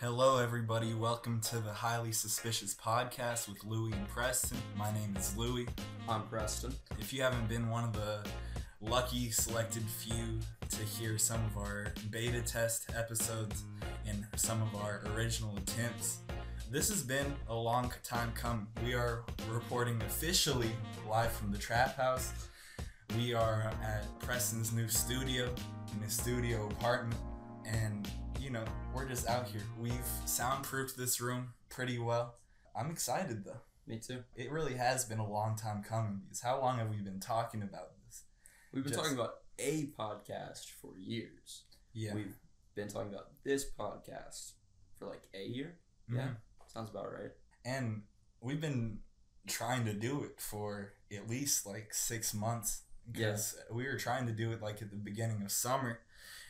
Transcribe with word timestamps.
Hello, 0.00 0.38
everybody. 0.38 0.94
Welcome 0.94 1.40
to 1.40 1.58
the 1.58 1.72
Highly 1.72 2.12
Suspicious 2.12 2.72
Podcast 2.72 3.48
with 3.48 3.64
Louie 3.64 3.90
and 3.90 4.06
Preston. 4.08 4.56
My 4.76 4.92
name 4.92 5.12
is 5.18 5.36
Louie. 5.36 5.66
I'm 6.08 6.22
Preston. 6.22 6.72
If 7.00 7.12
you 7.12 7.20
haven't 7.22 7.48
been 7.48 7.68
one 7.68 7.82
of 7.82 7.92
the 7.92 8.20
lucky 8.80 9.32
selected 9.32 9.82
few 9.82 10.38
to 10.68 10.82
hear 10.84 11.18
some 11.18 11.44
of 11.46 11.56
our 11.56 11.92
beta 12.10 12.40
test 12.42 12.92
episodes 12.96 13.64
and 14.06 14.24
some 14.36 14.62
of 14.62 14.72
our 14.76 15.02
original 15.16 15.56
attempts, 15.56 16.18
this 16.70 16.88
has 16.90 17.02
been 17.02 17.34
a 17.48 17.54
long 17.54 17.92
time 18.04 18.30
coming. 18.36 18.68
We 18.84 18.94
are 18.94 19.24
reporting 19.50 20.00
officially 20.02 20.70
live 21.10 21.32
from 21.32 21.50
the 21.50 21.58
Trap 21.58 21.96
House. 21.96 22.32
We 23.16 23.34
are 23.34 23.72
at 23.82 24.06
Preston's 24.20 24.72
new 24.72 24.86
studio, 24.86 25.52
in 25.92 26.02
his 26.02 26.12
studio 26.12 26.68
apartment, 26.68 27.20
and 27.66 28.08
you 28.48 28.54
know, 28.54 28.64
we're 28.94 29.06
just 29.06 29.28
out 29.28 29.46
here. 29.46 29.60
We've 29.78 29.92
soundproofed 30.24 30.96
this 30.96 31.20
room 31.20 31.48
pretty 31.68 31.98
well. 31.98 32.36
I'm 32.74 32.90
excited 32.90 33.44
though. 33.44 33.60
Me 33.86 33.98
too. 33.98 34.24
It 34.36 34.50
really 34.50 34.72
has 34.72 35.04
been 35.04 35.18
a 35.18 35.28
long 35.30 35.54
time 35.54 35.82
coming 35.82 36.22
because 36.24 36.40
how 36.40 36.58
long 36.58 36.78
have 36.78 36.88
we 36.88 36.96
been 36.96 37.20
talking 37.20 37.60
about 37.62 37.90
this? 38.06 38.22
We've 38.72 38.82
been 38.82 38.90
Just- 38.94 39.02
talking 39.04 39.18
about 39.18 39.34
a 39.58 39.88
podcast 39.98 40.70
for 40.80 40.96
years. 40.96 41.64
Yeah. 41.92 42.14
We've 42.14 42.38
been 42.74 42.88
talking 42.88 43.12
about 43.12 43.32
this 43.44 43.70
podcast 43.70 44.52
for 44.98 45.08
like 45.08 45.28
a 45.34 45.44
year. 45.44 45.76
Yeah, 46.10 46.28
Mhm. 46.28 46.36
sounds 46.68 46.88
about 46.88 47.12
right. 47.12 47.32
And 47.66 48.04
we've 48.40 48.62
been 48.62 49.02
trying 49.46 49.84
to 49.84 49.92
do 49.92 50.24
it 50.24 50.40
for 50.40 50.94
at 51.12 51.28
least 51.28 51.66
like 51.66 51.92
six 51.92 52.32
months 52.32 52.84
because 53.12 53.58
we 53.70 53.84
were 53.86 53.98
trying 53.98 54.24
to 54.26 54.32
do 54.32 54.52
it 54.52 54.62
like 54.62 54.80
at 54.80 54.88
the 54.88 54.96
beginning 54.96 55.42
of 55.42 55.52
summer 55.52 56.00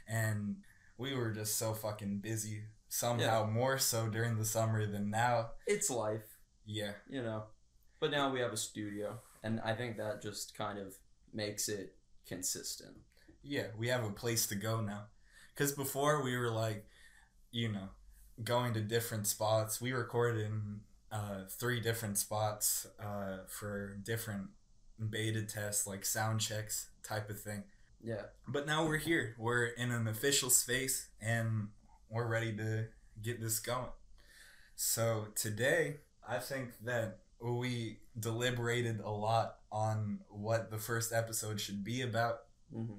and 0.06 0.62
we 0.98 1.14
were 1.14 1.30
just 1.30 1.56
so 1.56 1.72
fucking 1.74 2.18
busy 2.18 2.62
somehow 2.88 3.46
more 3.46 3.78
so 3.78 4.08
during 4.08 4.36
the 4.36 4.44
summer 4.44 4.84
than 4.86 5.10
now. 5.10 5.50
It's 5.66 5.90
life, 5.90 6.36
Yeah. 6.66 6.92
you 7.08 7.22
know. 7.22 7.44
But 8.00 8.10
now 8.10 8.30
we 8.32 8.40
have 8.40 8.52
a 8.52 8.56
studio, 8.56 9.18
and 9.42 9.60
I 9.60 9.74
think 9.74 9.96
that 9.96 10.22
just 10.22 10.56
kind 10.56 10.78
of 10.78 10.94
makes 11.32 11.68
it 11.68 11.96
consistent. 12.26 12.96
Yeah, 13.42 13.68
we 13.76 13.88
have 13.88 14.04
a 14.04 14.10
place 14.10 14.46
to 14.48 14.54
go 14.54 14.80
now. 14.80 15.06
Because 15.54 15.72
before 15.72 16.22
we 16.22 16.36
were 16.36 16.50
like, 16.50 16.86
you 17.50 17.68
know, 17.72 17.88
going 18.44 18.74
to 18.74 18.80
different 18.80 19.26
spots. 19.26 19.80
We 19.80 19.92
recorded 19.92 20.46
in 20.46 20.80
uh, 21.10 21.44
three 21.48 21.80
different 21.80 22.18
spots 22.18 22.86
uh, 23.00 23.38
for 23.48 23.96
different 24.02 24.48
beta 25.10 25.42
tests, 25.42 25.86
like 25.86 26.04
sound 26.04 26.40
checks 26.40 26.90
type 27.02 27.30
of 27.30 27.40
thing. 27.40 27.64
Yeah, 28.02 28.22
But 28.46 28.66
now 28.66 28.86
we're 28.86 28.98
here. 28.98 29.34
We're 29.38 29.66
in 29.66 29.90
an 29.90 30.06
official 30.06 30.50
space 30.50 31.08
and 31.20 31.68
we're 32.08 32.26
ready 32.28 32.56
to 32.56 32.86
get 33.22 33.40
this 33.40 33.58
going. 33.58 33.90
So 34.76 35.28
today, 35.34 35.96
I 36.26 36.38
think 36.38 36.70
that 36.84 37.18
we 37.42 37.98
deliberated 38.18 39.00
a 39.00 39.10
lot 39.10 39.56
on 39.70 40.20
what 40.28 40.70
the 40.70 40.78
first 40.78 41.12
episode 41.12 41.60
should 41.60 41.84
be 41.84 42.02
about 42.02 42.40
hmm 42.72 42.94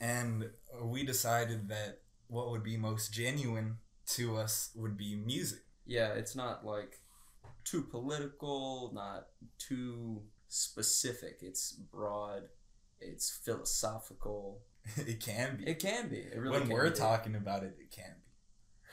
and 0.00 0.50
we 0.82 1.04
decided 1.04 1.68
that 1.68 2.00
what 2.26 2.50
would 2.50 2.62
be 2.62 2.76
most 2.76 3.12
genuine 3.12 3.78
to 4.06 4.36
us 4.36 4.70
would 4.74 4.96
be 4.96 5.14
music. 5.16 5.60
yeah. 5.86 6.12
It's 6.12 6.34
not 6.36 6.64
like 6.66 6.98
too 7.64 7.82
political, 7.82 8.90
not 8.94 9.28
too 9.58 10.22
specific. 10.48 11.38
It's 11.42 11.72
broad. 11.72 12.42
It's 13.00 13.30
philosophical. 13.30 14.60
it 14.96 15.20
can 15.20 15.56
be. 15.56 15.66
It 15.66 15.78
can 15.78 16.08
be. 16.08 16.18
It 16.18 16.38
really 16.38 16.60
when 16.60 16.68
we're 16.68 16.90
be. 16.90 16.96
talking 16.96 17.34
about 17.34 17.62
it, 17.62 17.76
it 17.80 17.90
can 17.90 18.14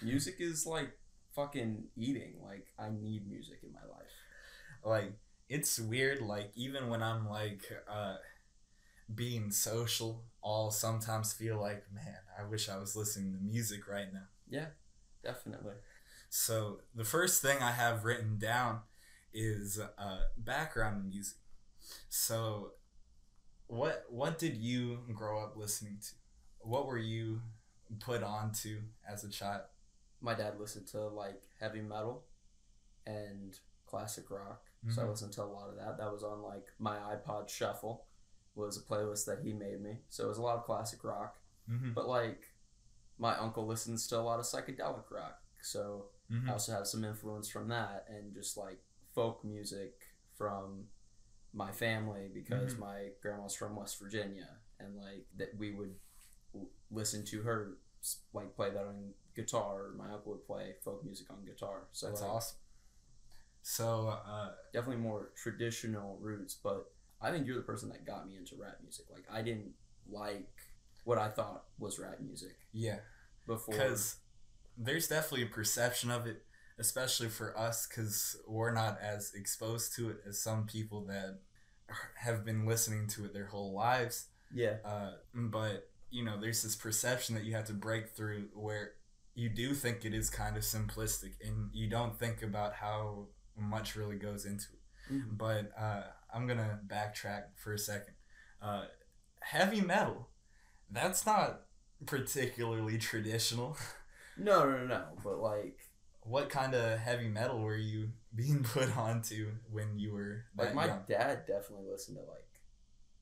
be. 0.02 0.12
music 0.12 0.36
is 0.40 0.66
like 0.66 0.98
fucking 1.36 1.86
eating. 1.96 2.36
Like 2.44 2.68
I 2.80 2.90
need 2.90 3.28
music 3.28 3.60
in 3.64 3.74
my 3.74 3.82
life. 3.82 4.12
Like 4.84 5.14
it's 5.50 5.80
weird. 5.80 6.22
Like 6.22 6.52
even 6.56 6.90
when 6.90 7.04
I'm 7.04 7.28
like 7.30 7.64
uh, 7.90 8.16
being 9.14 9.52
social, 9.52 10.24
I'll 10.44 10.72
sometimes 10.72 11.34
feel 11.34 11.60
like, 11.60 11.86
man, 11.94 12.18
I 12.40 12.44
wish 12.44 12.70
I 12.70 12.78
was 12.78 12.96
listening 12.96 13.34
to 13.34 13.40
music 13.40 13.88
right 13.88 14.12
now. 14.12 14.28
Yeah, 14.50 14.68
definitely. 15.24 15.76
So 16.30 16.80
the 16.96 17.04
first 17.04 17.42
thing 17.42 17.58
I 17.62 17.72
have 17.72 18.06
written 18.06 18.38
down 18.38 18.80
is 19.34 19.80
uh, 19.98 20.22
background 20.38 21.06
music. 21.06 21.38
So, 22.10 22.72
what 23.72 24.06
what 24.10 24.38
did 24.38 24.58
you 24.58 25.00
grow 25.14 25.42
up 25.42 25.56
listening 25.56 25.98
to? 26.02 26.12
What 26.60 26.86
were 26.88 26.98
you 26.98 27.42
put 28.00 28.22
on 28.22 28.52
to 28.64 28.80
as 29.10 29.24
a 29.24 29.30
child? 29.30 29.62
My 30.20 30.34
dad 30.34 30.60
listened 30.60 30.88
to 30.88 31.08
like 31.08 31.42
heavy 31.60 31.82
metal 31.82 32.24
and 33.06 33.58
classic 33.86 34.30
rock. 34.30 34.64
So 34.90 35.02
I 35.02 35.06
Mhm. 35.06 35.10
listened 35.12 35.34
to 35.34 35.44
a 35.44 35.46
lot 35.46 35.70
of 35.70 35.76
that. 35.78 35.98
That 35.98 36.12
was 36.12 36.24
on 36.24 36.42
like 36.42 36.68
my 36.80 36.98
iPod 36.98 37.48
Shuffle 37.50 38.06
was 38.56 38.78
a 38.78 38.82
playlist 38.82 39.26
that 39.26 39.40
he 39.40 39.54
made 39.54 39.80
me. 39.82 40.02
So 40.10 40.26
it 40.26 40.28
was 40.28 40.38
a 40.38 40.42
lot 40.42 40.58
of 40.58 40.66
classic 40.66 41.04
rock. 41.04 41.38
Mm-hmm. 41.70 41.94
But 41.94 42.08
like 42.08 42.54
my 43.18 43.36
uncle 43.38 43.66
listens 43.66 44.08
to 44.08 44.20
a 44.20 44.22
lot 44.22 44.40
of 44.40 44.46
psychedelic 44.46 45.10
rock. 45.10 45.42
So 45.62 46.10
Mm-hmm. 46.32 46.50
I 46.50 46.54
also 46.54 46.72
have 46.72 46.88
some 46.88 47.04
influence 47.04 47.50
from 47.50 47.68
that 47.70 48.06
and 48.10 48.34
just 48.34 48.56
like 48.58 48.82
folk 49.14 49.44
music 49.44 50.08
from 50.38 50.88
my 51.54 51.72
family 51.72 52.30
because 52.34 52.76
Mhm. 52.76 52.80
my 52.80 53.10
grandma's 53.22 53.54
from 53.56 53.76
West 53.76 54.00
Virginia 54.00 54.58
and 54.80 54.96
like 54.98 55.26
that 55.38 55.56
we 55.58 55.72
would 55.72 55.96
listen 56.90 57.26
to 57.26 57.42
her 57.44 57.78
like 58.34 58.56
play 58.56 58.70
that 58.70 58.86
on 58.86 59.14
guitar. 59.36 59.90
My 59.98 60.12
uncle 60.12 60.32
would 60.34 60.46
play 60.46 60.76
folk 60.84 61.04
music 61.04 61.30
on 61.30 61.46
guitar. 61.46 61.88
So 61.92 62.08
That's 62.08 62.22
like, 62.22 62.30
awesome. 62.30 62.58
So, 63.64 64.08
uh, 64.26 64.52
definitely 64.74 65.02
more 65.04 65.30
traditional 65.36 66.18
roots, 66.20 66.56
but 66.56 66.92
I 67.22 67.30
think 67.32 67.46
you're 67.46 67.56
the 67.58 67.62
person 67.62 67.90
that 67.90 68.06
got 68.06 68.28
me 68.28 68.36
into 68.38 68.56
rap 68.56 68.78
music. 68.82 69.06
Like 69.12 69.26
I 69.32 69.42
didn't 69.44 69.74
like 70.10 70.50
what 71.04 71.18
I 71.20 71.30
thought 71.30 71.66
was 71.78 72.00
rap 72.00 72.20
music 72.20 72.56
yeah, 72.74 73.00
before. 73.46 73.74
because 73.76 74.18
there's 74.78 75.08
definitely 75.08 75.44
a 75.44 75.50
perception 75.50 76.10
of 76.10 76.26
it, 76.26 76.44
especially 76.82 77.30
for 77.30 77.58
us, 77.58 77.88
because 77.88 78.36
we're 78.48 78.74
not 78.74 79.00
as 79.02 79.34
exposed 79.34 79.96
to 79.96 80.10
it 80.10 80.18
as 80.28 80.42
some 80.42 80.66
people 80.66 81.06
that 81.06 81.40
have 82.18 82.44
been 82.44 82.66
listening 82.66 83.08
to 83.08 83.24
it 83.26 83.34
their 83.34 83.48
whole 83.48 83.74
lives. 83.74 84.28
yeah, 84.54 84.78
Uh, 84.84 85.12
but 85.34 85.88
you 86.10 86.26
know, 86.26 86.38
there's 86.42 86.62
this 86.62 86.76
perception 86.76 87.36
that 87.36 87.46
you 87.46 87.54
have 87.56 87.66
to 87.68 87.74
break 87.74 88.10
through 88.10 88.50
where 88.54 88.96
you 89.34 89.48
do 89.48 89.74
think 89.74 90.04
it 90.04 90.14
is 90.14 90.30
kind 90.30 90.58
of 90.58 90.64
simplistic, 90.64 91.34
and 91.46 91.70
you 91.74 91.90
don't 91.90 92.20
think 92.20 92.42
about 92.44 92.74
how 92.74 93.28
much 93.56 93.96
really 93.96 94.18
goes 94.18 94.46
into 94.46 94.66
it. 94.74 95.14
Mhm. 95.14 95.38
But 95.38 95.72
uh, 95.78 96.04
I'm 96.34 96.48
gonna 96.48 96.80
backtrack 96.88 97.44
for 97.56 97.74
a 97.74 97.80
second. 97.80 98.16
Uh, 98.62 98.86
heavy 99.40 99.80
metal, 99.82 100.30
that's 100.90 101.26
not 101.26 101.62
particularly 102.06 102.98
traditional. 102.98 103.78
no, 104.38 104.70
no, 104.70 104.86
no, 104.86 105.04
but 105.24 105.40
like 105.40 105.78
what 106.24 106.50
kind 106.50 106.74
of 106.76 107.00
heavy 107.00 107.28
metal 107.28 107.60
were 107.62 107.76
you 107.78 108.10
being 108.36 108.64
put 108.64 108.96
onto 108.98 109.52
when 109.72 109.98
you 110.00 110.14
were 110.14 110.46
like 110.58 110.74
my 110.76 110.86
young? 110.88 111.04
dad 111.08 111.46
definitely 111.48 111.90
listened 111.92 112.18
to 112.18 112.24
like 112.24 112.48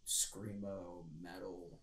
screamo 0.07 1.03
metal 1.21 1.79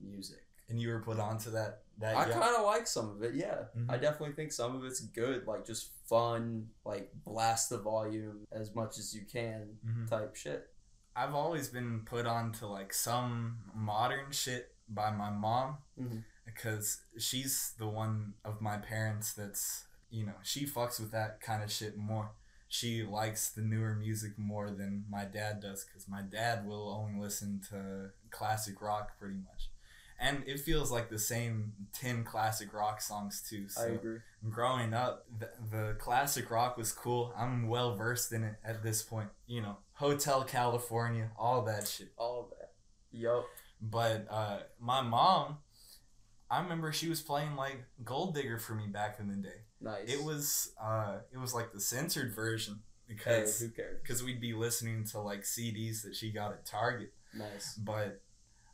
music. 0.00 0.40
And 0.68 0.80
you 0.80 0.88
were 0.88 1.00
put 1.00 1.18
onto 1.20 1.50
that 1.50 1.82
that 1.98 2.16
I 2.16 2.24
kind 2.28 2.56
of 2.56 2.64
like 2.64 2.86
some 2.86 3.10
of 3.10 3.22
it. 3.22 3.34
Yeah, 3.34 3.64
Mhm. 3.76 3.90
I 3.90 3.98
definitely 3.98 4.34
think 4.34 4.50
some 4.52 4.74
of 4.74 4.84
it's 4.84 5.00
good, 5.00 5.46
like 5.46 5.64
just 5.64 5.90
fun, 6.08 6.70
like 6.84 7.12
blast 7.24 7.68
the 7.70 7.78
volume 7.78 8.46
as 8.50 8.74
much 8.74 8.98
as 8.98 9.14
you 9.14 9.22
can 9.26 9.78
Mhm. 9.84 10.08
type 10.08 10.34
shit. 10.34 10.70
I've 11.14 11.34
always 11.34 11.68
been 11.68 12.04
put 12.04 12.26
onto 12.26 12.66
like 12.66 12.92
some 12.92 13.70
modern 13.74 14.32
shit 14.32 14.74
by 14.88 15.10
my 15.10 15.30
mom 15.30 15.78
Mhm. 16.00 16.24
because 16.44 17.02
she's 17.18 17.74
the 17.78 17.86
one 17.86 18.34
of 18.44 18.60
my 18.60 18.78
parents 18.78 19.32
that's 19.34 19.86
you 20.14 20.24
know 20.24 20.34
she 20.42 20.64
fucks 20.64 21.00
with 21.00 21.10
that 21.12 21.40
kind 21.40 21.62
of 21.62 21.72
shit 21.72 21.96
more. 21.96 22.30
She 22.68 23.02
likes 23.02 23.50
the 23.50 23.62
newer 23.62 23.94
music 23.94 24.32
more 24.36 24.70
than 24.70 25.04
my 25.08 25.24
dad 25.24 25.60
does 25.60 25.84
because 25.84 26.08
my 26.08 26.22
dad 26.22 26.66
will 26.66 26.88
only 26.88 27.20
listen 27.20 27.60
to 27.70 28.10
classic 28.30 28.80
rock 28.80 29.18
pretty 29.18 29.36
much, 29.36 29.70
and 30.18 30.42
it 30.46 30.60
feels 30.60 30.90
like 30.90 31.10
the 31.10 31.18
same 31.18 31.72
ten 31.92 32.24
classic 32.24 32.72
rock 32.72 33.00
songs 33.00 33.42
too. 33.48 33.68
So 33.68 33.82
I 33.82 33.86
agree. 33.86 34.18
growing 34.50 34.94
up, 34.94 35.26
the, 35.38 35.50
the 35.70 35.94
classic 35.98 36.50
rock 36.50 36.76
was 36.76 36.92
cool. 36.92 37.32
I'm 37.36 37.68
well 37.68 37.96
versed 37.96 38.32
in 38.32 38.44
it 38.44 38.56
at 38.64 38.82
this 38.82 39.02
point. 39.02 39.28
You 39.46 39.62
know, 39.62 39.78
Hotel 39.94 40.44
California, 40.44 41.30
all 41.38 41.62
that 41.62 41.86
shit. 41.88 42.12
All 42.16 42.50
that. 42.58 42.70
Yup. 43.12 43.44
But 43.80 44.26
uh, 44.30 44.58
my 44.80 45.02
mom, 45.02 45.58
I 46.50 46.60
remember 46.62 46.92
she 46.92 47.08
was 47.08 47.20
playing 47.22 47.56
like 47.56 47.84
Gold 48.04 48.34
Digger 48.34 48.58
for 48.58 48.74
me 48.74 48.86
back 48.86 49.18
in 49.18 49.28
the 49.28 49.34
day. 49.36 49.62
Nice. 49.80 50.08
It 50.08 50.22
was 50.22 50.72
uh, 50.82 51.18
it 51.32 51.38
was 51.38 51.54
like 51.54 51.72
the 51.72 51.80
censored 51.80 52.34
version 52.34 52.80
Hey, 53.08 53.14
because 53.14 53.60
who 53.60 53.68
cares? 53.70 53.98
because 54.02 54.22
we'd 54.22 54.40
be 54.40 54.52
listening 54.54 55.04
to 55.12 55.20
like 55.20 55.42
CDs 55.42 56.02
that 56.02 56.14
she 56.14 56.30
got 56.32 56.52
at 56.52 56.64
Target. 56.66 57.12
Nice. 57.36 57.74
But 57.74 58.20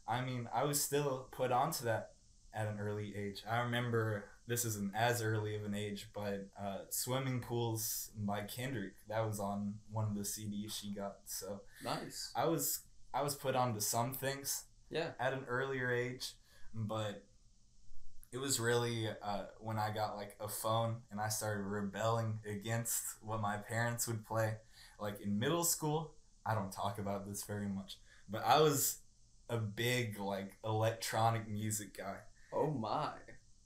I 0.06 0.20
mean, 0.22 0.48
I 0.54 0.64
was 0.64 0.82
still 0.82 1.28
put 1.30 1.52
onto 1.52 1.84
that 1.84 2.12
at 2.52 2.66
an 2.66 2.78
early 2.80 3.14
age. 3.16 3.42
I 3.48 3.60
remember 3.60 4.24
this 4.48 4.64
isn't 4.64 4.94
as 4.96 5.22
early 5.22 5.54
of 5.54 5.64
an 5.64 5.74
age, 5.74 6.08
but 6.12 6.48
uh, 6.60 6.78
Swimming 6.90 7.40
Pools 7.40 8.10
by 8.16 8.40
Kendrick. 8.42 8.94
That 9.08 9.24
was 9.26 9.38
on 9.38 9.74
one 9.92 10.06
of 10.08 10.14
the 10.16 10.22
CDs 10.22 10.72
she 10.72 10.92
got. 10.92 11.18
So 11.26 11.60
Nice. 11.84 12.32
I 12.34 12.46
was 12.46 12.80
I 13.14 13.22
was 13.22 13.34
put 13.36 13.54
onto 13.56 13.80
some 13.80 14.12
things 14.12 14.64
Yeah. 14.90 15.10
at 15.20 15.32
an 15.32 15.44
earlier 15.48 15.92
age, 15.92 16.32
but 16.74 17.24
it 18.32 18.38
was 18.38 18.60
really 18.60 19.08
uh, 19.22 19.42
when 19.58 19.78
I 19.78 19.90
got 19.92 20.16
like 20.16 20.36
a 20.40 20.48
phone 20.48 20.96
and 21.10 21.20
I 21.20 21.28
started 21.28 21.62
rebelling 21.62 22.38
against 22.48 23.02
what 23.22 23.40
my 23.40 23.56
parents 23.56 24.06
would 24.06 24.24
play. 24.26 24.54
Like 25.00 25.20
in 25.20 25.38
middle 25.38 25.64
school, 25.64 26.12
I 26.46 26.54
don't 26.54 26.70
talk 26.72 26.98
about 26.98 27.26
this 27.28 27.44
very 27.44 27.68
much, 27.68 27.98
but 28.28 28.44
I 28.44 28.60
was 28.60 28.98
a 29.48 29.56
big 29.58 30.18
like 30.18 30.58
electronic 30.64 31.48
music 31.48 31.96
guy, 31.98 32.18
Oh 32.52 32.70
my. 32.70 33.10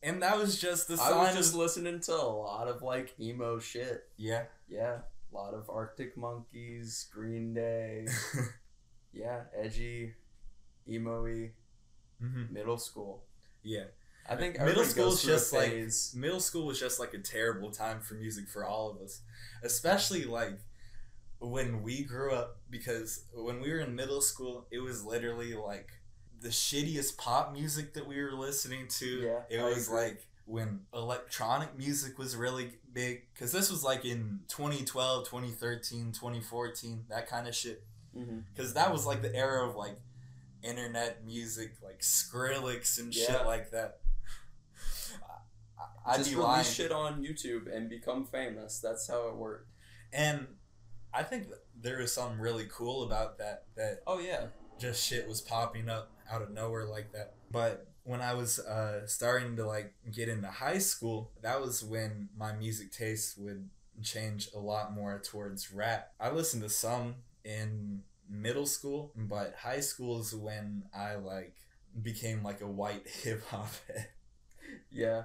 and 0.03 0.23
that 0.23 0.39
was 0.39 0.59
just 0.61 0.89
the 0.89 0.95
I 1.01 1.13
was 1.13 1.35
just 1.35 1.53
of, 1.53 1.59
listening 1.59 2.01
to 2.01 2.13
a 2.15 2.25
lot 2.25 2.69
of 2.69 2.81
like 2.83 3.15
emo 3.21 3.59
shit. 3.59 4.05
yeah, 4.17 4.45
Yeah. 4.69 4.99
A 5.33 5.35
lot 5.37 5.53
of 5.53 5.69
Arctic 5.69 6.17
Monkeys, 6.17 7.09
Green 7.13 7.53
Day. 7.55 8.07
yeah. 9.13 9.41
Edgy, 9.55 10.15
emo-y, 10.89 11.51
hmm 12.21 12.45
middle 12.53 12.79
school. 12.79 13.25
yeah. 13.63 13.85
I 14.29 14.37
think 14.37 14.55
Middle 14.55 14.69
everybody 14.69 14.89
school's 14.89 15.15
goes 15.15 15.23
through 15.23 15.33
a 15.33 15.37
just 15.37 15.53
like- 16.15 16.21
middle 16.21 16.41
school 16.41 16.67
was 16.67 16.81
just 16.81 16.99
like 16.99 17.13
a 17.15 17.19
terrible 17.19 17.71
time 17.71 18.01
for 18.01 18.15
music 18.15 18.49
for 18.49 18.65
all 18.65 18.91
of 18.91 18.99
us. 19.03 19.21
Especially 19.63 20.25
like 20.25 20.59
when 21.41 21.83
we 21.83 22.03
grew 22.05 22.33
up 22.33 22.59
because 22.71 23.25
when 23.35 23.61
we 23.61 23.71
were 23.71 23.81
in 23.81 23.95
middle 23.95 24.23
school 24.23 24.67
it 24.71 24.79
was 24.79 25.05
literally 25.05 25.53
like 25.55 25.91
the 26.41 26.49
shittiest 26.49 27.19
pop 27.19 27.53
music 27.53 27.93
that 27.95 28.07
we 28.07 28.23
were 28.23 28.33
listening 28.33 28.87
to. 28.89 29.07
Yeah, 29.07 29.41
it 29.51 29.61
I 29.61 29.65
was 29.65 29.89
agree. 29.89 29.99
like 30.01 30.27
when 30.47 30.81
electronic 30.95 31.77
music 31.77 32.19
was 32.19 32.37
really 32.37 32.73
big 32.93 33.23
because 33.33 33.51
this 33.53 33.71
was 33.71 33.83
like 33.83 34.05
in 34.05 34.41
2012 34.49 35.25
2013 35.25 36.13
2014 36.13 37.05
that 37.09 37.27
kind 37.27 37.49
of 37.49 37.55
shit 37.55 37.83
mm-hmm. 38.17 38.41
because 38.55 38.75
that 38.75 38.93
was 38.93 39.07
like 39.07 39.23
the 39.23 39.35
era 39.35 39.67
of 39.67 39.75
like 39.75 39.99
internet 40.63 41.25
music 41.25 41.73
like 41.83 42.01
skrillex 42.01 42.99
and 42.99 43.15
Yeah. 43.15 43.25
shit 43.27 43.47
like 43.47 43.71
that 43.71 44.01
I'd 46.07 46.19
Just 46.19 46.31
be 46.31 46.37
release 46.37 46.49
lying. 46.49 46.65
shit 46.65 46.93
on 46.93 47.23
YouTube 47.23 47.75
and 47.75 47.89
become 47.89 48.25
famous. 48.27 48.79
That's 48.81 49.09
how 49.09 49.29
it 49.29 49.37
worked. 49.37 49.69
And 50.13 50.47
I 51.13 51.23
think 51.23 51.47
there 51.81 51.99
was 51.99 52.13
something 52.13 52.39
really 52.39 52.67
cool 52.71 53.05
about 53.05 53.39
that. 53.39 53.65
That 53.77 54.03
Oh 54.07 54.19
yeah. 54.19 54.47
just 54.79 55.03
shit 55.05 55.27
was 55.29 55.41
popping 55.41 55.89
up 55.89 56.11
out 56.31 56.43
of 56.43 56.51
nowhere 56.51 56.87
like 56.87 57.13
that. 57.13 57.35
But 57.51 57.89
when 58.03 58.21
I 58.21 58.35
was 58.35 58.59
uh, 58.59 59.07
starting 59.07 59.57
to 59.57 59.67
like 59.67 59.95
get 60.13 60.29
into 60.29 60.49
high 60.49 60.79
school, 60.79 61.31
that 61.43 61.61
was 61.61 61.83
when 61.83 62.29
my 62.37 62.53
music 62.53 62.93
taste 62.93 63.39
would 63.39 63.69
change 64.03 64.49
a 64.55 64.59
lot 64.59 64.93
more 64.93 65.21
towards 65.25 65.73
rap. 65.73 66.13
I 66.21 66.31
listened 66.31 66.63
to 66.65 66.69
some 66.69 67.15
in 67.45 68.03
middle 68.29 68.67
school, 68.67 69.13
but 69.17 69.55
high 69.59 69.81
school 69.81 70.21
is 70.21 70.35
when 70.35 70.85
I 70.95 71.15
like 71.15 71.55
became 72.03 72.43
like 72.43 72.61
a 72.61 72.67
white 72.67 73.07
hip 73.23 73.47
hop 73.49 73.71
head. 73.89 74.09
Yeah. 74.91 75.23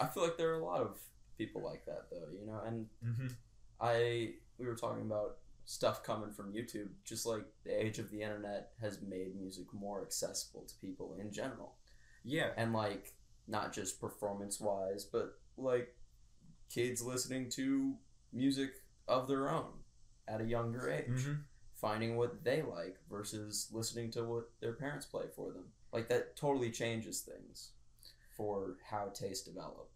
I 0.00 0.06
feel 0.06 0.22
like 0.22 0.36
there 0.36 0.50
are 0.50 0.60
a 0.60 0.64
lot 0.64 0.80
of 0.80 0.98
people 1.38 1.62
like 1.62 1.84
that 1.86 2.06
though, 2.10 2.28
you 2.32 2.46
know, 2.46 2.60
and 2.66 2.86
Mm-hmm. 3.04 3.28
I 3.80 4.34
we 4.58 4.66
were 4.66 4.74
talking 4.74 5.02
about 5.02 5.38
stuff 5.64 6.02
coming 6.02 6.32
from 6.32 6.52
YouTube, 6.52 6.88
just 7.04 7.26
like 7.26 7.44
the 7.64 7.70
age 7.70 7.98
of 7.98 8.10
the 8.10 8.22
internet 8.22 8.72
has 8.80 9.00
made 9.00 9.36
music 9.36 9.66
more 9.72 10.02
accessible 10.02 10.64
to 10.66 10.74
people 10.80 11.16
in 11.20 11.32
general. 11.32 11.76
Yeah. 12.24 12.50
And 12.56 12.72
like 12.72 13.14
not 13.46 13.72
just 13.72 14.00
performance 14.00 14.60
wise, 14.60 15.04
but 15.04 15.38
like 15.56 15.94
kids 16.68 17.02
listening 17.02 17.48
to 17.50 17.94
music 18.32 18.72
of 19.08 19.28
their 19.28 19.48
own 19.48 19.72
at 20.28 20.40
a 20.40 20.44
younger 20.44 20.90
age. 20.90 21.22
Mm-hmm. 21.22 21.32
Finding 21.74 22.16
what 22.16 22.44
they 22.44 22.60
like 22.60 22.98
versus 23.10 23.68
listening 23.72 24.10
to 24.10 24.22
what 24.22 24.50
their 24.60 24.74
parents 24.74 25.06
play 25.06 25.24
for 25.34 25.52
them. 25.52 25.64
Like 25.92 26.08
that 26.10 26.36
totally 26.36 26.70
changes 26.70 27.20
things 27.20 27.70
for 28.40 28.78
how 28.88 29.10
taste 29.12 29.44
develop. 29.44 29.90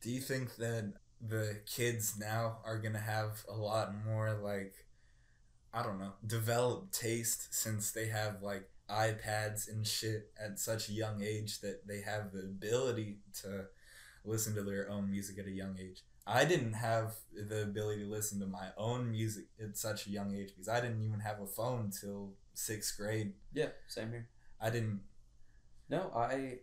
Do 0.00 0.08
you 0.08 0.20
think 0.20 0.54
that 0.56 0.92
the 1.20 1.62
kids 1.66 2.14
now 2.16 2.58
are 2.64 2.78
gonna 2.78 3.00
have 3.00 3.44
a 3.48 3.56
lot 3.56 3.92
more 4.06 4.38
like 4.40 4.86
I 5.74 5.82
don't 5.82 5.98
know, 5.98 6.12
developed 6.24 6.94
taste 6.94 7.52
since 7.52 7.90
they 7.90 8.06
have 8.06 8.40
like 8.40 8.70
iPads 8.88 9.68
and 9.68 9.84
shit 9.84 10.30
at 10.40 10.60
such 10.60 10.88
a 10.88 10.92
young 10.92 11.22
age 11.22 11.60
that 11.60 11.88
they 11.88 12.00
have 12.02 12.30
the 12.32 12.42
ability 12.42 13.18
to 13.42 13.64
listen 14.24 14.54
to 14.54 14.62
their 14.62 14.88
own 14.88 15.10
music 15.10 15.36
at 15.40 15.46
a 15.46 15.50
young 15.50 15.76
age. 15.78 16.02
I 16.24 16.44
didn't 16.44 16.74
have 16.74 17.14
the 17.34 17.62
ability 17.62 18.04
to 18.04 18.10
listen 18.10 18.38
to 18.40 18.46
my 18.46 18.68
own 18.76 19.10
music 19.10 19.46
at 19.60 19.76
such 19.76 20.06
a 20.06 20.10
young 20.10 20.36
age 20.36 20.50
because 20.50 20.68
I 20.68 20.80
didn't 20.80 21.02
even 21.02 21.18
have 21.20 21.40
a 21.40 21.46
phone 21.46 21.90
till 21.90 22.34
sixth 22.54 22.96
grade. 22.96 23.32
Yeah, 23.52 23.70
same 23.88 24.10
here. 24.10 24.28
I 24.60 24.70
didn't. 24.70 25.00
No, 25.90 26.12
I 26.14 26.60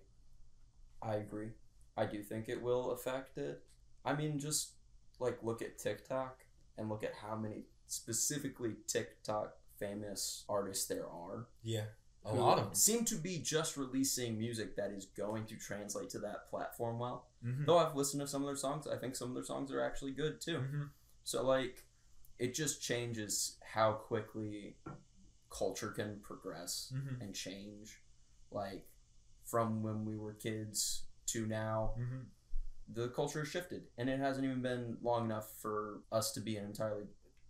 I 1.05 1.15
agree. 1.15 1.49
I 1.97 2.05
do 2.05 2.21
think 2.23 2.49
it 2.49 2.61
will 2.61 2.91
affect 2.91 3.37
it. 3.37 3.63
I 4.03 4.13
mean, 4.15 4.39
just 4.39 4.71
like 5.19 5.37
look 5.43 5.61
at 5.61 5.77
TikTok 5.77 6.43
and 6.77 6.89
look 6.89 7.03
at 7.03 7.13
how 7.21 7.35
many 7.35 7.65
specifically 7.87 8.73
TikTok 8.87 9.53
famous 9.79 10.43
artists 10.49 10.87
there 10.87 11.05
are. 11.07 11.47
Yeah, 11.63 11.85
a 12.25 12.33
lot 12.33 12.57
of 12.57 12.65
them. 12.65 12.75
seem 12.75 13.05
to 13.05 13.15
be 13.15 13.37
just 13.39 13.77
releasing 13.77 14.37
music 14.37 14.75
that 14.77 14.91
is 14.91 15.05
going 15.05 15.45
to 15.45 15.55
translate 15.55 16.09
to 16.11 16.19
that 16.19 16.49
platform 16.49 16.99
well. 16.99 17.27
Mm-hmm. 17.45 17.65
Though 17.65 17.77
I've 17.77 17.95
listened 17.95 18.21
to 18.21 18.27
some 18.27 18.41
of 18.41 18.47
their 18.47 18.55
songs, 18.55 18.87
I 18.87 18.97
think 18.97 19.15
some 19.15 19.29
of 19.29 19.35
their 19.35 19.43
songs 19.43 19.71
are 19.71 19.81
actually 19.81 20.11
good 20.11 20.41
too. 20.41 20.57
Mm-hmm. 20.57 20.83
So 21.23 21.45
like 21.45 21.83
it 22.39 22.53
just 22.53 22.81
changes 22.81 23.57
how 23.63 23.93
quickly 23.93 24.75
culture 25.49 25.89
can 25.91 26.19
progress 26.21 26.91
Mm-hmm. 26.93 27.21
and 27.21 27.33
change. 27.35 28.01
Like 28.51 28.85
from 29.45 29.81
when 29.83 30.05
we 30.05 30.17
were 30.17 30.33
kids 30.33 31.03
to 31.27 31.45
now, 31.45 31.93
Mm-hmm. 31.99 32.19
the 32.93 33.07
culture 33.09 33.39
has 33.39 33.47
shifted, 33.49 33.83
and 33.97 34.09
it 34.09 34.19
hasn't 34.19 34.45
even 34.45 34.61
been 34.61 34.97
long 35.01 35.25
enough 35.25 35.47
for 35.61 36.01
us 36.11 36.31
to 36.33 36.39
be 36.41 36.57
an 36.57 36.65
entirely 36.65 37.03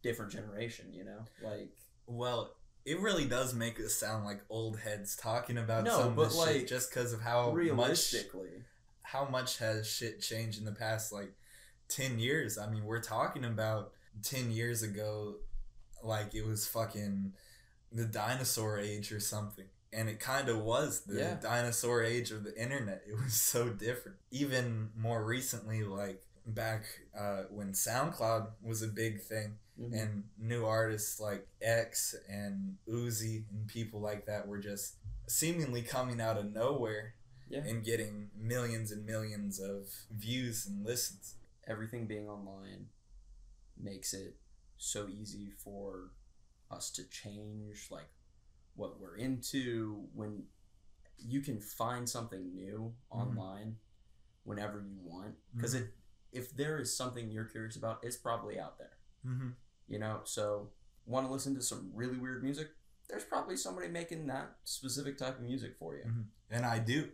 different 0.03 0.31
generation. 0.31 0.93
You 0.93 1.05
know, 1.05 1.19
like 1.43 1.71
Well, 2.07 2.55
it 2.85 2.99
really 2.99 3.25
does 3.25 3.53
make 3.53 3.79
us 3.79 3.93
sound 3.95 4.25
like 4.25 4.41
old 4.49 4.79
heads 4.79 5.15
talking 5.15 5.57
about 5.57 5.83
No, 5.85 5.97
some 5.97 6.07
of 6.09 6.15
but, 6.15 6.23
this 6.25 6.37
like, 6.37 6.51
shit 6.53 6.67
just 6.67 6.89
because 6.89 7.13
of 7.13 7.21
how 7.21 7.47
much 7.47 7.55
realistically, 7.55 8.49
how 9.01 9.25
much 9.25 9.57
has 9.57 9.87
shit 9.87 10.21
changed 10.21 10.59
in 10.59 10.65
the 10.65 10.71
past 10.71 11.11
like 11.11 11.33
10 11.89 12.19
years. 12.19 12.57
I 12.57 12.69
mean, 12.69 12.85
we're 12.85 13.01
talking 13.01 13.43
about 13.45 13.91
10 14.23 14.51
years 14.51 14.83
ago 14.83 15.35
like 16.03 16.33
it 16.35 16.45
was 16.45 16.67
fucking 16.67 17.33
the 17.91 18.05
dinosaur 18.05 18.79
age 18.79 19.11
or 19.11 19.19
something. 19.19 19.65
And 19.95 20.09
it 20.09 20.19
kind 20.19 20.49
of 20.49 20.59
was 20.61 21.01
the 21.05 21.15
Yeah. 21.19 21.33
dinosaur 21.35 22.03
age 22.03 22.31
of 22.31 22.43
the 22.43 22.55
internet. 22.61 23.03
It 23.07 23.13
was 23.13 23.33
so 23.53 23.69
different. 23.69 24.17
Even 24.29 24.91
more 24.95 25.23
recently, 25.23 25.83
like 25.83 26.21
back 26.45 26.83
uh, 27.17 27.43
when 27.49 27.71
SoundCloud 27.73 28.51
was 28.61 28.81
a 28.81 28.87
big 28.87 29.21
thing, 29.21 29.57
Mhm. 29.79 29.93
and 30.01 30.29
new 30.37 30.65
artists 30.65 31.19
like 31.19 31.47
X 31.61 32.13
and 32.29 32.77
Uzi 32.87 33.45
and 33.49 33.67
people 33.67 33.99
like 34.01 34.25
that 34.25 34.47
were 34.47 34.59
just 34.59 34.95
seemingly 35.27 35.81
coming 35.81 36.19
out 36.21 36.37
of 36.37 36.45
nowhere 36.51 37.15
Yeah. 37.49 37.63
and 37.63 37.83
getting 37.83 38.31
millions 38.35 38.91
and 38.91 39.05
millions 39.05 39.59
of 39.59 39.89
views 40.11 40.65
and 40.67 40.83
listens. 40.85 41.35
everything 41.67 42.05
being 42.05 42.29
online 42.29 42.89
makes 43.75 44.13
it 44.13 44.35
so 44.77 45.07
easy 45.07 45.49
for 45.49 46.11
us 46.69 46.91
to 46.91 47.03
change 47.05 47.89
like 47.89 48.09
what 48.75 48.99
we're 48.99 49.15
into 49.17 50.07
when 50.13 50.43
you 51.17 51.41
can 51.41 51.59
find 51.59 52.07
something 52.09 52.53
new 52.53 52.93
Mhm. 53.11 53.17
online 53.21 53.77
whenever 54.43 54.81
you 54.81 54.99
want 55.01 55.35
because 55.55 55.73
it 55.73 55.93
if 56.31 56.55
there 56.55 56.77
is 56.79 56.95
something 56.95 57.31
you're 57.31 57.45
curious 57.45 57.75
about 57.77 58.03
it's 58.03 58.17
probably 58.17 58.59
out 58.59 58.77
there 58.77 58.97
Mm-hmm. 59.25 59.49
you 59.87 59.97
know 59.99 60.21
so 60.25 60.69
want 61.05 61.25
to 61.25 61.31
listen 61.31 61.55
to 61.55 61.61
some 61.61 61.89
really 61.93 62.17
weird 62.17 62.43
music 62.43 62.69
there's 63.09 63.23
probably 63.23 63.55
somebody 63.57 63.87
making 63.87 64.27
that 64.27 64.57
specific 64.65 65.17
type 65.17 65.37
of 65.39 65.43
music 65.43 65.77
for 65.79 65.95
you 65.95 66.03
Mhm. 66.03 66.25
And 66.51 66.65
I 66.65 66.77
do. 66.79 67.11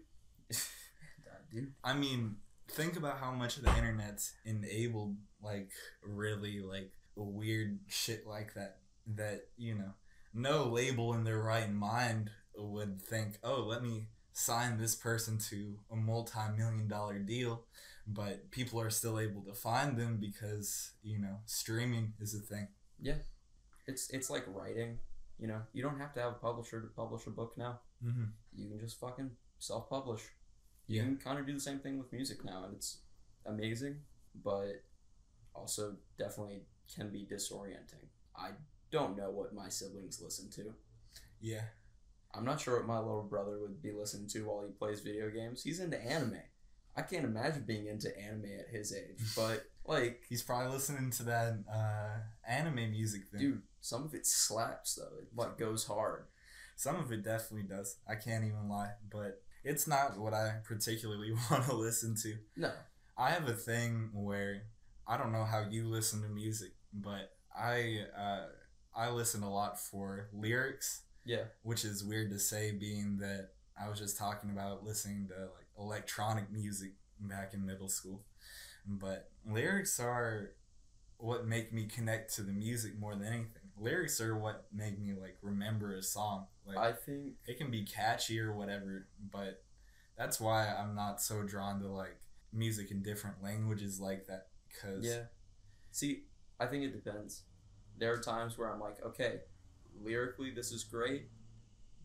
dude 1.52 1.74
I 1.84 1.94
mean, 1.94 2.38
think 2.70 2.96
about 2.96 3.18
how 3.20 3.32
much 3.32 3.58
the 3.58 3.70
internet's 3.78 4.34
enabled 4.46 5.18
like 5.42 5.72
really 6.04 6.62
like 6.62 6.92
weird 7.16 7.80
shit 7.88 8.26
like 8.26 8.54
that. 8.56 8.80
That 9.08 9.48
you 9.58 9.76
know, 9.76 9.94
no 10.34 10.66
label 10.66 11.14
in 11.14 11.24
their 11.24 11.40
right 11.42 11.72
mind 11.72 12.30
would 12.56 13.02
think, 13.02 13.38
oh, 13.44 13.62
let 13.64 13.82
me 13.84 14.08
sign 14.34 14.78
this 14.78 14.96
person 14.96 15.38
to 15.38 15.78
a 15.92 15.96
multi-million 15.96 16.88
dollar 16.88 17.20
deal 17.20 17.64
but 18.08 18.50
people 18.50 18.80
are 18.82 18.90
still 18.90 19.20
able 19.20 19.42
to 19.42 19.54
find 19.54 19.98
them 19.98 20.18
because 20.20 20.92
you 21.04 21.20
know 21.20 21.36
streaming 21.46 22.14
is 22.20 22.34
a 22.34 22.40
thing 22.40 22.68
Yeah. 23.00 23.16
it's 23.88 24.10
it's 24.10 24.30
like 24.30 24.44
writing 24.48 25.00
you 25.38 25.48
know 25.48 25.62
you 25.74 25.84
don't 25.84 26.00
have 26.00 26.14
to 26.14 26.22
have 26.22 26.32
a 26.32 26.36
publisher 26.36 26.82
to 26.82 26.88
publish 26.88 27.28
a 27.28 27.30
book 27.30 27.58
now 27.58 27.80
mm-hmm. 28.04 28.24
you 28.56 28.70
can 28.70 28.80
just 28.80 29.00
fucking 29.00 29.32
self-publish. 29.60 30.24
You 30.88 30.98
Yeah. 30.98 31.04
can 31.04 31.18
kind 31.18 31.40
of 31.40 31.46
do 31.46 31.54
the 31.54 31.60
same 31.60 31.80
thing 31.80 31.98
with 31.98 32.12
music 32.12 32.44
now, 32.44 32.66
and 32.66 32.76
it's 32.76 32.98
amazing, 33.46 34.02
but 34.44 34.84
also 35.54 35.98
definitely 36.18 36.66
can 36.94 37.10
be 37.12 37.26
disorienting. 37.26 38.08
I 38.36 38.52
don't 38.92 39.18
know 39.18 39.30
what 39.30 39.54
my 39.54 39.70
siblings 39.70 40.22
listen 40.22 40.50
to. 40.52 40.74
Yeah. 41.40 41.64
I'm 42.34 42.46
not 42.46 42.62
sure 42.62 42.78
what 42.78 42.88
my 42.88 43.00
little 43.00 43.24
brother 43.24 43.60
would 43.60 43.82
be 43.82 43.92
listening 43.92 44.28
to 44.30 44.46
while 44.46 44.64
he 44.66 44.72
plays 44.72 45.02
video 45.02 45.30
games. 45.30 45.64
He's 45.64 45.80
into 45.80 46.02
anime. 46.02 46.42
I 46.96 47.02
can't 47.02 47.26
imagine 47.26 47.64
being 47.66 47.88
into 47.88 48.16
anime 48.18 48.46
at 48.60 48.74
his 48.74 48.94
age, 48.94 49.18
but 49.36 49.66
like, 49.86 50.22
He's 50.30 50.44
probably 50.44 50.72
listening 50.72 51.10
to 51.12 51.24
that 51.24 51.64
uh, 51.74 52.20
anime 52.48 52.92
music 52.92 53.24
thing. 53.32 53.40
dude, 53.40 53.62
some 53.80 54.04
of 54.04 54.14
it 54.14 54.26
slaps 54.28 54.96
though. 54.96 55.18
It 55.20 55.28
like 55.36 55.58
goes 55.58 55.86
hard. 55.86 56.26
Some 56.76 56.98
of 56.98 57.12
it 57.12 57.24
definitely 57.24 57.68
does. 57.68 57.98
I 58.10 58.16
can't 58.16 58.44
even 58.44 58.68
lie, 58.70 58.92
but 59.12 59.42
it's 59.64 59.88
not 59.88 60.18
what 60.18 60.34
I 60.34 60.56
particularly 60.64 61.32
want 61.52 61.66
to 61.66 61.76
listen 61.76 62.16
to. 62.24 62.36
No, 62.56 62.72
I 63.18 63.32
have 63.32 63.48
a 63.48 63.54
thing 63.54 64.10
where 64.14 64.64
I 65.08 65.18
don't 65.18 65.32
know 65.32 65.46
how 65.46 65.66
you 65.70 65.88
listen 65.88 66.22
to 66.24 66.28
music, 66.28 66.72
but 66.94 67.34
I 67.56 68.06
uh, 68.18 68.46
I 68.96 69.10
listen 69.10 69.44
a 69.44 69.52
lot 69.52 69.80
for 69.80 70.28
lyrics, 70.34 71.04
yeah, 71.26 71.44
which 71.64 71.86
is 71.86 72.04
weird 72.04 72.30
to 72.32 72.40
say, 72.40 72.72
being 72.72 73.18
that 73.18 73.50
I 73.82 73.90
was 73.90 74.00
just 74.00 74.18
talking 74.18 74.50
about 74.50 74.84
listening 74.84 75.28
to 75.30 75.42
like 75.42 75.68
electronic 75.78 76.52
music 76.52 76.92
back 77.20 77.54
in 77.54 77.66
middle 77.66 77.90
school. 77.90 78.24
But 78.86 79.30
lyrics 79.46 80.00
are 80.00 80.52
what 81.18 81.46
make 81.46 81.72
me 81.72 81.86
connect 81.86 82.36
to 82.36 82.42
the 82.42 82.52
music 82.52 83.00
more 83.00 83.16
than 83.16 83.28
anything. 83.28 83.70
Lyrics 83.78 84.20
are 84.20 84.38
what 84.38 84.66
make 84.74 85.00
me 85.00 85.14
like 85.14 85.38
remember 85.42 85.96
a 85.96 86.04
song. 86.04 86.48
Like 86.66 86.78
I 86.78 86.92
think 86.92 87.34
it 87.48 87.58
can 87.58 87.72
be 87.72 87.84
catchy 87.84 88.40
or 88.40 88.54
whatever, 88.54 89.08
but 89.32 89.64
that's 90.18 90.40
why 90.40 90.68
I'm 90.68 90.96
not 90.96 91.22
so 91.22 91.44
drawn 91.44 91.80
to 91.82 91.88
like 91.88 92.18
music 92.54 92.92
in 92.92 93.02
different 93.02 93.42
languages 93.44 94.00
like 94.00 94.28
that. 94.28 94.48
Cause 94.82 95.04
yeah. 95.04 95.24
See, 95.92 96.24
I 96.60 96.66
think 96.68 96.84
it 96.84 96.92
depends. 96.94 97.44
There 98.02 98.12
are 98.12 98.18
times 98.18 98.58
where 98.58 98.68
I'm 98.68 98.80
like, 98.80 98.98
okay, 99.06 99.42
lyrically 100.04 100.50
this 100.50 100.72
is 100.72 100.84
great, 100.84 101.28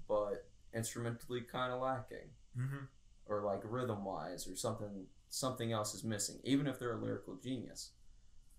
but 0.06 0.46
instrumentally 0.74 1.40
kind 1.40 1.72
of 1.72 1.80
lacking, 1.80 2.28
hmm 2.54 2.84
or 3.24 3.40
like 3.42 3.62
rhythm 3.64 4.04
wise, 4.04 4.46
or 4.46 4.54
something 4.54 5.06
something 5.30 5.72
else 5.72 5.94
is 5.94 6.04
missing. 6.04 6.36
Even 6.44 6.66
if 6.66 6.78
they're 6.78 6.92
a 6.92 7.00
lyrical 7.02 7.36
genius, 7.42 7.92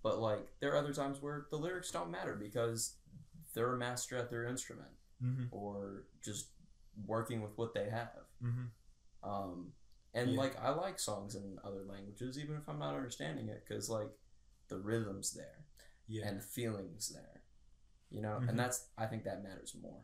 but 0.02 0.18
like 0.18 0.48
there 0.60 0.74
are 0.74 0.78
other 0.78 0.96
times 0.96 1.22
where 1.22 1.46
the 1.52 1.58
lyrics 1.58 1.92
don't 1.92 2.10
matter 2.10 2.36
because 2.36 2.96
they're 3.54 3.76
a 3.76 3.78
master 3.78 4.18
at 4.18 4.32
their 4.32 4.48
instrument 4.48 4.90
hmm 5.22 5.44
or 5.52 6.06
just 6.26 6.48
working 7.06 7.44
with 7.44 7.56
what 7.56 7.76
they 7.76 7.88
have. 7.88 8.26
hmm 8.42 8.66
Um, 9.22 9.74
and 10.16 10.32
Yeah. 10.32 10.40
like 10.40 10.60
I 10.60 10.72
like 10.72 11.00
songs 11.00 11.36
in 11.36 11.60
other 11.64 11.84
languages, 11.88 12.40
even 12.40 12.56
if 12.56 12.68
I'm 12.68 12.80
not 12.80 12.96
understanding 12.96 13.48
it, 13.48 13.64
because 13.68 13.92
like 13.92 14.10
the 14.70 14.80
rhythm's 14.80 15.34
there 15.34 15.67
Yeah. 16.08 16.28
and 16.28 16.44
feelings 16.44 17.10
there, 17.10 17.42
you 18.10 18.22
know, 18.22 18.40
Mhm. 18.42 18.50
and 18.50 18.60
that's 18.60 18.88
I 18.98 19.06
think 19.08 19.24
that 19.26 19.44
matters 19.44 19.76
more. 19.82 20.04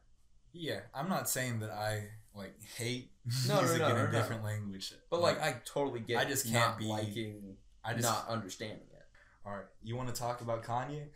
yeah. 0.52 0.82
I'm 0.94 1.10
not 1.10 1.30
saying 1.30 1.60
that 1.62 1.70
I 1.72 2.10
like 2.34 2.60
hate 2.62 3.12
No, 3.48 3.56
no, 3.56 3.62
music 3.62 3.80
no, 3.80 3.88
in 3.90 3.98
a 3.98 4.04
no. 4.06 4.12
different 4.12 4.44
language. 4.44 4.94
But 5.10 5.22
like 5.22 5.40
I 5.42 5.62
totally 5.66 6.00
get. 6.02 6.18
I 6.20 6.26
just 6.26 6.46
can't 6.48 6.78
be- 6.78 6.86
liking, 6.86 7.58
I 7.84 7.94
just 7.94 8.04
not 8.04 8.28
understanding 8.28 8.88
it. 8.92 9.06
all 9.46 9.56
right. 9.58 9.66
You 9.82 9.96
want 9.96 10.10
to 10.10 10.16
talk 10.16 10.42
about 10.42 10.64
Kanye? 10.64 11.10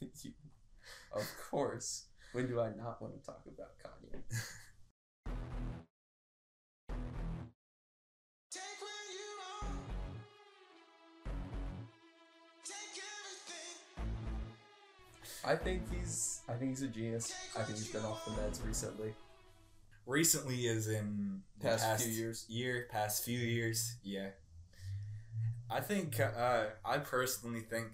it. 0.00 0.34
of 1.12 1.26
course. 1.50 2.06
When 2.32 2.46
do 2.48 2.60
I 2.60 2.70
not 2.74 3.00
want 3.00 3.14
to 3.18 3.24
talk 3.24 3.44
about 3.46 3.78
Kanye? 3.78 4.22
I 15.46 15.56
think 15.56 15.82
he's. 15.92 16.40
I 16.48 16.54
think 16.54 16.70
he's 16.70 16.82
a 16.82 16.88
genius. 16.88 17.32
I 17.56 17.62
think 17.62 17.78
he's 17.78 17.88
been 17.88 18.04
off 18.04 18.24
the 18.24 18.32
meds 18.32 18.64
recently. 18.66 19.14
Recently, 20.06 20.66
is 20.66 20.88
in 20.88 21.42
the 21.60 21.68
Past 21.68 22.02
few 22.02 22.12
years. 22.12 22.44
Year, 22.48 22.86
past 22.90 23.24
few 23.24 23.38
years. 23.38 23.96
Yeah. 24.02 24.28
I 25.70 25.80
think. 25.80 26.18
Uh, 26.20 26.66
I 26.84 26.98
personally 26.98 27.60
think 27.60 27.88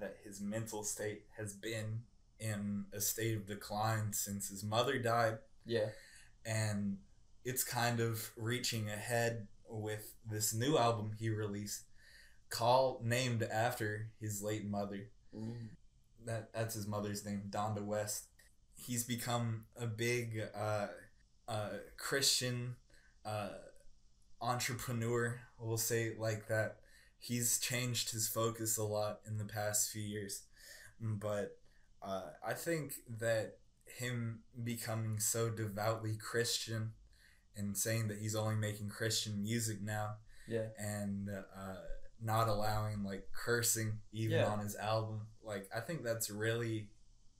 that 0.00 0.16
his 0.24 0.40
mental 0.40 0.82
state 0.82 1.22
has 1.38 1.54
been 1.54 2.02
in 2.40 2.86
a 2.92 3.00
state 3.00 3.36
of 3.36 3.46
decline 3.46 4.12
since 4.12 4.48
his 4.48 4.64
mother 4.64 4.98
died. 4.98 5.38
Yeah. 5.66 5.86
and 6.44 6.98
it's 7.44 7.64
kind 7.64 8.00
of 8.00 8.30
reaching 8.36 8.88
ahead 8.90 9.46
with 9.68 10.12
this 10.30 10.52
new 10.54 10.76
album 10.76 11.12
he 11.18 11.30
released 11.30 11.84
call 12.50 13.00
named 13.02 13.42
after 13.42 14.10
his 14.20 14.42
late 14.42 14.66
mother 14.66 15.08
Mm. 15.34 15.68
That 16.26 16.52
that's 16.54 16.74
his 16.74 16.86
mother's 16.86 17.24
name 17.24 17.42
donda 17.50 17.82
west 17.84 18.26
he's 18.74 19.04
become 19.04 19.64
a 19.76 19.86
big 19.86 20.40
uh, 20.54 20.86
uh, 21.48 21.68
christian 21.96 22.76
uh, 23.24 23.48
entrepreneur 24.40 25.40
we'll 25.58 25.76
say 25.76 26.04
it 26.04 26.18
like 26.18 26.48
that 26.48 26.76
he's 27.18 27.58
changed 27.58 28.10
his 28.10 28.28
focus 28.28 28.76
a 28.76 28.82
lot 28.82 29.20
in 29.26 29.38
the 29.38 29.44
past 29.44 29.90
few 29.90 30.02
years 30.02 30.42
but 31.00 31.56
uh, 32.02 32.30
i 32.46 32.52
think 32.52 32.94
that 33.08 33.56
him 33.98 34.40
becoming 34.64 35.20
so 35.20 35.48
devoutly 35.50 36.16
Christian 36.16 36.92
and 37.54 37.76
saying 37.76 38.08
that 38.08 38.18
he's 38.18 38.34
only 38.34 38.56
making 38.56 38.88
Christian 38.88 39.40
music 39.42 39.80
now 39.82 40.16
Yeah. 40.48 40.66
and 40.76 41.28
uh, 41.30 41.74
not 42.20 42.48
allowing 42.48 43.04
like 43.04 43.28
cursing 43.32 44.00
even 44.10 44.38
Yeah. 44.38 44.46
on 44.46 44.58
his 44.60 44.74
album. 44.74 45.28
Like, 45.44 45.68
I 45.74 45.80
think 45.80 46.02
that's 46.02 46.30
really 46.30 46.88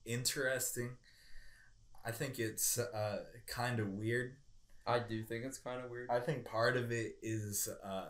interesting. 0.04 0.96
I 2.04 2.10
think 2.10 2.38
it's 2.38 2.78
uh, 2.78 3.24
kind 3.46 3.80
of 3.80 3.88
weird. 3.88 4.36
I 4.86 4.98
do 4.98 5.22
think 5.24 5.44
it's 5.44 5.58
kind 5.58 5.82
of 5.82 5.90
weird. 5.90 6.10
I 6.10 6.20
think 6.20 6.44
part 6.44 6.76
of 6.76 6.92
it 6.92 7.16
is 7.22 7.68
uh, 7.82 8.08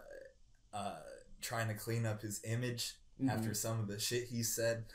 uh, 0.72 0.96
trying 1.40 1.68
to 1.68 1.74
clean 1.74 2.04
up 2.06 2.22
his 2.22 2.40
image 2.44 2.94
Mhm. 3.20 3.30
after 3.30 3.54
some 3.54 3.78
of 3.78 3.86
the 3.86 3.98
shit 4.00 4.24
he 4.28 4.42
said. 4.42 4.86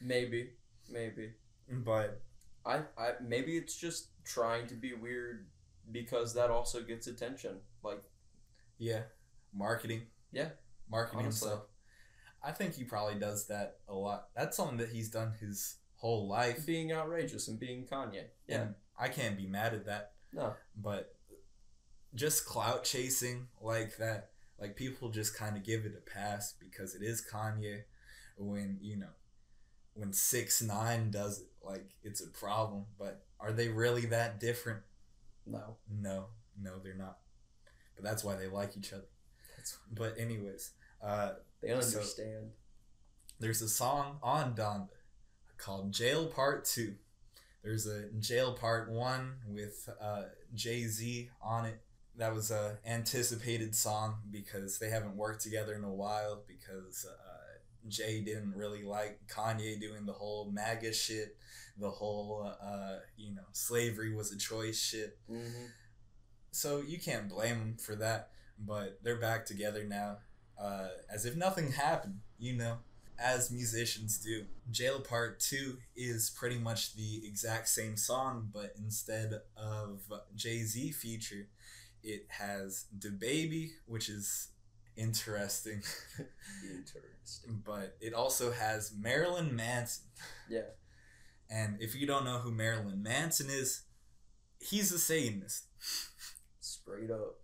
maybe, 0.00 0.50
maybe. 0.88 1.34
But 1.68 2.20
I, 2.66 2.78
I 2.98 3.12
maybe 3.20 3.56
it's 3.56 3.76
just 3.76 4.08
trying 4.24 4.66
to 4.66 4.74
be 4.74 4.94
weird 4.94 5.46
because 5.92 6.34
that 6.34 6.50
also 6.50 6.82
gets 6.82 7.06
attention. 7.06 7.60
Like 7.84 8.02
Yeah, 8.78 9.02
marketing. 9.54 10.08
Yeah, 10.32 10.50
marketing 10.88 11.26
honestly. 11.26 11.50
himself. 11.50 11.69
I 12.42 12.52
think 12.52 12.74
he 12.74 12.84
probably 12.84 13.18
does 13.18 13.46
that 13.48 13.76
a 13.88 13.94
lot. 13.94 14.28
That's 14.34 14.56
something 14.56 14.78
that 14.78 14.90
he's 14.90 15.10
done 15.10 15.34
his 15.40 15.76
whole 15.96 16.26
life. 16.28 16.64
being 16.64 16.92
outrageous 16.92 17.48
and 17.48 17.58
being 17.60 17.86
Kanye. 17.86 18.24
Yeah. 18.48 18.60
and 18.62 18.74
I 18.98 19.08
can't 19.08 19.36
be 19.36 19.46
mad 19.46 19.74
at 19.74 19.86
that. 19.86 20.12
No. 20.32 20.54
But 20.76 21.14
just 22.14 22.46
clout 22.46 22.84
chasing 22.84 23.48
like 23.60 23.96
that, 23.98 24.30
like 24.58 24.76
people 24.76 25.10
just 25.10 25.36
kind 25.36 25.56
of 25.56 25.62
give 25.64 25.84
it 25.84 25.92
a 25.96 26.10
pass 26.10 26.54
because 26.58 26.94
it 26.94 27.02
is 27.02 27.24
Kanye. 27.30 27.82
When 28.38 28.78
you 28.80 28.96
know, 28.96 29.12
when 29.94 30.12
6ix9ine 30.12 31.10
does 31.10 31.40
it, 31.40 31.48
like 31.62 31.90
it's 32.02 32.22
a 32.22 32.28
problem. 32.28 32.86
But 32.98 33.22
are 33.38 33.52
they 33.52 33.68
really 33.68 34.06
that 34.06 34.40
different? 34.40 34.80
No. 35.46 35.76
No, 35.90 36.26
no, 36.60 36.78
they're 36.82 36.94
not. 36.94 37.18
But 37.96 38.04
that's 38.04 38.24
why 38.24 38.36
they 38.36 38.48
like 38.48 38.76
each 38.78 38.92
other. 38.94 39.04
That's, 39.56 39.78
But 39.92 40.18
anyways, 40.18 40.72
uh, 41.02 41.32
they 41.62 41.68
So- 41.68 41.74
understand. 41.98 42.52
there's 43.38 43.62
a 43.62 43.68
song 43.68 44.18
on 44.22 44.54
Donda 44.54 44.88
called 45.56 45.92
Jail 45.92 46.26
Part 46.26 46.64
2. 46.64 46.96
There's 47.62 47.86
a 47.86 48.08
Jail 48.18 48.54
Part 48.54 48.90
1 48.90 49.40
with 49.48 49.88
uh, 50.00 50.24
Jay 50.54 50.84
Z 50.86 51.30
on 51.42 51.66
it. 51.66 51.80
That 52.16 52.34
was 52.34 52.50
a 52.50 52.78
anticipated 52.84 53.74
song 53.74 54.22
because 54.30 54.78
they 54.78 54.90
haven't 54.90 55.16
worked 55.16 55.42
together 55.42 55.74
in 55.74 55.84
a 55.84 55.92
while 55.92 56.42
because 56.46 57.06
uh, 57.06 57.88
Jay 57.88 58.20
didn't 58.20 58.54
really 58.54 58.82
like 58.82 59.20
Kanye 59.28 59.80
doing 59.80 60.04
the 60.06 60.12
whole 60.12 60.50
MAGA 60.50 60.92
shit, 60.92 61.36
the 61.78 61.90
whole, 61.90 62.50
uh, 62.62 62.96
you 63.16 63.34
know, 63.34 63.44
slavery 63.52 64.14
was 64.14 64.32
a 64.32 64.38
choice 64.38 64.78
shit. 64.78 65.18
mm-hmm. 65.30 65.66
So 66.52 66.80
you 66.80 66.98
can't 66.98 67.28
blame 67.28 67.58
them 67.58 67.76
for 67.78 67.94
that, 67.96 68.30
but 68.58 68.98
they're 69.02 69.20
back 69.20 69.46
together 69.46 69.84
now, 69.84 70.18
uh, 70.60 70.88
as 71.12 71.24
if 71.24 71.36
nothing 71.36 71.72
happened, 71.72 72.20
you 72.38 72.56
know, 72.56 72.78
as 73.18 73.50
musicians 73.50 74.18
do. 74.18 74.44
Jail 74.70 75.00
Part 75.00 75.40
2 75.40 75.78
is 75.96 76.30
pretty 76.30 76.58
much 76.58 76.94
the 76.94 77.22
exact 77.24 77.68
same 77.68 77.96
song, 77.96 78.50
but 78.52 78.74
instead 78.76 79.32
of 79.56 80.00
Jay 80.34 80.62
Z 80.62 80.92
feature, 80.92 81.48
it 82.02 82.26
has 82.28 82.86
DaBaby, 82.98 83.70
which 83.86 84.08
is 84.08 84.48
interesting, 84.96 85.82
Interesting. 86.64 87.62
but 87.64 87.96
it 88.00 88.14
also 88.14 88.52
has 88.52 88.92
Marilyn 88.98 89.54
Manson. 89.54 90.04
Yeah. 90.48 90.70
And 91.50 91.76
if 91.80 91.94
you 91.94 92.06
don't 92.06 92.24
know 92.24 92.38
who 92.38 92.52
Marilyn 92.52 93.02
Manson 93.02 93.48
is, 93.50 93.82
he's 94.60 94.92
a 94.92 94.98
Satanist. 94.98 95.66
Straight 96.60 97.10
up. 97.10 97.39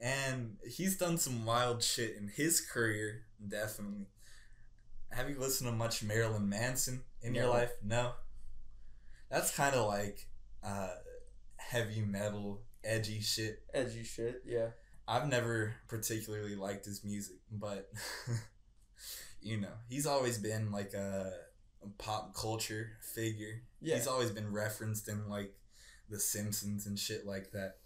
And 0.00 0.56
he's 0.66 0.96
done 0.96 1.18
some 1.18 1.44
wild 1.44 1.82
shit 1.82 2.16
in 2.16 2.28
his 2.28 2.60
career, 2.60 3.22
definitely. 3.46 4.06
Have 5.10 5.30
you 5.30 5.38
listened 5.38 5.70
to 5.70 5.76
much 5.76 6.02
Marilyn 6.02 6.48
Manson 6.48 7.02
in 7.22 7.34
your 7.34 7.48
life? 7.48 7.72
No. 7.82 8.12
That's 9.30 9.54
kind 9.56 9.74
of 9.74 9.86
like 9.88 10.26
uh, 10.62 10.90
heavy 11.56 12.02
metal, 12.02 12.62
edgy 12.84 13.20
shit. 13.20 13.62
Edgy 13.72 14.04
shit, 14.04 14.42
yeah. 14.44 14.68
I've 15.08 15.28
never 15.28 15.74
particularly 15.88 16.56
liked 16.56 16.84
his 16.84 17.04
music, 17.04 17.36
but 17.50 17.88
you 19.40 19.56
know, 19.58 19.72
he's 19.88 20.06
always 20.06 20.38
been 20.38 20.72
like 20.72 20.92
a, 20.92 21.32
a 21.82 21.88
pop 21.98 22.34
culture 22.34 22.90
figure. 23.14 23.62
Yeah. 23.80 23.94
He's 23.94 24.08
always 24.08 24.30
been 24.30 24.52
referenced 24.52 25.08
in 25.08 25.28
like 25.28 25.54
The 26.10 26.18
Simpsons 26.18 26.86
and 26.86 26.98
shit 26.98 27.24
like 27.24 27.52
that. 27.52 27.76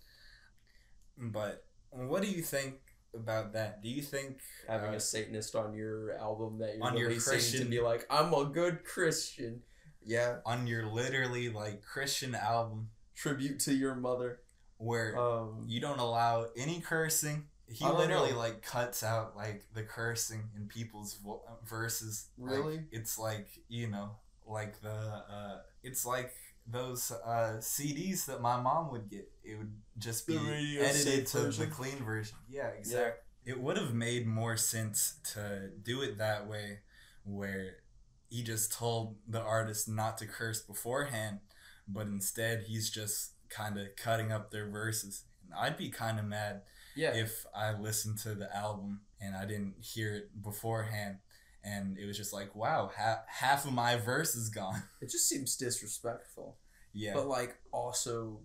But 1.18 1.64
what 1.92 2.22
do 2.22 2.28
you 2.28 2.42
think 2.42 2.74
about 3.14 3.52
that? 3.54 3.82
Do 3.82 3.88
you 3.88 4.02
think 4.02 4.38
Having 4.68 4.90
uh, 4.90 4.96
a 4.96 5.00
Satanist 5.00 5.54
on 5.56 5.74
your 5.74 6.16
album 6.18 6.58
that 6.58 6.76
you're 6.76 6.84
On 6.86 6.96
your 6.96 7.10
Christian- 7.10 7.64
to 7.64 7.68
be 7.70 7.80
like, 7.80 8.06
I'm 8.10 8.32
a 8.32 8.44
good 8.44 8.84
Christian. 8.84 9.62
Yeah. 10.02 10.38
on 10.46 10.66
your 10.66 10.86
literally 10.86 11.48
like 11.50 11.82
Christian 11.82 12.34
album 12.34 12.88
Tribute 13.14 13.58
to 13.60 13.74
your 13.74 13.94
mother. 13.94 14.40
where 14.78 15.18
Um, 15.18 15.64
you 15.68 15.80
don't 15.80 15.98
allow 15.98 16.46
any 16.56 16.80
cursing? 16.80 17.48
He 17.68 17.84
literally 17.84 18.30
know. 18.32 18.38
like 18.38 18.62
cuts 18.62 19.02
out 19.04 19.36
like 19.36 19.64
the 19.74 19.82
cursing 19.82 20.50
in 20.56 20.66
people's 20.68 21.14
vo- 21.22 21.42
verses. 21.64 22.28
Like, 22.38 22.56
Really? 22.56 22.80
it's 22.90 23.18
like 23.18 23.48
you 23.68 23.88
know, 23.88 24.16
like 24.46 24.80
the 24.80 24.90
uh, 24.90 25.58
it's 25.82 26.04
like 26.06 26.32
those 26.66 27.12
uh, 27.24 27.56
CDs 27.58 28.26
that 28.26 28.40
my 28.40 28.60
mom 28.60 28.90
would 28.92 29.08
get. 29.08 29.30
It 29.44 29.58
would 29.58 29.72
just 29.98 30.26
be 30.26 30.38
edited 30.78 31.26
to 31.28 31.38
the 31.48 31.66
clean 31.66 31.96
version. 32.04 32.36
Yeah, 32.48 32.68
exactly. 32.68 33.20
It 33.44 33.60
would 33.60 33.78
have 33.78 33.94
made 33.94 34.26
more 34.26 34.56
sense 34.56 35.14
to 35.32 35.70
do 35.82 36.02
it 36.02 36.18
that 36.18 36.46
way, 36.46 36.80
where 37.24 37.76
he 38.28 38.42
just 38.42 38.72
told 38.72 39.16
the 39.26 39.40
artist 39.40 39.88
not 39.88 40.18
to 40.18 40.26
curse 40.26 40.60
beforehand, 40.60 41.40
but 41.88 42.06
instead 42.06 42.64
he's 42.68 42.90
just 42.90 43.32
kind 43.48 43.78
of 43.78 43.96
cutting 43.96 44.30
up 44.30 44.50
their 44.50 44.68
verses. 44.68 45.24
And 45.44 45.54
I'd 45.58 45.76
be 45.76 45.90
kind 45.90 46.18
of 46.18 46.24
mad 46.24 46.62
yeah. 46.94 47.14
if 47.14 47.44
I 47.54 47.72
listened 47.72 48.18
to 48.18 48.34
the 48.34 48.54
album 48.54 49.00
and 49.20 49.34
I 49.34 49.44
didn't 49.44 49.74
hear 49.80 50.14
it 50.14 50.42
beforehand, 50.42 51.16
and 51.64 51.98
it 51.98 52.06
was 52.06 52.16
just 52.16 52.32
like, 52.32 52.54
wow, 52.54 52.90
ha- 52.96 53.22
half 53.26 53.64
of 53.66 53.72
my 53.72 53.96
verse 53.96 54.34
is 54.34 54.48
gone. 54.48 54.82
it 55.00 55.10
just 55.10 55.28
seems 55.28 55.56
disrespectful. 55.56 56.56
yeah, 56.92 57.12
but 57.14 57.26
like 57.26 57.56
also 57.72 58.40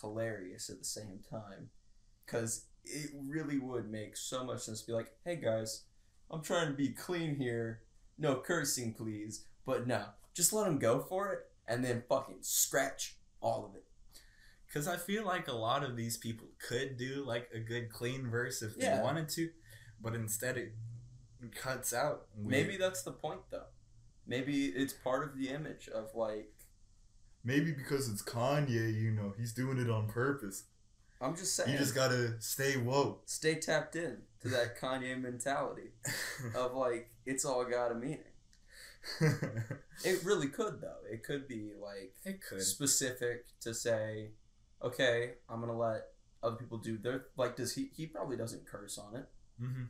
hilarious 0.00 0.70
at 0.70 0.78
the 0.78 0.84
same 0.84 1.20
time 1.30 1.68
because 2.24 2.64
it 2.84 3.10
really 3.26 3.58
would 3.58 3.90
make 3.90 4.16
so 4.16 4.44
much 4.44 4.60
sense 4.60 4.80
to 4.80 4.86
be 4.86 4.92
like 4.94 5.10
hey 5.24 5.36
guys 5.36 5.82
i'm 6.30 6.40
trying 6.40 6.68
to 6.68 6.72
be 6.72 6.88
clean 6.88 7.34
here 7.36 7.80
no 8.16 8.36
cursing 8.36 8.94
please 8.94 9.44
but 9.66 9.86
no 9.86 10.04
just 10.32 10.52
let 10.52 10.64
them 10.64 10.78
go 10.78 11.00
for 11.00 11.32
it 11.32 11.40
and 11.68 11.84
then 11.84 12.02
fucking 12.08 12.38
scratch 12.40 13.16
all 13.42 13.66
of 13.66 13.74
it 13.74 13.84
because 14.66 14.86
I 14.86 14.96
feel 14.96 15.24
like 15.24 15.48
a 15.48 15.52
lot 15.52 15.82
of 15.82 15.96
these 15.96 16.16
people 16.16 16.46
could 16.66 16.96
do 16.96 17.24
like 17.26 17.48
a 17.52 17.58
good 17.58 17.90
clean 17.92 18.30
verse 18.30 18.62
if 18.62 18.76
they 18.76 19.00
wanted 19.02 19.28
to, 19.30 19.50
but 20.00 20.14
instead 20.14 20.56
it 20.56 20.74
cuts 21.48 21.92
out. 21.92 22.26
weird. 22.36 22.50
maybe 22.50 22.76
that's 22.76 23.02
the 23.02 23.12
point 23.12 23.40
though 23.50 23.66
maybe 24.26 24.66
it's 24.66 24.92
part 24.92 25.24
of 25.24 25.36
the 25.38 25.48
image 25.48 25.88
of 25.88 26.14
like 26.14 26.52
maybe 27.42 27.72
because 27.72 28.08
it's 28.10 28.22
Kanye, 28.22 28.94
you 29.00 29.10
know, 29.10 29.32
he's 29.38 29.52
doing 29.54 29.78
it 29.78 29.88
on 29.90 30.06
purpose. 30.08 30.64
i'm 31.20 31.34
just 31.36 31.54
saying 31.56 31.70
You 31.72 31.78
just 31.78 31.94
gotta 31.94 32.34
stay 32.40 32.76
woke. 32.76 33.22
stay 33.26 33.54
tapped 33.56 33.96
in 33.96 34.18
to 34.42 34.48
that 34.48 34.78
kanye 34.80 35.20
mentality 35.20 35.90
of 36.54 36.74
like 36.74 37.10
it's 37.26 37.44
all 37.44 37.64
got 37.64 37.92
a 37.92 37.94
meaning 37.94 38.18
It 40.04 40.22
really 40.24 40.48
could 40.48 40.80
though. 40.80 41.00
It 41.10 41.22
could 41.22 41.48
be 41.48 41.70
like 41.80 42.14
it 42.24 42.40
could. 42.46 42.62
specific 42.62 43.46
to 43.62 43.72
say, 43.74 44.30
okay, 44.82 45.32
I'm 45.48 45.60
gonna 45.60 45.76
let 45.76 46.08
other 46.42 46.56
people 46.56 46.78
do 46.78 46.96
their 46.98 47.26
like. 47.36 47.56
Does 47.56 47.74
he? 47.74 47.90
He 47.96 48.06
probably 48.06 48.36
doesn't 48.36 48.66
curse 48.66 48.98
on 48.98 49.16
it, 49.16 49.26
hmm 49.58 49.84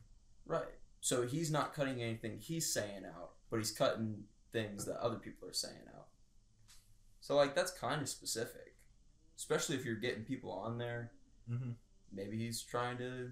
right? 0.46 0.78
So 1.00 1.26
he's 1.26 1.50
not 1.50 1.72
cutting 1.74 2.02
anything 2.02 2.38
he's 2.38 2.72
saying 2.72 3.04
out, 3.06 3.30
but 3.50 3.56
he's 3.58 3.70
cutting 3.72 4.24
things 4.52 4.84
that 4.86 4.98
other 5.00 5.16
people 5.16 5.48
are 5.48 5.52
saying 5.54 5.86
out. 5.96 6.06
So 7.20 7.36
like 7.36 7.54
that's 7.54 7.70
kind 7.70 8.02
of 8.02 8.08
specific, 8.08 8.74
especially 9.36 9.76
if 9.76 9.84
you're 9.84 9.94
getting 9.96 10.24
people 10.24 10.50
on 10.52 10.78
there. 10.78 11.12
hmm 11.48 11.72
Maybe 12.12 12.38
he's 12.38 12.60
trying 12.62 12.98
to 12.98 13.30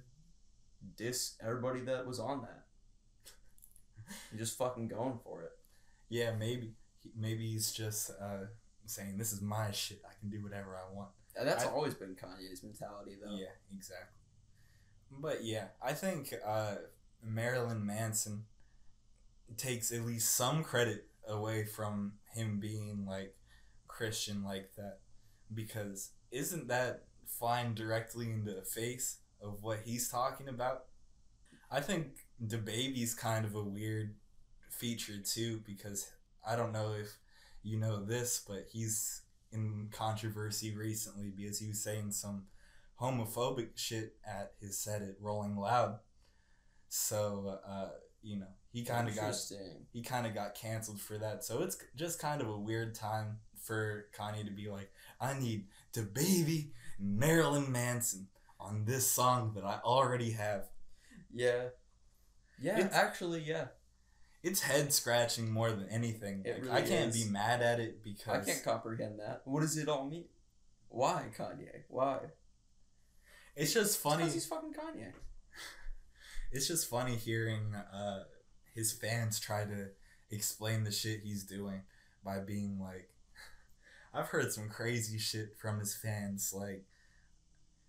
diss 0.97 1.35
everybody 1.45 1.81
that 1.81 2.07
was 2.07 2.21
on 2.21 2.43
that. 2.43 2.65
You're 4.31 4.39
just 4.45 4.57
fucking 4.57 4.87
going 4.89 5.19
for 5.25 5.43
it. 5.43 5.51
Yeah, 6.09 6.31
maybe. 6.33 6.75
Maybe 7.17 7.51
he's 7.51 7.73
just 7.73 8.11
uh, 8.21 8.47
saying, 8.87 9.19
"This 9.19 9.33
is 9.33 9.41
my 9.41 9.73
shit. 9.73 10.01
I 10.09 10.13
can 10.21 10.31
do 10.31 10.43
whatever 10.45 10.77
I 10.77 10.95
want." 10.95 11.11
And 11.37 11.47
that's 11.49 11.65
I- 11.65 11.69
always 11.71 11.95
been 11.95 12.15
Kanye's 12.15 12.63
mentality, 12.63 13.17
though. 13.21 13.35
Yeah, 13.35 13.47
exactly. 13.75 14.21
But 15.11 15.43
yeah, 15.43 15.69
I 15.83 15.93
think 15.93 16.33
uh, 16.47 16.77
Marilyn 17.23 17.85
Manson 17.85 18.45
takes 19.57 19.93
at 19.93 20.05
least 20.05 20.35
some 20.35 20.63
credit 20.63 21.07
away 21.27 21.65
from 21.65 22.13
him 22.35 22.59
being 22.61 23.07
like 23.07 23.35
Christian 23.87 24.45
like 24.45 24.71
that, 24.77 24.99
because 25.53 26.11
isn't 26.31 26.69
that 26.69 27.05
flying 27.27 27.75
directly 27.75 28.31
into 28.31 28.53
the 28.53 28.63
face 28.63 29.19
of 29.43 29.63
what 29.63 29.81
he's 29.85 30.09
talking 30.09 30.49
about? 30.49 30.85
I 31.71 31.81
think 31.81 32.27
DaBaby's 32.45 33.15
kind 33.15 33.45
of 33.45 33.55
a 33.55 33.63
weird 33.63 34.15
feature 34.71 35.19
too, 35.19 35.61
because 35.67 36.11
I 36.47 36.57
don't 36.57 36.73
know 36.73 36.95
if 36.99 37.17
you 37.63 37.79
know 37.79 38.05
this, 38.05 38.43
but 38.47 38.67
he's 38.73 39.23
in 39.53 39.89
controversy 39.91 40.75
recently 40.75 41.33
because 41.37 41.59
he 41.59 41.69
was 41.69 41.83
saying 41.83 42.13
some 42.13 42.45
homophobic 43.01 43.71
shit 43.77 44.17
at 44.27 44.53
his 44.61 44.79
set 44.79 45.03
at 45.03 45.17
Rolling 45.21 45.57
Loud. 45.57 45.99
So, 46.89 47.59
uh, 47.67 47.89
you 48.23 48.39
know, 48.39 48.47
he 48.73 48.85
kind 48.85 49.09
of 49.09 49.17
got 49.17 49.35
he 49.93 50.03
kind 50.03 50.27
of 50.27 50.35
got 50.35 50.55
canceled 50.55 51.01
for 51.01 51.19
that. 51.19 51.45
So 51.45 51.63
it's 51.63 51.77
just 51.97 52.19
kind 52.21 52.41
of 52.41 52.49
a 52.49 52.59
weird 52.59 52.95
time 52.95 53.39
for 53.63 54.07
Kanye 54.19 54.45
to 54.45 54.51
be 54.51 54.69
like, 54.69 54.91
I 55.21 55.39
need 55.39 55.67
DaBaby 55.93 56.71
Marilyn 56.99 57.71
Manson 57.71 58.29
on 58.61 58.85
this 58.85 59.11
song 59.11 59.53
that 59.55 59.65
I 59.65 59.81
already 59.85 60.33
have. 60.33 60.69
Yeah. 61.33 61.69
Yeah, 62.61 62.79
It's- 62.79 62.95
actually, 62.95 63.43
yeah. 63.43 63.69
It's 64.43 64.61
head 64.61 64.93
scratching 64.93 65.51
more 65.51 65.71
than 65.73 65.89
anything. 65.89 66.45
Like, 66.47 66.71
I 66.71 66.83
can't 66.83 67.15
is. 67.15 67.25
be 67.25 67.31
mad 67.31 67.61
at 67.61 67.81
it 67.81 68.05
because 68.05 68.49
I 68.49 68.53
can't 68.53 68.65
comprehend 68.65 69.19
that. 69.19 69.43
What 69.45 69.61
does 69.61 69.77
it 69.77 69.89
all 69.89 70.09
mean? 70.09 70.27
Why 70.89 71.27
Kanye? 71.37 71.83
Why? 71.89 72.19
it's 73.57 73.75
just 73.75 73.99
funny. 73.99 74.19
Because 74.19 74.35
he's 74.35 74.47
fucking 74.47 74.73
Kanye. 74.73 75.13
It's 76.51 76.69
just 76.69 76.89
funny 76.89 77.17
hearing 77.17 77.75
uh, 77.75 78.25
his 78.75 78.93
fans 78.93 79.39
try 79.39 79.65
to 79.65 79.89
explain 80.31 80.85
the 80.85 80.91
shit 80.93 81.21
he's 81.25 81.45
doing 81.45 81.83
by 82.25 82.39
being 82.39 82.79
like 82.81 83.09
I've 84.15 84.29
heard 84.29 84.53
some 84.53 84.69
crazy 84.69 85.19
shit 85.19 85.57
from 85.59 85.79
his 85.79 85.95
fans 85.95 86.53
like 86.55 86.85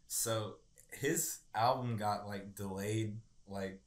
so 0.07 0.55
his 0.91 1.39
album 1.53 1.97
got 1.97 2.27
like 2.27 2.55
delayed 2.55 3.17
like 3.47 3.81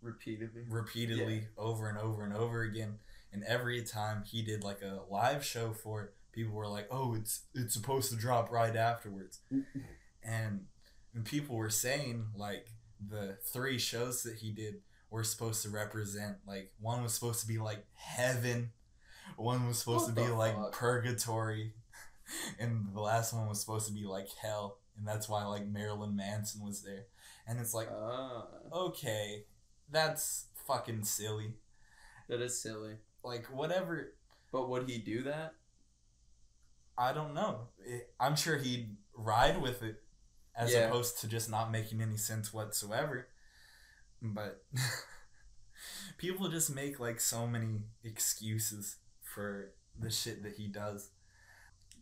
Repeatedly. 0.00 0.62
repeatedly 0.68 1.48
over 1.56 1.88
and 1.88 1.98
over 1.98 2.24
and 2.24 2.32
over 2.32 2.62
again 2.62 2.98
and 3.32 3.42
every 3.44 3.82
time 3.82 4.22
he 4.24 4.42
did 4.42 4.62
like 4.62 4.80
a 4.80 5.00
live 5.10 5.44
show 5.44 5.72
for 5.72 6.02
it 6.04 6.14
people 6.32 6.54
were 6.54 6.68
like 6.68 6.86
oh 6.90 7.14
it's 7.14 7.42
it's 7.54 7.74
supposed 7.74 8.10
to 8.10 8.16
drop 8.16 8.50
right 8.52 8.76
afterwards. 8.76 9.40
And, 10.22 10.66
and 11.14 11.24
people 11.24 11.56
were 11.56 11.70
saying 11.70 12.26
like 12.36 12.68
the 13.06 13.38
three 13.52 13.78
shows 13.78 14.22
that 14.22 14.36
he 14.36 14.50
did 14.52 14.80
were 15.10 15.24
supposed 15.24 15.62
to 15.62 15.70
represent 15.70 16.36
like 16.46 16.72
one 16.80 17.02
was 17.02 17.14
supposed 17.14 17.40
to 17.40 17.46
be 17.46 17.58
like 17.58 17.84
heaven 17.94 18.70
one 19.36 19.66
was 19.66 19.78
supposed 19.78 20.06
What 20.14 20.16
to 20.16 20.28
be 20.28 20.32
like 20.32 20.54
fuck? 20.56 20.72
purgatory 20.72 21.72
and 22.58 22.88
the 22.94 23.00
last 23.00 23.32
one 23.32 23.48
was 23.48 23.60
supposed 23.60 23.86
to 23.86 23.92
be 23.92 24.04
like 24.04 24.28
hell 24.42 24.78
and 24.96 25.06
that's 25.06 25.28
why 25.28 25.44
like 25.46 25.66
marilyn 25.66 26.14
manson 26.16 26.64
was 26.64 26.82
there 26.82 27.04
and 27.46 27.58
it's 27.60 27.72
like 27.74 27.88
Ah, 27.90 28.46
okay 28.72 29.44
that's 29.90 30.46
fucking 30.66 31.04
silly 31.04 31.54
that 32.28 32.40
is 32.42 32.60
silly. 32.60 32.96
like 33.22 33.46
whatever 33.46 34.12
But 34.52 34.68
would 34.68 34.88
he 34.90 34.98
do 34.98 35.22
that? 35.22 35.54
i 36.98 37.12
don't 37.12 37.32
know 37.34 37.68
It- 37.86 38.12
i'm 38.20 38.36
sure 38.36 38.56
he'd 38.56 38.96
ride 39.14 39.60
with 39.62 39.82
it 39.82 40.02
as 40.58 40.72
Yeah. 40.72 40.80
opposed 40.88 41.20
to 41.20 41.28
just 41.28 41.48
not 41.48 41.70
making 41.70 42.02
any 42.02 42.16
sense 42.18 42.52
whatsoever 42.52 43.28
but 44.20 44.64
people 46.18 46.48
just 46.48 46.74
make 46.74 46.98
like 47.00 47.20
so 47.20 47.46
many 47.46 47.82
excuses 48.04 48.96
for 49.22 49.72
the 49.98 50.10
shit 50.10 50.42
that 50.42 50.54
he 50.56 50.66
does 50.68 51.10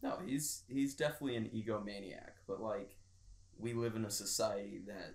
No, 0.03 0.19
he's 0.25 0.63
he's 0.69 0.95
definitely 0.95 1.37
an 1.37 1.45
egomaniac. 1.55 2.33
But 2.47 2.61
like, 2.61 2.97
we 3.59 3.73
live 3.73 3.97
in 3.97 4.05
a 4.05 4.11
society 4.11 4.83
that 4.87 5.15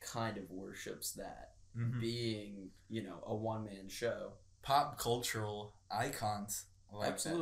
kind 0.00 0.36
of 0.38 0.50
worships 0.50 1.12
that 1.12 1.52
Mhm. 1.76 2.00
being, 2.00 2.70
you 2.88 3.02
know, 3.02 3.22
a 3.26 3.34
one 3.34 3.64
man 3.64 3.88
show. 3.88 4.32
Pop 4.62 4.98
cultural 4.98 5.74
icons 5.90 6.64
like 6.90 7.18
that. 7.22 7.36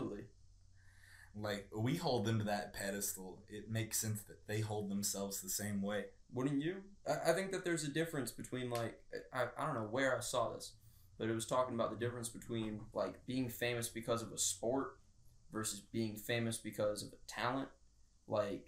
Like 1.37 1.69
we 1.77 1.97
hold 1.97 2.25
them 2.25 2.39
to 2.39 2.45
that 2.45 2.73
pedestal. 2.75 3.43
It 3.49 3.71
makes 3.71 3.99
sense 4.01 4.23
that 4.23 4.47
they 4.47 4.61
hold 4.61 4.91
themselves 4.91 5.41
the 5.41 5.49
same 5.49 5.83
way. 5.83 6.07
Wouldn't 6.33 6.63
you? 6.63 6.77
I, 7.09 7.31
I 7.31 7.33
think 7.35 7.53
that 7.53 7.65
there's 7.65 7.85
a 7.85 7.91
difference 7.91 8.31
between 8.31 8.71
like 8.71 8.99
I, 9.33 9.45
I 9.59 9.67
don't 9.67 9.75
know 9.75 9.89
where 9.91 10.17
I 10.17 10.21
saw 10.21 10.53
this, 10.53 10.73
but 11.19 11.29
it 11.29 11.35
was 11.35 11.47
talking 11.47 11.75
about 11.75 11.91
the 11.91 12.05
difference 12.05 12.29
between 12.29 12.81
like 12.93 13.25
being 13.27 13.49
famous 13.49 13.89
because 13.89 14.23
of 14.23 14.33
a 14.33 14.39
sport 14.39 14.97
versus 15.53 15.81
being 15.81 16.17
famous 16.17 16.59
because 16.59 17.03
of 17.03 17.13
a 17.13 17.17
talent. 17.29 17.69
Like 18.27 18.67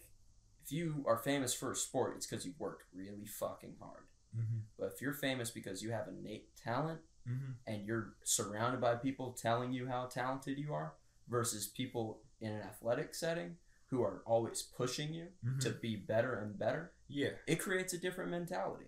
if 0.64 0.72
you 0.72 1.04
are 1.06 1.18
famous 1.18 1.52
for 1.52 1.72
a 1.72 1.76
sport, 1.76 2.14
it's 2.16 2.26
because 2.26 2.46
you 2.46 2.54
worked 2.58 2.84
really 2.94 3.26
fucking 3.26 3.74
hard. 3.80 4.04
Mm-hmm. 4.36 4.58
But 4.78 4.92
if 4.94 5.02
you're 5.02 5.14
famous 5.14 5.50
because 5.50 5.82
you 5.82 5.90
have 5.90 6.08
innate 6.08 6.56
talent 6.56 7.00
Mm-hmm. 7.28 7.52
and 7.68 7.86
you're 7.86 8.14
surrounded 8.24 8.80
by 8.80 8.96
people 8.96 9.30
telling 9.30 9.72
you 9.72 9.86
how 9.86 10.06
talented 10.06 10.58
you 10.58 10.74
are 10.74 10.94
versus 11.28 11.68
people 11.68 12.18
in 12.42 12.52
an 12.52 12.60
athletic 12.62 13.14
setting 13.14 13.56
who 13.88 14.02
are 14.02 14.22
always 14.26 14.62
pushing 14.62 15.12
you 15.14 15.28
Mm-hmm. 15.44 15.58
to 15.60 15.70
be 15.70 15.96
better 15.96 16.34
and 16.40 16.58
better, 16.58 16.92
yeah, 17.08 17.30
it 17.46 17.56
creates 17.60 17.92
a 17.94 17.98
different 17.98 18.30
mentality. 18.30 18.86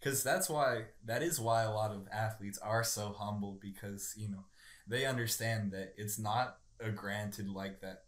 because 0.00 0.22
that's 0.22 0.48
why 0.48 0.84
that 1.04 1.22
is 1.22 1.38
why 1.40 1.62
a 1.62 1.70
lot 1.72 1.90
of 1.90 2.06
athletes 2.12 2.58
are 2.58 2.84
so 2.84 3.14
humble 3.18 3.58
because 3.60 4.14
you 4.16 4.28
know 4.28 4.44
they 4.86 5.04
understand 5.06 5.72
that 5.72 5.94
it's 5.96 6.18
not 6.18 6.58
a 6.80 6.90
granted 6.90 7.48
like 7.48 7.80
that. 7.80 8.02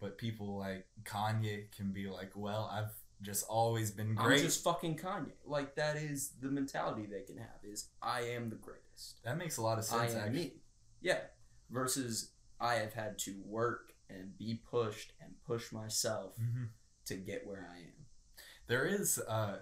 But 0.00 0.16
people 0.18 0.56
like 0.58 0.86
Kanye 1.04 1.70
can 1.76 1.92
be 1.92 2.06
like, 2.08 2.32
well, 2.36 2.70
I've 2.72 2.92
just 3.20 3.44
always 3.48 3.90
been 3.90 4.14
great. 4.14 4.38
I'm 4.40 4.44
just 4.44 4.62
fucking 4.62 4.96
Kanye. 4.98 5.32
Like 5.44 5.74
that 5.76 5.96
is 5.96 6.32
the 6.40 6.50
mentality 6.50 7.06
they 7.06 7.22
can 7.22 7.38
have 7.38 7.58
is 7.64 7.88
I 8.02 8.20
am 8.36 8.48
the 8.50 8.56
greatest. 8.56 9.22
that 9.24 9.36
makes 9.38 9.56
a 9.56 9.62
lot 9.62 9.78
of 9.78 9.84
sense. 9.84 10.14
I 10.14 10.18
am 10.18 10.24
Actually, 10.26 10.38
me. 10.38 10.52
Yeah. 11.00 11.18
Versus 11.70 12.30
I 12.60 12.74
have 12.74 12.92
had 12.92 13.18
to 13.20 13.34
work 13.44 13.87
and 14.10 14.36
be 14.38 14.60
pushed 14.70 15.12
and 15.20 15.32
push 15.46 15.72
myself 15.72 16.34
hmm 16.36 16.64
to 17.06 17.14
get 17.16 17.46
where 17.46 17.66
I 17.74 17.78
am. 17.78 18.04
there 18.66 18.84
is 18.84 19.18
uh, 19.18 19.58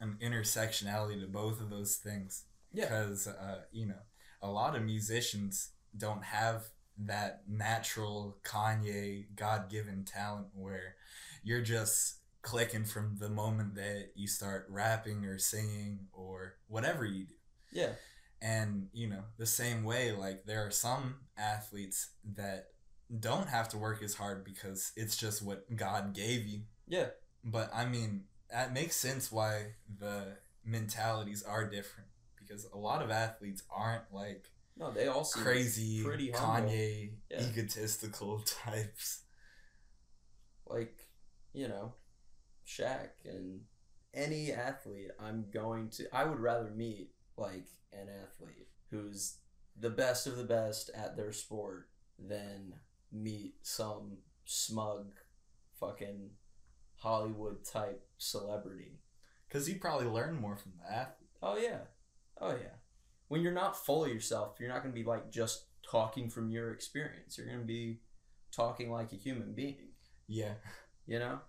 an 0.00 0.16
intersectionality 0.22 1.20
to 1.20 1.26
both 1.26 1.60
of 1.60 1.70
those 1.70 1.96
things. 1.96 2.44
Yeah. 2.72 2.84
because 2.84 3.26
uh, 3.26 3.62
you 3.72 3.86
know 3.86 4.02
a 4.42 4.48
lot 4.50 4.76
of 4.76 4.82
musicians 4.82 5.70
don't 5.96 6.22
have 6.24 6.64
that 6.98 7.42
natural 7.48 8.38
Kanye 8.44 9.26
God 9.34 9.68
given 9.70 10.04
talent 10.04 10.48
where 10.54 10.96
you're 11.42 11.62
just 11.62 12.18
clicking 12.42 12.84
from 12.84 13.16
the 13.18 13.28
moment 13.28 13.74
that 13.74 14.10
you 14.14 14.26
start 14.28 14.66
rapping 14.70 15.24
or 15.24 15.38
singing 15.38 16.06
or 16.12 16.54
whatever 16.68 17.04
you 17.04 17.24
do. 17.24 17.34
Yeah. 17.72 17.92
And 18.42 18.88
you 18.92 19.08
know 19.08 19.24
the 19.38 19.46
same 19.46 19.82
way, 19.84 20.12
like 20.12 20.44
there 20.44 20.64
are 20.66 20.70
some 20.70 21.16
athletes 21.38 22.10
that 22.36 22.68
don't 23.20 23.48
have 23.48 23.68
to 23.70 23.78
work 23.78 24.02
as 24.02 24.14
hard 24.14 24.44
because 24.44 24.92
it's 24.96 25.16
just 25.16 25.42
what 25.42 25.74
God 25.76 26.12
gave 26.14 26.46
you. 26.46 26.60
Yeah. 26.88 27.08
But 27.44 27.70
I 27.74 27.86
mean, 27.86 28.24
that 28.50 28.72
makes 28.72 28.96
sense 28.96 29.30
why 29.30 29.74
the 29.98 30.38
mentalities 30.64 31.42
are 31.42 31.68
different 31.68 32.08
because 32.36 32.66
a 32.72 32.76
lot 32.78 33.02
of 33.02 33.10
athletes 33.10 33.62
aren't 33.70 34.12
like 34.12 34.46
No, 34.76 34.90
they 34.90 35.06
all 35.06 35.24
seem 35.24 35.44
crazy 35.44 36.02
pretty 36.04 36.30
humble. 36.32 36.70
Kanye 36.70 37.10
Yeah. 37.30 37.42
egotistical 37.42 38.40
types. 38.64 39.22
like 40.66 40.96
you 41.52 41.68
know 41.68 41.94
Shaq 42.66 43.10
and 43.24 43.60
any 44.12 44.50
athlete 44.52 45.10
I'm 45.20 45.46
going 45.52 45.90
to 45.90 46.06
I 46.12 46.24
would 46.24 46.40
rather 46.40 46.70
meet 46.70 47.10
like 47.36 47.68
an 47.92 48.08
athlete 48.24 48.68
who's 48.90 49.36
the 49.78 49.90
best 49.90 50.26
of 50.26 50.36
the 50.36 50.44
best 50.44 50.90
at 50.94 51.16
their 51.16 51.32
sport 51.32 51.88
than 52.18 52.74
meet 53.22 53.54
some 53.62 54.18
smug 54.44 55.12
fucking 55.80 56.30
Hollywood 56.96 57.64
type 57.64 58.06
celebrity. 58.18 59.00
Because 59.48 59.68
you 59.68 59.76
probably 59.76 60.06
learn 60.06 60.40
more 60.40 60.56
from 60.56 60.72
that. 60.88 61.18
Oh 61.42 61.56
yeah. 61.56 61.78
Oh 62.40 62.50
yeah. 62.50 62.76
When 63.28 63.40
you're 63.42 63.52
not 63.52 63.76
full 63.84 64.04
of 64.04 64.10
yourself, 64.12 64.56
you're 64.60 64.68
not 64.68 64.82
going 64.82 64.94
to 64.94 65.00
be 65.00 65.06
like 65.06 65.30
just 65.30 65.64
talking 65.88 66.30
from 66.30 66.50
your 66.50 66.72
experience. 66.72 67.36
You're 67.38 67.46
going 67.46 67.60
to 67.60 67.64
be 67.64 68.00
talking 68.52 68.90
like 68.90 69.12
a 69.12 69.16
human 69.16 69.52
being, 69.52 69.88
Yeah. 70.28 70.54
you 71.06 71.18
know? 71.18 71.40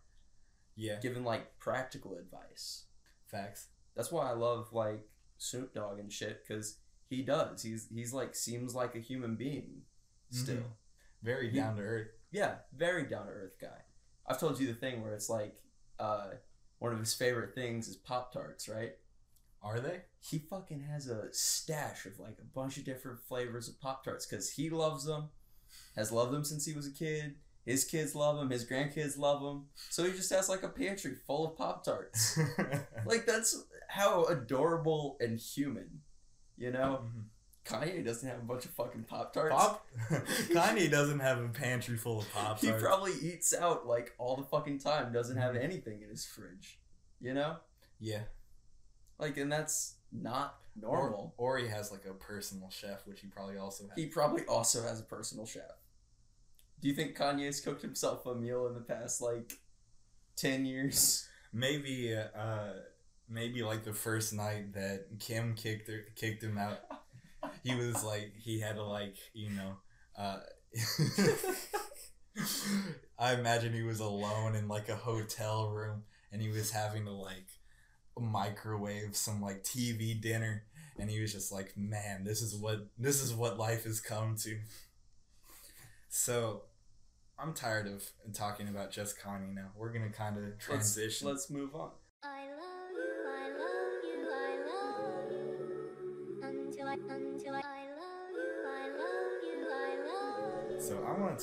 Yeah. 0.75 0.99
Giving 1.01 1.23
like 1.23 1.57
practical 1.59 2.17
advice. 2.17 2.85
Facts. 3.27 3.67
That's 3.95 4.11
why 4.11 4.29
I 4.29 4.33
love 4.33 4.69
like 4.73 5.07
Snoop 5.37 5.73
Dogg 5.73 5.99
and 5.99 6.11
shit 6.11 6.43
because 6.47 6.77
he 7.09 7.21
does. 7.23 7.63
He's 7.63 7.87
he's 7.93 8.13
like 8.13 8.35
seems 8.35 8.75
like 8.75 8.95
a 8.95 8.99
human 8.99 9.35
being 9.35 9.81
still. 10.29 10.57
Mhm. 10.57 10.63
Very 11.23 11.51
down 11.51 11.75
to 11.77 11.81
earth. 11.81 12.07
Yeah, 12.31 12.55
very 12.75 13.03
down 13.03 13.25
to 13.25 13.31
earth 13.31 13.55
guy. 13.59 13.81
I've 14.27 14.39
told 14.39 14.59
you 14.59 14.67
the 14.67 14.73
thing 14.73 15.01
where 15.01 15.13
it's 15.13 15.29
like 15.29 15.55
uh, 15.99 16.31
one 16.79 16.93
of 16.93 16.99
his 16.99 17.13
favorite 17.13 17.55
things 17.55 17.87
is 17.87 17.95
Pop 17.95 18.31
Tarts, 18.33 18.67
right? 18.69 18.93
Are 19.63 19.79
they? 19.79 20.01
He 20.19 20.37
fucking 20.37 20.81
has 20.81 21.07
a 21.07 21.33
stash 21.33 22.05
of 22.05 22.19
like 22.19 22.37
a 22.39 22.45
bunch 22.45 22.77
of 22.77 22.85
different 22.85 23.19
flavors 23.27 23.67
of 23.67 23.79
Pop 23.81 24.03
Tarts 24.03 24.25
because 24.25 24.51
he 24.51 24.69
loves 24.69 25.05
them, 25.05 25.29
has 25.95 26.11
loved 26.11 26.31
them 26.33 26.43
since 26.43 26.65
he 26.65 26.73
was 26.73 26.87
a 26.87 26.91
kid. 26.91 27.35
His 27.65 27.83
kids 27.83 28.15
love 28.15 28.37
them. 28.37 28.49
His 28.49 28.63
grandkids 28.65 29.17
love 29.17 29.41
them. 29.41 29.65
So 29.89 30.05
he 30.05 30.11
just 30.11 30.29
has 30.31 30.47
like 30.47 30.63
a 30.63 30.69
pantry 30.69 31.15
full 31.25 31.45
of 31.47 31.57
Pop 31.57 31.83
Tarts. 31.83 32.39
like 33.05 33.25
that's 33.25 33.61
how 33.89 34.23
adorable 34.25 35.17
and 35.19 35.37
human, 35.39 36.01
you 36.57 36.71
know. 36.71 37.01
Mhm. 37.03 37.23
Kanye 37.67 38.03
doesn't 38.05 38.27
have 38.27 38.39
a 38.39 38.43
bunch 38.43 38.65
of 38.65 38.71
fucking 38.71 39.03
Pop 39.03 39.33
Tarts. 39.33 39.53
Pop. 39.55 39.85
Kanye 40.09 40.89
doesn't 40.89 41.19
have 41.19 41.39
a 41.43 41.47
pantry 41.49 41.97
full 41.97 42.19
of 42.19 42.31
pop 42.33 42.59
Tarts. 42.59 42.61
He 42.63 42.71
probably 42.71 43.13
eats 43.21 43.53
out 43.53 43.85
like 43.87 44.13
all 44.17 44.35
the 44.37 44.43
fucking 44.43 44.79
time. 44.79 45.11
Doesn't 45.11 45.37
have 45.37 45.55
Mhm. 45.55 45.63
anything 45.63 46.01
in 46.01 46.09
his 46.09 46.25
fridge, 46.25 46.79
you 47.19 47.33
know. 47.33 47.57
yeah. 47.99 48.23
Like, 49.19 49.37
and 49.37 49.51
that's 49.51 49.95
not 50.11 50.59
normal. 50.79 51.33
Or, 51.37 51.55
or 51.55 51.57
he 51.57 51.67
has 51.67 51.91
like 51.91 52.05
a 52.05 52.13
personal 52.13 52.69
chef, 52.69 53.05
which 53.07 53.21
he 53.21 53.27
probably 53.27 53.57
also 53.57 53.85
has. 53.87 53.93
He 53.95 54.05
probably 54.05 54.45
also 54.45 54.83
has 54.83 54.99
a 54.99 55.03
personal 55.03 55.45
chef. 55.47 55.63
Do 56.79 56.87
you 56.87 56.93
think 56.93 57.17
Kanye's 57.17 57.59
cooked 57.59 57.81
himself 57.81 58.25
a 58.27 58.35
meal 58.35 58.67
in 58.67 58.75
the 58.75 58.81
past 58.81 59.21
like 59.21 59.53
ten 60.35 60.65
years? 60.65 61.27
maybe 61.53 62.13
uh 62.15 62.73
maybe 63.29 63.63
like 63.63 63.83
the 63.83 63.93
first 63.93 64.33
night 64.33 64.73
that 64.73 65.05
Kim 65.19 65.55
kicked 65.55 65.87
her, 65.87 66.05
kicked 66.15 66.43
him 66.43 66.57
out 66.57 66.77
he 67.67 67.75
was 67.75 68.03
like 68.03 68.33
he 68.37 68.59
had 68.59 68.75
to 68.75 68.83
like 68.83 69.15
you 69.33 69.49
know 69.49 69.77
uh 70.17 70.39
I 73.19 73.33
imagine 73.33 73.73
he 73.73 73.81
was 73.81 73.99
alone 73.99 74.55
in 74.55 74.67
like 74.67 74.89
a 74.89 74.95
hotel 74.95 75.69
room 75.69 76.03
and 76.31 76.41
he 76.41 76.49
was 76.49 76.71
having 76.71 77.05
to 77.05 77.11
like 77.11 77.47
microwave 78.19 79.15
some 79.15 79.41
like 79.41 79.63
TV 79.63 80.19
dinner 80.19 80.63
and 80.99 81.09
he 81.09 81.19
was 81.19 81.33
just 81.33 81.51
like 81.51 81.75
man 81.77 82.23
this 82.23 82.41
is 82.41 82.55
what 82.55 82.87
this 82.97 83.21
is 83.21 83.33
what 83.33 83.57
life 83.57 83.83
has 83.85 83.99
come 83.99 84.35
to. 84.43 84.57
So 86.09 86.63
I'm 87.39 87.53
tired 87.53 87.87
of 87.87 88.03
talking 88.33 88.67
about 88.67 88.91
just 88.91 89.19
Kanye 89.19 89.53
now. 89.53 89.69
We're 89.75 89.91
gonna 89.91 90.09
kind 90.09 90.37
of 90.37 90.43
Let's, 90.43 90.65
transition. 90.65 91.27
let's 91.27 91.49
move 91.49 91.75
on. 91.75 91.91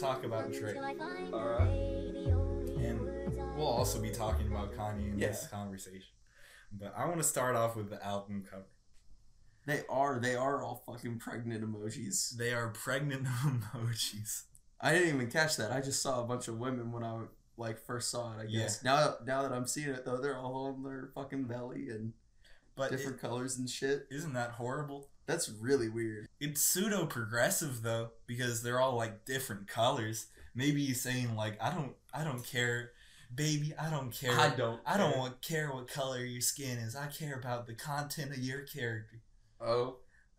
Want 0.02 0.22
to 0.22 0.22
talk 0.22 0.24
about 0.24 0.52
Drake, 0.52 0.76
Until 0.76 0.84
I 0.84 0.94
find 0.94 1.32
a 1.32 1.36
Alright. 1.36 1.68
and 1.68 3.00
words 3.00 3.36
we'll 3.56 3.66
also 3.66 4.00
be 4.00 4.10
talking 4.10 4.48
about 4.48 4.74
Kanye 4.74 5.12
in 5.12 5.18
this 5.18 5.46
conversation. 5.46 6.08
But 6.72 6.92
I 6.96 7.04
want 7.06 7.18
to 7.18 7.24
start 7.24 7.54
off 7.56 7.76
with 7.76 7.90
the 7.90 8.04
album 8.04 8.44
cover. 8.50 8.66
They 9.66 9.82
are. 9.88 10.18
They 10.20 10.34
are 10.34 10.62
all 10.62 10.82
fucking 10.86 11.18
pregnant 11.18 11.64
emojis. 11.64 12.36
They 12.36 12.52
are 12.52 12.68
pregnant 12.70 13.26
emojis. 13.44 14.42
I 14.80 14.92
didn't 14.92 15.14
even 15.14 15.30
catch 15.30 15.56
that. 15.56 15.70
I 15.72 15.80
just 15.80 16.02
saw 16.02 16.22
a 16.22 16.26
bunch 16.26 16.48
of 16.48 16.58
women 16.58 16.90
when 16.92 17.04
I 17.04 17.20
like 17.56 17.78
first 17.86 18.10
saw 18.10 18.32
it. 18.36 18.40
I 18.40 18.44
Yeah. 18.48 18.62
guess 18.62 18.82
now 18.82 19.14
now 19.24 19.42
that 19.42 19.52
I'm 19.52 19.66
seeing 19.66 19.90
it 19.90 20.04
though, 20.04 20.18
they're 20.18 20.36
all 20.36 20.52
holding 20.52 20.82
their 20.82 21.10
fucking 21.14 21.44
belly 21.44 21.88
and 21.90 22.12
But 22.76 22.90
different 22.90 23.20
colors 23.20 23.56
and 23.58 23.68
shit. 23.68 24.06
is 24.10 24.20
isn't 24.20 24.34
that 24.34 24.52
horrible? 24.52 25.08
That's 25.26 25.48
really 25.48 25.88
weird. 25.88 26.26
It's 26.40 26.60
pseudo 26.60 27.06
progressive 27.06 27.82
though, 27.82 28.10
because 28.26 28.62
they're 28.62 28.80
all 28.80 28.96
like 28.96 29.24
different 29.24 29.68
colors. 29.68 30.26
Maybe 30.54 30.84
he's 30.84 31.00
saying 31.00 31.34
like, 31.36 31.60
I 31.62 31.70
don't, 31.70 31.94
I 32.12 32.24
don't 32.24 32.44
care, 32.44 32.90
baby, 33.34 33.72
I 33.78 33.90
don't 33.90 34.12
care. 34.12 34.38
I 34.38 34.50
don't. 34.50 34.80
I 34.86 34.96
don't 34.96 35.12
care. 35.12 35.18
want 35.20 35.42
care 35.42 35.72
what 35.72 35.88
color 35.88 36.24
your 36.24 36.40
skin 36.40 36.78
is. 36.78 36.94
I 36.94 37.06
care 37.06 37.36
about 37.36 37.66
the 37.66 37.74
content 37.74 38.32
of 38.32 38.38
your 38.38 38.62
character. 38.62 39.20
Oh, 39.60 39.96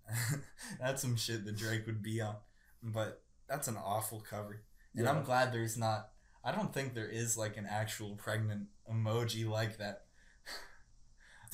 that's 0.80 1.02
some 1.02 1.16
shit 1.16 1.46
that 1.46 1.58
Drake 1.58 1.86
would 1.86 2.04
be 2.04 2.22
on. 2.22 2.36
But 2.84 3.22
that's 3.50 3.68
an 3.68 3.78
awful 3.78 4.20
cover. 4.20 4.62
And 4.96 5.06
Yeah. 5.06 5.12
I'm 5.12 5.24
glad 5.24 5.52
there's 5.52 5.78
not 5.78 6.10
I 6.46 6.52
don't 6.52 6.72
think 6.72 6.94
there 6.94 7.10
is 7.10 7.38
like 7.38 7.58
an 7.58 7.66
actual 7.68 8.16
pregnant 8.16 8.68
emoji 8.90 9.50
like 9.50 9.78
that. 9.80 10.04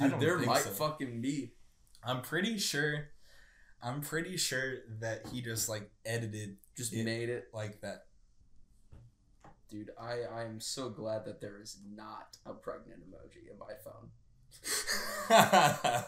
Dude, 0.09 0.19
there 0.19 0.37
might 0.39 0.63
so. 0.63 0.69
fucking 0.71 1.21
be. 1.21 1.53
I'm 2.03 2.21
pretty 2.21 2.57
sure. 2.57 3.09
I'm 3.83 4.01
pretty 4.01 4.37
sure 4.37 4.75
that 4.99 5.27
he 5.31 5.41
just 5.41 5.67
like 5.69 5.89
edited 6.05 6.57
Just 6.77 6.93
It- 6.93 7.03
made 7.05 7.29
it. 7.29 7.45
like 7.53 7.81
that. 7.81 8.05
Dude, 9.69 9.89
I, 9.99 10.19
I 10.31 10.43
am 10.43 10.59
so 10.59 10.89
glad 10.89 11.25
that 11.25 11.39
there 11.39 11.61
is 11.61 11.77
not 11.95 12.35
a 12.45 12.53
pregnant 12.53 13.01
emoji 13.09 13.49
in 13.49 13.57
my 13.57 13.73
phone. 13.83 14.09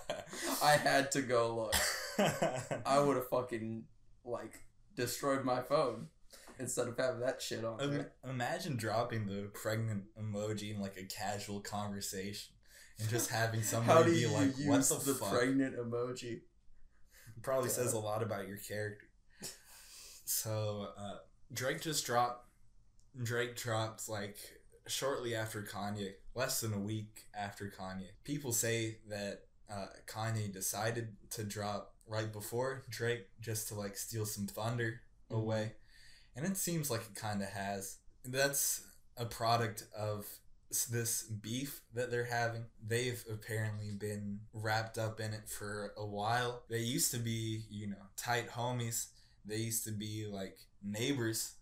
I 0.61 0.71
had 0.71 1.11
to 1.13 1.21
go 1.21 1.55
look. 1.55 1.75
I 2.85 2.99
would 2.99 3.15
have 3.15 3.29
fucking, 3.29 3.85
like, 4.25 4.53
destroyed 4.95 5.45
my 5.45 5.61
phone 5.61 6.07
instead 6.59 6.87
of 6.89 6.97
having 6.97 7.21
that 7.21 7.41
shit 7.41 7.63
on 7.65 7.77
there. 7.77 8.11
imagine 8.29 8.75
dropping 8.75 9.25
the 9.27 9.49
pregnant 9.53 10.03
emoji 10.21 10.75
in 10.75 10.81
like 10.81 10.97
a 10.97 11.05
casual 11.05 11.59
conversation 11.61 12.53
and 13.03 13.09
just 13.11 13.29
having 13.29 13.61
somebody 13.61 14.11
be 14.21 14.27
like, 14.27 14.57
use 14.57 14.65
"What 14.67 14.87
the, 15.03 15.11
the 15.11 15.19
fuck?" 15.19 15.29
pregnant 15.31 15.75
emoji? 15.77 16.41
Probably 17.41 17.69
Yeah. 17.69 17.75
says 17.75 17.93
a 17.93 17.99
lot 17.99 18.23
about 18.23 18.47
your 18.47 18.57
character. 18.57 19.05
So 20.25 20.87
uh, 20.97 21.17
Drake 21.51 21.81
just 21.81 22.05
dropped. 22.05 22.47
Drake 23.21 23.55
dropped 23.55 24.09
like 24.09 24.37
shortly 24.87 25.35
after 25.35 25.61
Kanye, 25.61 26.13
less 26.35 26.61
than 26.61 26.73
a 26.73 26.79
week 26.79 27.25
after 27.35 27.71
Kanye. 27.77 28.07
People 28.23 28.51
say 28.53 28.97
that 29.09 29.41
uh, 29.71 29.87
Kanye 30.07 30.51
decided 30.51 31.15
to 31.31 31.43
drop 31.43 31.93
right 32.07 32.31
before 32.31 32.83
Drake 32.89 33.27
just 33.39 33.67
to 33.69 33.75
like 33.75 33.97
steal 33.97 34.25
some 34.25 34.47
thunder 34.47 35.01
Mhm. 35.31 35.37
away, 35.37 35.73
and 36.35 36.45
it 36.45 36.57
seems 36.57 36.89
like 36.89 37.01
it 37.01 37.15
kind 37.15 37.41
of 37.41 37.49
has. 37.49 37.97
That's 38.25 38.81
a 39.17 39.25
product 39.25 39.85
of 39.95 40.25
this 40.85 41.23
beef 41.23 41.81
that 41.93 42.09
they're 42.11 42.25
having. 42.25 42.65
They've 42.85 43.23
apparently 43.31 43.91
been 43.91 44.39
wrapped 44.53 44.97
up 44.97 45.19
in 45.19 45.33
it 45.33 45.47
for 45.49 45.93
a 45.97 46.05
while. 46.05 46.63
They 46.69 46.79
used 46.79 47.11
to 47.11 47.19
be, 47.19 47.63
you 47.69 47.87
know, 47.87 48.03
tight 48.17 48.49
homies. 48.49 49.07
They 49.45 49.57
used 49.57 49.83
to 49.85 49.91
be 49.91 50.25
like 50.29 50.57
neighbors. 50.83 51.53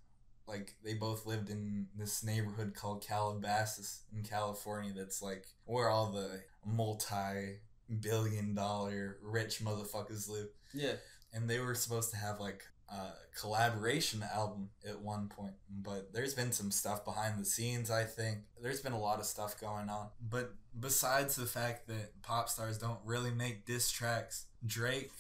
Like 0.48 0.74
they 0.84 0.94
both 0.96 1.26
lived 1.26 1.50
in 1.50 1.88
this 1.98 2.24
neighborhood 2.24 2.74
called 2.76 3.06
Calabasas 3.06 4.02
in 4.16 4.24
California. 4.24 4.92
That's 4.96 5.22
like 5.22 5.46
where 5.66 5.90
all 5.90 6.12
the 6.12 6.42
multi-billion 6.66 8.54
dollar 8.56 9.18
rich 9.24 9.60
motherfuckers 9.64 10.30
live 10.30 10.48
Yeah. 10.74 10.94
and 11.34 11.50
they 11.50 11.60
were 11.60 11.76
supposed 11.76 12.12
to 12.12 12.18
have 12.18 12.40
like 12.40 12.64
a 12.92 13.40
collaboration 13.40 14.24
album 14.36 14.70
at 14.88 15.00
one 15.00 15.30
point 15.30 15.54
but 15.70 16.12
there's 16.14 16.34
been 16.34 16.52
some 16.52 16.70
stuff 16.72 17.06
behind 17.06 17.40
the 17.40 17.46
scenes 17.46 17.90
i 17.90 18.04
think 18.04 18.40
there's 18.62 18.82
been 18.82 18.92
a 18.92 19.00
lot 19.00 19.20
of 19.20 19.26
stuff 19.26 19.60
going 19.60 19.90
on 19.90 20.08
but 20.30 20.54
besides 20.80 21.36
the 21.36 21.46
fact 21.46 21.88
that 21.88 22.22
pop 22.22 22.50
stars 22.50 22.78
don't 22.78 23.00
really 23.06 23.32
make 23.32 23.66
diss 23.66 23.90
tracks 23.90 24.46
drake 24.66 25.12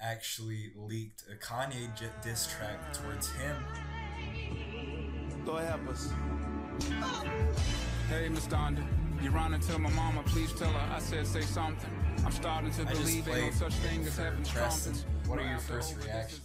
actually 0.00 0.72
leaked 0.74 1.22
a 1.30 1.36
kanye 1.36 1.94
j- 1.96 2.06
diss 2.22 2.48
track 2.48 2.92
towards 2.92 3.30
him 3.32 3.56
Lord 5.46 5.64
help 5.64 5.88
us. 5.88 6.12
Hey, 8.08 8.28
Miss 8.28 8.46
Donda, 8.46 8.84
you 9.22 9.30
running 9.30 9.60
to 9.60 9.78
my 9.78 9.90
mama, 9.90 10.22
please 10.26 10.52
tell 10.52 10.70
her 10.70 10.94
I 10.94 10.98
said 10.98 11.26
say 11.26 11.40
something. 11.40 11.90
I'm 12.24 12.32
starting 12.32 12.70
to 12.72 12.82
I 12.82 12.92
believe 12.92 13.28
ain't 13.28 13.52
no 13.54 13.58
such 13.58 13.74
thing 13.74 14.04
as 14.04 14.16
having 14.16 14.44
trumpets. 14.44 15.04
What 15.26 15.38
are 15.38 15.48
your 15.48 15.58
first 15.58 15.96
reactions? 15.96 16.40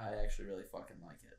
I 0.00 0.22
actually 0.22 0.46
really 0.46 0.64
fucking 0.70 0.96
like 1.04 1.18
it. 1.22 1.38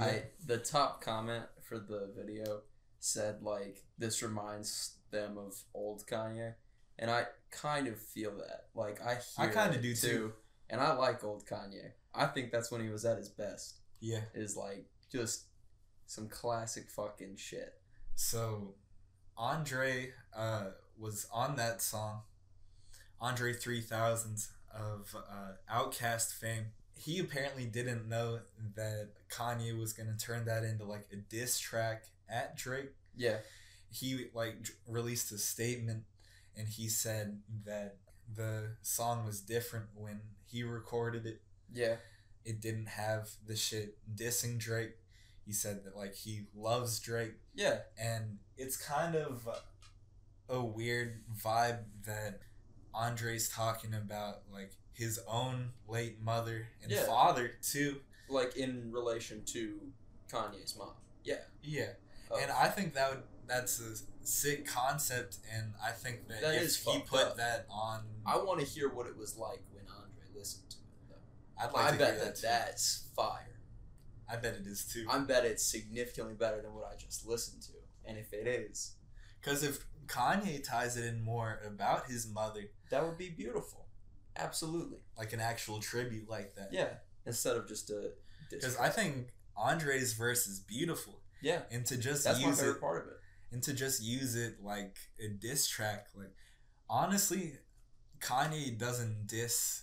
I 0.00 0.22
the 0.46 0.58
top 0.58 1.00
comment 1.02 1.44
for 1.62 1.78
the 1.78 2.12
video 2.16 2.60
said 3.00 3.42
like 3.42 3.84
this 3.98 4.22
reminds 4.22 4.96
them 5.10 5.38
of 5.38 5.54
old 5.74 6.06
Kanye, 6.06 6.54
and 6.98 7.10
I 7.10 7.24
kind 7.50 7.88
of 7.88 7.98
feel 7.98 8.36
that. 8.38 8.66
Like 8.74 9.00
I 9.02 9.18
I 9.36 9.46
kinda 9.48 9.74
it 9.78 9.82
do 9.82 9.94
too. 9.94 10.32
and 10.70 10.80
I 10.80 10.92
like 10.94 11.24
old 11.24 11.46
Kanye. 11.46 11.92
I 12.14 12.26
think 12.26 12.50
that's 12.52 12.70
when 12.70 12.80
he 12.82 12.90
was 12.90 13.04
at 13.04 13.16
his 13.18 13.28
best. 13.28 13.78
yeah 14.00 14.20
Is 14.34 14.56
like 14.56 14.86
just 15.10 15.44
some 16.06 16.28
classic 16.28 16.90
fucking 16.90 17.36
shit. 17.36 17.74
So, 18.14 18.74
Andre 19.36 20.12
uh, 20.36 20.70
was 20.98 21.26
on 21.32 21.56
that 21.56 21.80
song, 21.82 22.22
Andre 23.20 23.52
3000s 23.52 24.48
of 24.74 25.14
uh, 25.14 25.52
OutKast 25.72 26.34
fame. 26.34 26.66
He 26.98 27.18
apparently 27.20 27.64
didn't 27.64 28.08
know 28.08 28.40
that 28.74 29.08
Kanye 29.30 29.78
was 29.78 29.92
going 29.92 30.08
to 30.14 30.16
turn 30.24 30.44
that 30.46 30.64
into 30.64 30.84
like 30.84 31.06
a 31.12 31.16
diss 31.16 31.58
track 31.58 32.04
at 32.28 32.56
Drake. 32.56 32.90
Yeah, 33.16 33.38
He 33.90 34.26
like 34.34 34.62
d- 34.64 34.70
released 34.86 35.32
a 35.32 35.38
statement 35.38 36.04
and 36.56 36.68
he 36.68 36.88
said 36.88 37.40
that 37.64 37.96
the 38.34 38.76
song 38.82 39.24
was 39.24 39.40
different 39.40 39.86
when 39.94 40.20
he 40.44 40.62
recorded 40.62 41.24
it. 41.26 41.40
Yeah, 41.72 41.96
it 42.44 42.60
didn't 42.60 42.86
have 42.88 43.28
the 43.46 43.56
shit 43.56 43.96
dissing 44.14 44.58
Drake. 44.58 44.96
He 45.46 45.52
said 45.52 45.84
that 45.84 45.96
like 45.96 46.14
he 46.14 46.42
loves 46.54 46.98
Drake. 47.00 47.34
Yeah, 47.54 47.78
and 47.98 48.38
it's 48.56 48.76
kind 48.76 49.14
of 49.14 49.48
a 50.48 50.60
weird 50.62 51.22
vibe 51.42 51.84
that 52.06 52.40
Andre's 52.94 53.48
talking 53.48 53.94
about 53.94 54.42
like 54.52 54.72
his 54.98 55.20
own 55.28 55.70
late 55.86 56.20
mother 56.20 56.68
and 56.82 56.90
Yeah. 56.90 57.06
father 57.06 57.54
too. 57.62 58.00
like 58.30 58.56
in 58.56 58.92
relation 58.92 59.42
to 59.46 59.80
Kanye's 60.30 60.76
mom. 60.76 60.92
Yeah, 61.24 61.44
Yeah. 61.62 61.94
of- 62.30 62.38
And 62.42 62.50
I 62.50 62.68
think 62.68 62.92
that 62.94 63.10
would 63.10 63.22
that's 63.46 63.80
a 63.80 63.96
sick 64.26 64.66
concept 64.66 65.38
and 65.50 65.72
I 65.82 65.92
think 65.92 66.28
that, 66.28 66.42
That 66.42 66.62
if 66.62 66.76
he 66.84 67.00
put 67.00 67.22
up. 67.28 67.36
that 67.38 67.64
on 67.70 68.22
I 68.26 68.36
want 68.36 68.60
to 68.60 68.66
hear 68.66 68.90
what 68.92 69.06
it 69.06 69.16
was 69.16 69.36
like 69.36 69.62
when 69.72 69.86
Andre 69.88 70.24
listened 70.34 70.68
to 70.72 70.76
it. 70.76 71.08
Though. 71.08 71.64
I'd 71.64 71.72
like 71.72 71.94
I 71.94 71.96
bet 71.96 72.18
that 72.18 72.34
too. 72.36 72.42
that's 72.42 73.08
fire. 73.16 73.60
I 74.28 74.36
bet 74.36 74.56
it 74.56 74.66
is 74.66 74.84
too. 74.84 75.06
I 75.08 75.18
bet 75.20 75.46
it's 75.46 75.62
significantly 75.64 76.34
better 76.34 76.60
than 76.60 76.74
what 76.74 76.84
I 76.84 76.96
just 76.96 77.24
listened 77.24 77.62
to. 77.62 77.72
And 78.04 78.18
if 78.18 78.34
it 78.34 78.46
is, 78.46 78.96
Cuz 79.40 79.62
if 79.62 79.86
Kanye 80.06 80.62
ties 80.62 80.98
it 80.98 81.04
in 81.06 81.22
more 81.22 81.60
about 81.64 82.10
his 82.10 82.26
mother, 82.26 82.68
that 82.90 83.02
would 83.06 83.16
be 83.16 83.30
beautiful. 83.30 83.87
Absolutely. 84.38 84.98
like 85.16 85.32
an 85.32 85.40
actual 85.40 85.80
tribute 85.80 86.28
like 86.28 86.54
that. 86.56 86.68
Yeah. 86.72 86.88
Instead 87.26 87.56
of 87.56 87.68
just 87.68 87.90
a. 87.90 88.12
Because. 88.50 88.76
I 88.78 88.88
think 88.88 89.28
Andre's 89.56 90.12
verse 90.14 90.46
is 90.46 90.60
beautiful, 90.60 91.20
Yeah. 91.42 91.62
and 91.70 91.84
to 91.86 91.96
just 91.98 92.24
That's 92.24 92.40
my 92.40 92.48
use 92.48 92.58
favorite 92.60 92.76
it 92.76 92.80
part 92.80 93.02
of 93.02 93.08
it. 93.12 93.18
and 93.52 93.62
to 93.64 93.72
just 93.74 94.02
use 94.02 94.34
it 94.36 94.62
like 94.62 94.96
a 95.22 95.28
diss 95.28 95.66
track, 95.68 96.06
like 96.16 96.32
honestly, 96.88 97.54
Kanye 98.20 98.76
doesn't 98.78 99.26
diss 99.26 99.82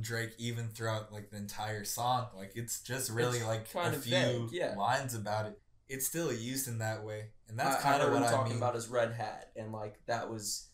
Drake 0.00 0.34
even 0.38 0.68
throughout 0.68 1.12
like 1.12 1.30
the 1.30 1.36
entire 1.36 1.84
song. 1.84 2.28
Like 2.36 2.52
it's 2.54 2.80
just 2.80 3.10
really 3.10 3.38
It's 3.38 3.46
like 3.46 3.68
a 3.74 3.92
few 3.92 4.10
vague, 4.12 4.48
yeah. 4.52 4.74
lines 4.76 5.14
about 5.14 5.46
it. 5.46 5.58
It's 5.88 6.06
still 6.06 6.32
used 6.32 6.66
in 6.68 6.78
that 6.78 7.04
way, 7.04 7.26
and 7.48 7.58
that's 7.58 7.82
kind 7.82 8.02
of 8.02 8.10
what 8.12 8.22
I'm 8.22 8.30
talking 8.30 8.52
mean. 8.54 8.58
about 8.58 8.74
his 8.74 8.88
red 8.88 9.12
hat, 9.12 9.50
and 9.56 9.70
like 9.72 9.96
that 10.06 10.30
was 10.30 10.68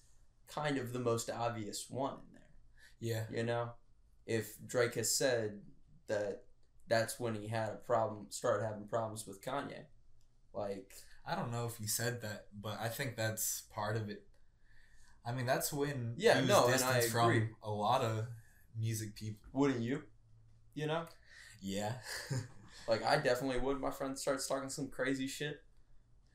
kind 0.48 0.78
of 0.78 0.92
the 0.92 1.00
most 1.00 1.28
obvious 1.30 1.86
one. 1.90 2.16
Yeah, 3.00 3.24
You 3.32 3.42
know, 3.44 3.70
if 4.26 4.56
Drake 4.66 4.94
has 4.94 5.14
said 5.16 5.60
that 6.08 6.44
that's 6.88 7.18
when 7.20 7.34
he 7.34 7.48
had 7.48 7.70
a 7.70 7.76
problem, 7.76 8.26
started 8.30 8.64
having 8.64 8.86
problems 8.88 9.26
with 9.26 9.42
Kanye, 9.42 9.84
like 10.52 10.92
I 11.26 11.34
don't 11.34 11.52
know 11.52 11.66
if 11.66 11.76
he 11.76 11.86
said 11.86 12.22
that, 12.22 12.46
but 12.60 12.78
I 12.80 12.88
think 12.88 13.16
that's 13.16 13.62
part 13.74 13.96
of 13.96 14.08
it. 14.08 14.24
I 15.24 15.32
mean, 15.32 15.46
that's 15.46 15.72
when 15.72 16.14
Yeah, 16.16 16.40
no, 16.40 16.64
and 16.64 16.72
distanced 16.72 16.84
I 16.84 16.98
agree. 16.98 17.40
from 17.40 17.56
a 17.62 17.70
lot 17.70 18.02
of 18.02 18.26
music 18.78 19.14
people. 19.14 19.48
wouldn't 19.52 19.80
you? 19.82 20.02
You 20.74 20.86
know, 20.86 21.04
Yeah. 21.60 21.94
like 22.88 23.04
I 23.04 23.16
definitely 23.18 23.60
would. 23.60 23.80
My 23.80 23.90
friend 23.90 24.18
starts 24.18 24.46
talking 24.46 24.68
some 24.70 24.88
crazy 24.88 25.26
shit. 25.26 25.62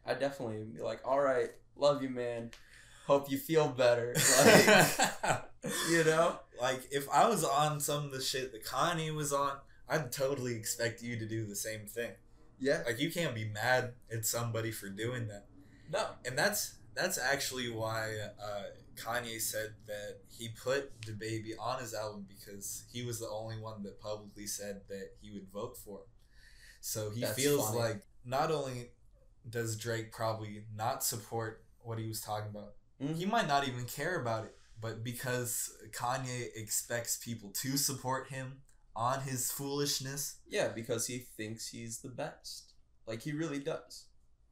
I 0.06 0.14
definitely 0.14 0.64
be 0.64 0.82
like, 0.82 1.02
all 1.04 1.20
right, 1.20 1.50
love 1.76 2.04
you, 2.04 2.10
man. 2.10 2.52
Hope 3.08 3.30
you 3.32 3.38
feel 3.38 3.68
better. 3.70 4.16
Like, 4.46 5.42
you 5.90 6.04
know, 6.04 6.38
like 6.62 6.82
if 6.92 7.10
I 7.10 7.28
was 7.28 7.44
on 7.44 7.80
some 7.80 8.06
of 8.06 8.12
the 8.12 8.22
shit 8.22 8.52
that 8.52 8.64
Kanye 8.66 9.14
was 9.16 9.34
on, 9.34 9.58
I'd 9.90 10.12
totally 10.12 10.56
expect 10.56 11.02
you 11.02 11.18
to 11.18 11.26
do 11.26 11.46
the 11.46 11.56
same 11.56 11.88
thing. 11.88 12.12
yeah, 12.60 12.84
Like 12.86 13.00
you 13.00 13.12
can't 13.12 13.34
be 13.34 13.46
mad 13.46 13.94
at 14.12 14.26
somebody 14.26 14.72
for 14.72 14.90
doing 14.90 15.28
that. 15.28 15.46
no, 15.92 16.06
And 16.26 16.38
that's 16.38 16.76
that's 16.94 17.18
actually 17.18 17.70
why 17.70 18.14
uh, 18.42 18.64
Kanye 18.96 19.42
said 19.42 19.74
that 19.88 20.18
he 20.30 20.50
put 20.50 21.00
DaBaby 21.02 21.52
on 21.60 21.80
his 21.82 21.94
album 21.94 22.26
because 22.30 22.86
he 22.94 23.04
was 23.04 23.20
the 23.20 23.28
only 23.28 23.58
one 23.60 23.84
that 23.84 24.00
publicly 24.00 24.48
said 24.48 24.82
that 24.90 25.10
he 25.22 25.32
would 25.32 25.48
vote 25.52 25.78
for 25.78 26.00
him. 26.00 26.08
So 26.80 27.10
he 27.10 27.22
That's 27.22 27.34
feels 27.36 27.66
funny. 27.68 27.80
like 27.80 28.02
not 28.24 28.52
only 28.52 28.92
does 29.50 29.76
Drake 29.78 30.12
probably 30.12 30.64
not 30.76 31.04
support 31.04 31.64
what 31.82 31.98
he 32.00 32.08
was 32.08 32.22
talking 32.22 32.50
about, 32.50 32.74
Mhm. 33.02 33.16
he 33.16 33.26
might 33.26 33.48
not 33.48 33.68
even 33.68 33.86
care 33.86 34.20
about 34.20 34.46
it, 34.46 34.58
but 34.80 35.04
because 35.04 35.72
Kanye 35.92 36.48
expects 36.56 37.18
people 37.18 37.50
to 37.52 37.78
support 37.78 38.30
him 38.30 38.62
on 38.96 39.22
his 39.22 39.52
foolishness, 39.52 40.40
yeah, 40.48 40.70
because 40.70 41.08
he 41.08 41.20
thinks 41.20 41.68
he's 41.70 42.00
the 42.02 42.10
best. 42.10 42.74
Like 43.06 43.22
he 43.22 43.34
really 43.34 43.60
does, 43.60 44.06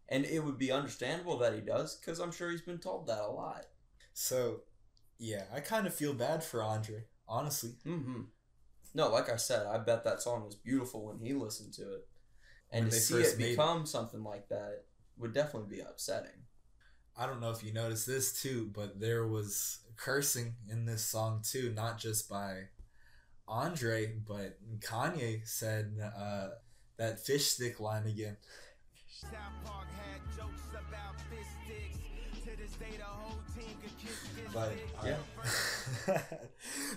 and 0.10 0.26
it 0.26 0.40
would 0.44 0.58
be 0.58 0.72
understandable 0.72 1.38
that 1.40 1.54
he 1.54 1.62
does, 1.62 1.96
because 1.98 2.20
I'm 2.20 2.32
sure 2.32 2.52
he's 2.52 2.62
been 2.62 2.80
told 2.80 3.08
that 3.08 3.22
a 3.24 3.28
lot. 3.32 3.66
So, 4.14 4.64
Yeah, 5.18 5.46
I 5.54 5.62
kind 5.62 5.88
of 5.88 5.94
feel 5.96 6.14
bad 6.14 6.44
for 6.44 6.62
Andre, 6.62 7.06
honestly. 7.28 7.78
Mm-hmm. 7.86 8.24
No, 8.94 9.10
like 9.10 9.30
I 9.30 9.38
said, 9.38 9.66
I 9.66 9.78
bet 9.78 10.04
that 10.04 10.22
song 10.22 10.44
was 10.46 10.56
beautiful 10.56 11.06
when 11.06 11.20
he 11.20 11.34
listened 11.34 11.74
to 11.76 11.94
it, 11.96 12.08
and 12.72 12.86
When 12.86 12.92
to 12.92 13.00
see 13.00 13.16
it 13.22 13.38
made 13.40 13.46
it. 13.46 13.50
become 13.52 13.86
something 13.86 14.24
like 14.24 14.50
that 14.50 14.86
would 15.18 15.34
definitely 15.34 15.78
be 15.78 15.82
upsetting. 15.82 16.43
I 17.18 17.26
don't 17.28 17.42
know 17.42 17.52
if 17.52 17.64
you 17.64 17.74
noticed 17.74 18.08
this 18.08 18.42
too, 18.42 18.72
but 18.74 19.00
there 19.00 19.28
was 19.28 19.80
cursing 19.96 20.56
in 20.70 20.86
this 20.86 21.06
song 21.06 21.44
too, 21.44 21.72
not 21.76 22.00
just 22.00 22.28
by 22.30 22.70
Andre, 23.48 24.14
but 24.28 24.58
Kanye 24.80 25.48
said 25.48 25.94
uh, 26.18 26.50
that 26.98 27.20
fish 27.20 27.48
stick 27.48 27.80
line 27.80 28.08
again. 28.08 28.38
South 29.08 29.32
Park 29.64 29.88
had 29.96 30.38
jokes 30.38 30.70
about 30.72 31.20
fish 31.30 31.48
sticks. 31.66 31.98
To 32.46 32.58
this 32.58 32.72
day, 32.74 32.98
the 32.98 33.04
whole 33.06 33.40
team 33.56 33.78
could 33.82 33.98
kiss 34.00 34.20
this 34.36 34.54
But. 34.54 34.74
Yeah. 35.06 35.18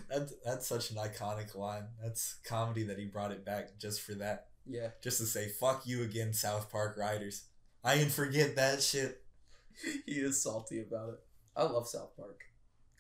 that's 0.09 0.33
that's 0.45 0.67
such 0.67 0.91
an 0.91 0.97
iconic 0.97 1.55
line. 1.55 1.85
That's 2.03 2.37
comedy 2.45 2.85
that 2.85 2.99
he 2.99 3.05
brought 3.05 3.33
it 3.33 3.45
back 3.45 3.79
just 3.79 4.01
for 4.01 4.15
that, 4.15 4.49
Yeah, 4.65 4.89
just 5.03 5.19
to 5.19 5.27
say 5.27 5.49
"fuck 5.49 5.87
you" 5.87 6.03
again, 6.03 6.33
South 6.33 6.71
Park 6.71 6.97
writers. 6.97 7.45
I 7.85 7.99
can 7.99 8.09
forget 8.09 8.57
that 8.57 8.83
shit. 8.83 9.23
he 10.07 10.13
is 10.13 10.43
salty 10.43 10.81
about 10.81 11.11
it. 11.11 11.21
I 11.57 11.65
love 11.65 11.89
South 11.89 12.17
Park. 12.17 12.41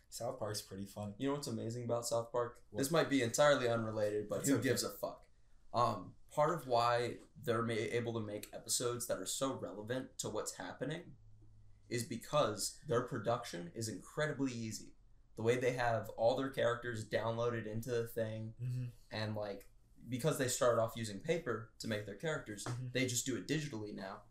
South 0.09 0.39
Park's 0.39 0.63
pretty 0.63 0.87
fun. 0.87 1.15
You 1.19 1.29
know 1.29 1.35
what's 1.35 1.47
amazing 1.49 1.85
about 1.85 2.07
South 2.07 2.33
Park? 2.33 2.59
What? 2.71 2.79
This 2.79 2.91
might 2.91 3.11
be 3.11 3.23
entirely 3.23 3.69
unrelated, 3.69 4.29
but 4.29 4.41
It's 4.41 4.49
who 4.49 4.55
okay. 4.57 4.69
gives 4.69 4.83
a 4.85 4.91
fuck? 4.91 5.23
Um, 5.75 6.13
part 6.35 6.55
of 6.55 6.67
why 6.67 7.17
they're 7.45 7.69
able 7.71 8.15
to 8.15 8.21
make 8.21 8.49
episodes 8.55 9.07
that 9.09 9.19
are 9.19 9.27
so 9.27 9.59
relevant 9.61 10.17
to 10.19 10.29
what's 10.31 10.57
happening 10.57 11.03
is 11.91 12.03
because 12.05 12.79
their 12.89 13.03
production 13.03 13.71
is 13.75 13.89
incredibly 13.89 14.53
easy. 14.53 14.95
The 15.37 15.43
way 15.43 15.57
they 15.57 15.73
have 15.73 16.09
all 16.17 16.37
their 16.37 16.49
characters 16.49 17.05
downloaded 17.05 17.71
into 17.71 17.91
the 17.91 18.07
thing, 18.09 18.55
Mm-hmm. 18.63 18.85
and 19.13 19.35
like 19.37 19.67
because 20.09 20.39
they 20.39 20.49
started 20.49 20.81
off 20.81 20.93
using 20.97 21.19
paper 21.19 21.71
to 21.81 21.89
make 21.89 22.07
their 22.07 22.15
characters, 22.15 22.65
Mhm. 22.65 22.93
they 22.93 23.07
just 23.07 23.27
do 23.27 23.37
it 23.37 23.47
digitally 23.49 23.93
now. 23.95 24.23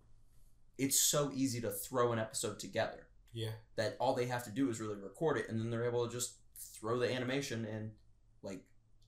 It's 0.78 1.00
so 1.00 1.32
easy 1.34 1.62
to 1.62 1.72
throw 1.72 2.12
an 2.12 2.20
episode 2.20 2.60
together 2.60 3.08
Yeah, 3.34 3.52
that 3.76 3.96
all 4.00 4.14
they 4.14 4.26
have 4.26 4.44
to 4.44 4.52
do 4.52 4.70
is 4.70 4.80
really 4.82 4.96
record 4.98 5.38
it 5.38 5.50
and 5.50 5.60
then 5.60 5.70
they're 5.70 5.86
able 5.86 6.06
to 6.08 6.12
just 6.14 6.36
throw 6.80 7.00
the 7.00 7.12
animation 7.12 7.66
and 7.66 7.92
like 8.44 8.62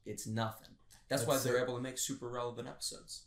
it's 0.05 0.25
nothing. 0.27 0.69
That's, 1.09 1.25
why 1.25 1.37
they're 1.37 1.57
it. 1.57 1.63
able 1.63 1.75
to 1.75 1.81
make 1.81 1.97
super 1.97 2.29
relevant 2.29 2.67
episodes. 2.67 3.23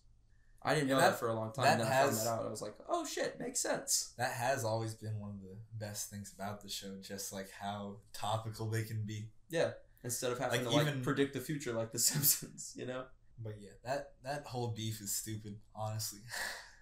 I 0.63 0.75
didn't 0.75 0.89
know 0.91 0.99
that, 0.99 1.11
that- 1.13 1.19
for 1.19 1.29
a 1.29 1.35
long 1.35 1.53
time. 1.53 1.65
that 1.65 1.73
and 1.73 1.81
then 1.83 1.89
I 1.89 1.95
has- 1.95 2.25
found 2.25 2.39
that 2.39 2.43
out. 2.43 2.47
I 2.47 2.51
was 2.51 2.61
like, 2.63 2.75
oh 2.89 3.07
shit, 3.07 3.39
makes 3.41 3.61
sense. 3.61 4.13
that 4.19 4.33
has 4.33 4.65
always 4.65 4.95
been 4.95 5.19
one 5.19 5.31
of 5.31 5.41
the 5.41 5.57
best 5.79 6.11
things 6.11 6.33
about 6.35 6.61
the 6.63 6.69
show. 6.69 6.97
Just 7.03 7.33
like 7.33 7.49
how 7.59 7.97
topical 8.13 8.69
they 8.69 8.83
can 8.85 9.03
be. 9.07 9.29
Yeah. 9.49 9.71
Instead 10.05 10.33
of 10.33 10.39
having 10.39 10.61
Like, 10.65 10.71
to 10.71 10.77
like 10.77 10.87
even- 10.89 11.03
predict 11.03 11.33
the 11.35 11.41
future 11.41 11.73
like 11.73 11.93
The 11.93 11.99
Simpsons, 12.11 12.73
you 12.77 12.87
know? 12.87 13.05
But 13.43 13.55
yeah, 13.59 13.71
that 13.85 14.13
that 14.23 14.47
whole 14.47 14.69
beef 14.69 15.01
is 15.01 15.15
stupid. 15.17 15.57
Honestly. 15.75 16.21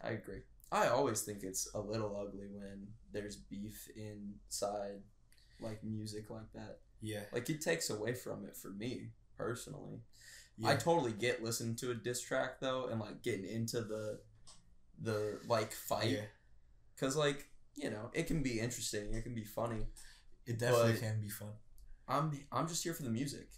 I 0.02 0.10
agree. 0.10 0.42
I 0.70 0.88
always 0.88 1.22
think 1.22 1.42
it's 1.42 1.68
a 1.74 1.80
little 1.80 2.16
ugly 2.20 2.46
when 2.52 2.88
there's 3.12 3.36
beef 3.36 3.88
inside 3.96 5.00
like 5.60 5.82
music 5.82 6.30
like 6.30 6.52
that. 6.54 6.78
yeah. 7.00 7.22
Like 7.32 7.48
it 7.50 7.60
takes 7.60 7.90
away 7.90 8.14
from 8.14 8.44
it 8.44 8.56
for 8.56 8.68
me 8.70 9.08
personally. 9.36 10.00
yeah. 10.58 10.70
I 10.70 10.76
totally 10.76 11.12
get 11.12 11.42
listening 11.42 11.74
to 11.76 11.90
a 11.90 11.94
diss 11.94 12.20
track 12.20 12.60
though, 12.60 12.86
and 12.90 13.00
like 13.00 13.22
getting 13.22 13.46
into 13.46 13.80
the 13.80 14.20
the 15.00 15.38
like 15.48 15.72
fight, 15.72 16.10
yeah. 16.10 16.26
because 16.94 17.16
like 17.16 17.46
you 17.76 17.90
know 17.90 18.10
it 18.12 18.26
can 18.26 18.42
be 18.42 18.60
interesting, 18.60 19.14
it 19.14 19.22
can 19.22 19.34
be 19.34 19.44
funny. 19.44 19.86
It 20.46 20.58
definitely 20.58 20.96
can 20.98 21.20
be 21.20 21.28
fun. 21.28 21.52
I'm 22.08 22.32
I'm 22.52 22.68
just 22.68 22.82
here 22.84 22.94
for 22.94 23.02
the 23.04 23.10
music. 23.10 23.48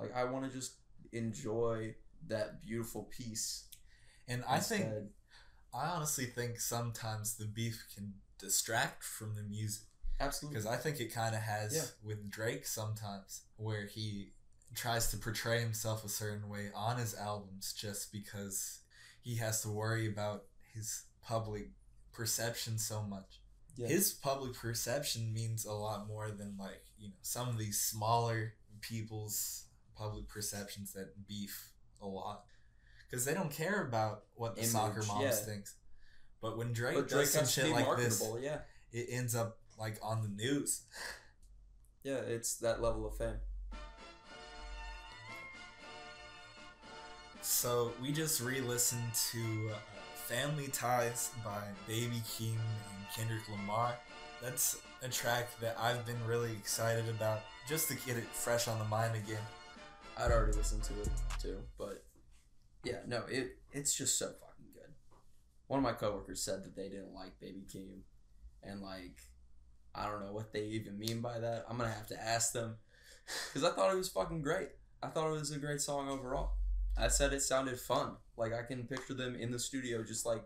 Like 0.00 0.14
I 0.14 0.24
want 0.24 0.44
to 0.46 0.50
just 0.50 0.76
enjoy 1.12 1.94
that 2.28 2.62
beautiful 2.62 3.04
piece. 3.04 3.68
And 4.28 4.42
I 4.48 4.58
think. 4.60 4.86
I 5.74 5.86
honestly 5.88 6.24
think 6.26 6.60
sometimes 6.60 7.36
the 7.36 7.44
beef 7.46 7.84
can 7.94 8.14
distract 8.38 9.02
from 9.04 9.34
the 9.34 9.42
music 9.42 9.84
absolutely 10.20 10.56
because 10.60 10.66
I 10.70 10.76
think 10.76 11.00
it 11.00 11.12
kind 11.12 11.34
of 11.34 11.42
has 11.42 11.74
Yeah. 11.74 11.84
with 12.02 12.30
Drake 12.30 12.66
sometimes 12.66 13.42
where 13.56 13.86
he 13.86 14.32
tries 14.74 15.10
to 15.10 15.16
portray 15.16 15.60
himself 15.60 16.04
a 16.04 16.08
certain 16.08 16.48
way 16.48 16.70
on 16.74 16.98
his 16.98 17.14
albums 17.14 17.72
just 17.72 18.12
because 18.12 18.80
he 19.22 19.36
has 19.36 19.60
to 19.62 19.68
worry 19.68 20.06
about 20.06 20.46
his 20.74 21.02
public 21.22 21.70
perception 22.12 22.78
so 22.78 23.02
much. 23.02 23.40
Yeah. 23.76 23.88
His 23.88 24.12
public 24.14 24.54
perception 24.54 25.32
means 25.32 25.64
a 25.66 25.72
lot 25.72 26.06
more 26.08 26.30
than 26.30 26.56
like, 26.58 26.82
you 26.98 27.08
know, 27.08 27.14
some 27.22 27.48
of 27.48 27.58
these 27.58 27.80
smaller 27.80 28.54
people's 28.80 29.64
public 29.94 30.28
perceptions 30.28 30.92
that 30.94 31.26
beef 31.26 31.72
a 32.00 32.06
lot. 32.06 32.44
Cuz 33.10 33.24
they 33.24 33.34
don't 33.34 33.50
care 33.50 33.82
about 33.82 34.24
what 34.34 34.56
the 34.56 34.64
soccer 34.64 35.02
moms 35.04 35.22
yeah. 35.22 35.30
thinks. 35.30 35.74
But 36.40 36.58
when 36.58 36.72
Drake, 36.72 36.96
but 36.96 37.08
does 37.08 37.32
some 37.32 37.46
shit 37.46 37.70
like 37.70 37.96
this. 37.96 38.22
Yeah, 38.40 38.58
it 38.92 39.06
ends 39.10 39.34
up 39.34 39.58
like 39.78 39.98
on 40.02 40.22
the 40.22 40.28
news. 40.28 40.82
yeah, 42.02 42.18
it's 42.18 42.56
that 42.56 42.82
level 42.82 43.06
of 43.06 43.16
fame. 43.16 43.40
So 47.42 47.92
we 48.02 48.10
just 48.12 48.40
re-listened 48.40 49.14
to 49.32 49.70
uh, 49.72 49.76
"Family 50.14 50.68
Ties" 50.68 51.30
by 51.44 51.62
Baby 51.86 52.20
Keem 52.26 52.54
and 52.54 53.06
Kendrick 53.14 53.48
Lamar. 53.48 53.94
That's 54.42 54.78
a 55.02 55.08
track 55.08 55.48
that 55.60 55.76
I've 55.78 56.04
been 56.04 56.22
really 56.26 56.52
excited 56.52 57.08
about, 57.08 57.42
just 57.68 57.88
to 57.88 57.94
get 57.94 58.16
it 58.16 58.26
fresh 58.32 58.66
on 58.66 58.78
the 58.78 58.84
mind 58.86 59.14
again. 59.14 59.42
I'd 60.18 60.32
already 60.32 60.56
listened 60.56 60.82
to 60.84 61.00
it 61.00 61.08
too, 61.40 61.58
but 61.78 62.02
yeah, 62.86 63.00
no, 63.06 63.24
it 63.28 63.58
it's 63.72 63.96
just 63.96 64.18
so 64.18 64.26
fucking 64.26 64.72
good. 64.72 64.94
One 65.66 65.78
of 65.78 65.84
my 65.84 65.92
coworkers 65.92 66.42
said 66.42 66.64
that 66.64 66.76
they 66.76 66.88
didn't 66.88 67.14
like 67.14 67.38
Baby 67.40 67.64
Keem, 67.72 68.00
and 68.62 68.80
like 68.80 69.18
I 69.94 70.08
don't 70.08 70.24
know 70.24 70.32
what 70.32 70.52
they 70.52 70.64
even 70.64 70.98
mean 70.98 71.20
by 71.20 71.40
that. 71.40 71.64
I'm 71.68 71.78
gonna 71.78 71.90
have 71.90 72.06
to 72.08 72.22
ask 72.22 72.52
them 72.52 72.76
because 73.48 73.68
I 73.68 73.74
thought 73.74 73.92
it 73.92 73.96
was 73.96 74.08
fucking 74.08 74.42
great. 74.42 74.68
I 75.02 75.08
thought 75.08 75.28
it 75.28 75.38
was 75.38 75.50
a 75.50 75.58
great 75.58 75.80
song 75.80 76.08
overall. 76.08 76.52
I 76.96 77.08
said 77.08 77.32
it 77.32 77.42
sounded 77.42 77.78
fun. 77.78 78.16
Like 78.36 78.52
I 78.52 78.62
can 78.62 78.84
picture 78.84 79.14
them 79.14 79.34
in 79.34 79.50
the 79.50 79.58
studio 79.58 80.02
just 80.04 80.24
like 80.24 80.42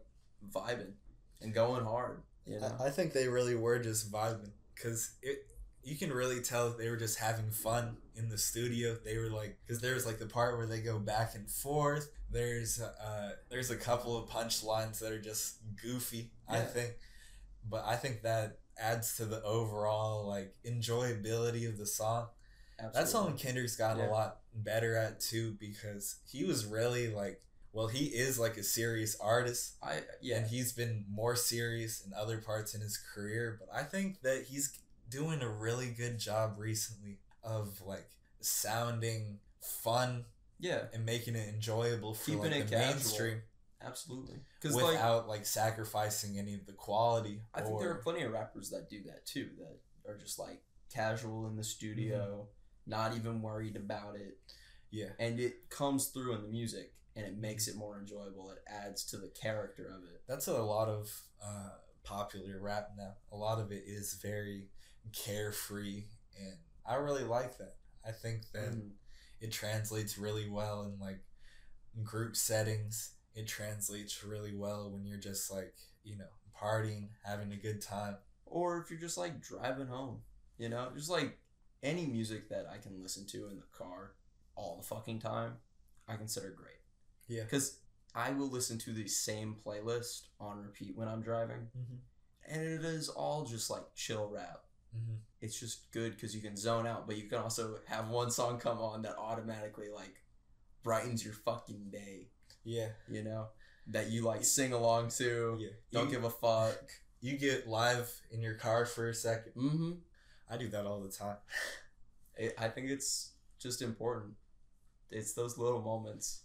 vibing 0.51 0.93
and 1.43 1.53
going 1.53 1.85
hard. 1.85 2.23
You 2.47 2.61
know? 2.61 2.75
I, 2.81 2.87
I 2.87 2.91
think 2.91 3.13
they 3.13 3.29
really 3.29 3.55
were 3.55 3.79
just 3.79 4.11
vibing, 4.11 4.51
cause 4.81 5.17
it. 5.23 5.47
You 5.83 5.97
can 5.97 6.13
really 6.13 6.41
tell 6.41 6.71
they 6.71 6.89
were 6.91 6.97
just 6.97 7.19
having 7.19 7.51
fun 7.51 7.97
in 8.15 8.29
the 8.29 8.37
studio. 8.39 8.97
They 9.05 9.17
were 9.19 9.31
like, 9.31 9.59
because 9.67 9.81
there's 9.81 10.05
like 10.07 10.19
the 10.19 10.27
part 10.27 10.57
where 10.59 10.67
they 10.67 10.81
go 10.81 10.99
back 10.99 11.35
and 11.35 11.49
forth. 11.51 12.11
There's 12.31 12.81
uh, 12.81 13.33
there's 13.49 13.71
a 13.71 13.77
couple 13.77 14.17
of 14.17 14.29
punchlines 14.29 14.99
that 15.01 15.11
are 15.13 15.21
just 15.21 15.57
goofy. 15.83 16.31
I 16.49 16.61
think, 16.61 16.93
but 17.69 17.85
I 17.87 17.97
think 17.97 18.23
that 18.23 18.59
adds 18.79 19.17
to 19.17 19.25
the 19.25 19.43
overall 19.43 20.27
like 20.27 20.55
enjoyability 20.67 21.69
of 21.69 21.79
the 21.79 21.87
song. 21.87 22.27
That's 22.79 22.97
Absolutely. 22.97 23.31
something 23.33 23.47
Kendrick's 23.47 23.77
gotten 23.77 23.99
Yeah. 23.99 24.09
a 24.09 24.11
lot 24.11 24.41
better 24.55 24.97
at 24.97 25.21
too, 25.21 25.57
because 25.61 26.17
he 26.31 26.45
was 26.45 26.65
really 26.65 27.09
like, 27.09 27.43
well, 27.73 27.89
he 27.89 28.07
is 28.07 28.39
like 28.39 28.57
a 28.57 28.63
serious 28.63 29.17
artist 29.21 29.75
I 29.83 30.01
yeah. 30.21 30.39
and 30.39 30.47
he's 30.47 30.73
been 30.73 31.05
more 31.11 31.37
serious 31.37 32.05
in 32.05 32.13
other 32.15 32.39
parts 32.39 32.75
in 32.75 32.81
his 32.81 32.97
career 33.15 33.61
but 33.61 33.69
i 33.73 33.85
think 33.85 34.23
that 34.23 34.47
he's 34.49 34.77
doing 35.11 35.43
a 35.43 35.49
really 35.49 35.89
good 35.89 36.19
job 36.19 36.55
recently 36.59 37.19
of 37.43 37.81
like 37.85 38.09
sounding 38.41 39.39
fun 39.61 40.25
yeah. 40.59 40.83
and 40.93 41.05
making 41.05 41.35
it 41.35 41.49
enjoyable 41.49 42.15
for 42.15 42.25
Keeping 42.25 42.53
like 42.53 42.69
the 42.69 42.77
casual. 42.77 42.95
mainstream 42.95 43.43
Absolutely. 43.83 44.37
Because 44.61 44.77
without 44.77 45.27
like, 45.27 45.47
sacrificing 45.47 46.39
any 46.39 46.55
of 46.55 46.67
the 46.67 46.73
quality 46.73 47.41
I 47.55 47.63
think 47.63 47.81
there 47.81 47.91
are 47.91 48.03
plenty 48.03 48.23
of 48.23 48.33
rappers 48.33 48.71
that 48.71 48.91
do 48.91 49.03
that 49.05 49.25
too, 49.27 49.49
that 49.59 50.11
are 50.11 50.19
just 50.19 50.39
like 50.39 50.61
casual 50.93 51.47
in 51.47 51.57
the 51.57 51.65
studio, 51.65 52.47
not 52.87 53.17
even 53.17 53.41
worried 53.41 53.77
about 53.77 54.17
it, 54.17 54.39
yeah 54.91 55.11
and 55.19 55.39
it 55.39 55.71
comes 55.71 56.09
through 56.09 56.35
in 56.35 56.43
the 56.43 56.49
music 56.49 56.93
and 57.17 57.25
it 57.25 57.39
makes 57.39 57.69
it 57.69 57.77
more 57.77 57.99
enjoyable. 57.99 58.51
It 58.51 58.63
adds 58.69 59.05
to 59.07 59.17
the 59.17 59.29
character 59.29 59.85
of 59.97 60.05
it. 60.05 60.23
that's 60.29 60.47
a 60.47 60.63
lot 60.63 60.89
of 60.89 61.11
uh, 61.43 61.71
popular 62.03 62.59
rap 62.61 62.91
now 62.97 63.13
a 63.33 63.37
lot 63.37 63.61
of 63.61 63.73
it 63.73 63.85
is 63.87 64.19
very 64.23 64.65
carefree 65.13 66.05
and 66.39 66.57
i 66.87 66.95
really 66.95 67.25
like 67.25 67.57
that 67.59 67.77
i 68.07 68.11
think 68.13 68.43
that 68.53 68.71
Mhm. 68.73 68.91
it 69.41 69.53
translates 69.53 70.19
really 70.19 70.49
well 70.49 70.83
in 70.85 70.99
like 70.99 71.21
group 72.05 72.37
settings. 72.37 73.15
It 73.35 73.47
translates 73.49 74.23
really 74.23 74.55
well 74.55 74.91
when 74.91 75.05
you're 75.05 75.19
just 75.19 75.51
like, 75.51 75.75
you 76.05 76.17
know, 76.17 76.29
partying, 76.57 77.09
having 77.25 77.53
a 77.53 77.57
good 77.57 77.81
time. 77.83 78.17
Or 78.47 78.79
if 78.81 78.91
you're 78.91 79.01
just 79.01 79.19
like 79.19 79.41
driving 79.41 79.89
home, 79.89 80.23
you 80.57 80.69
know, 80.69 80.91
just 80.95 81.11
like 81.11 81.39
any 81.83 82.07
music 82.07 82.49
that 82.51 82.67
I 82.69 82.79
can 82.79 83.01
listen 83.03 83.27
to 83.29 83.49
in 83.49 83.57
the 83.57 83.67
car 83.77 84.13
all 84.55 84.77
the 84.77 84.83
fucking 84.87 85.19
time, 85.21 85.55
I 86.07 86.17
consider 86.17 86.51
great. 86.51 86.81
Yeah. 87.29 87.43
Because 87.45 87.79
I 88.15 88.31
will 88.31 88.49
listen 88.49 88.79
to 88.79 88.93
the 88.93 89.09
same 89.09 89.57
playlist 89.65 90.29
on 90.39 90.63
repeat 90.63 90.97
when 90.97 91.09
I'm 91.09 91.23
driving. 91.23 91.69
and 92.49 92.63
it 92.63 92.85
is 92.85 93.09
all 93.09 93.45
just 93.45 93.69
like 93.71 93.95
chill 93.95 94.29
rap. 94.29 94.65
Mhm. 94.97 95.19
It's 95.41 95.59
just 95.59 95.91
good 95.93 96.13
because 96.13 96.35
you 96.35 96.43
can 96.43 96.57
zone 96.57 96.87
out, 96.87 97.07
but 97.07 97.17
you 97.17 97.29
can 97.29 97.39
also 97.39 97.79
have 97.87 98.09
one 98.09 98.31
song 98.31 98.59
come 98.59 98.79
on 98.79 99.03
that 99.03 99.17
automatically 99.17 99.89
like 99.89 100.23
brightens 100.83 101.25
your 101.25 101.35
fucking 101.35 101.91
day. 101.91 102.29
Yeah. 102.65 102.91
You 103.09 103.23
know 103.23 103.49
that 103.87 104.11
you 104.11 104.23
like 104.23 104.45
sing 104.45 104.73
along 104.73 105.09
to. 105.11 105.57
Yeah. 105.59 105.69
Don't 105.93 106.07
you, 106.07 106.17
give 106.17 106.25
a 106.25 106.31
fuck. 106.31 106.91
you 107.21 107.37
get 107.39 107.67
live 107.69 108.11
in 108.31 108.43
your 108.43 108.55
car 108.55 108.85
for 108.85 109.09
a 109.09 109.15
second. 109.15 109.53
Mm-hmm. 109.57 109.93
I 110.49 110.57
do 110.57 110.69
that 110.69 110.87
all 110.87 111.01
the 111.01 111.11
time. 111.11 111.37
It, 112.37 112.55
I 112.59 112.69
think 112.69 112.89
it's 112.89 113.33
just 113.59 113.83
important. 113.83 114.33
It's 115.11 115.35
those 115.35 115.59
little 115.59 115.83
moments. 115.83 116.45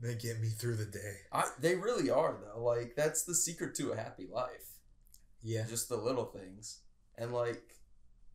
They 0.00 0.16
get 0.16 0.40
me 0.40 0.48
through 0.48 0.76
the 0.76 0.86
day. 0.86 1.16
I, 1.32 1.44
they 1.60 1.76
really 1.76 2.10
are 2.10 2.36
though. 2.42 2.60
Like 2.64 2.94
that's 2.96 3.22
the 3.22 3.34
secret 3.36 3.74
to 3.76 3.92
a 3.92 3.96
happy 3.96 4.26
life. 4.32 4.78
Yeah. 5.42 5.64
Just 5.68 5.88
the 5.88 5.96
little 5.96 6.24
things, 6.24 6.80
and 7.16 7.32
like 7.32 7.62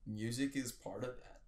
music 0.06 0.56
is 0.56 0.72
part 0.72 1.04
of 1.04 1.16
that. 1.18 1.42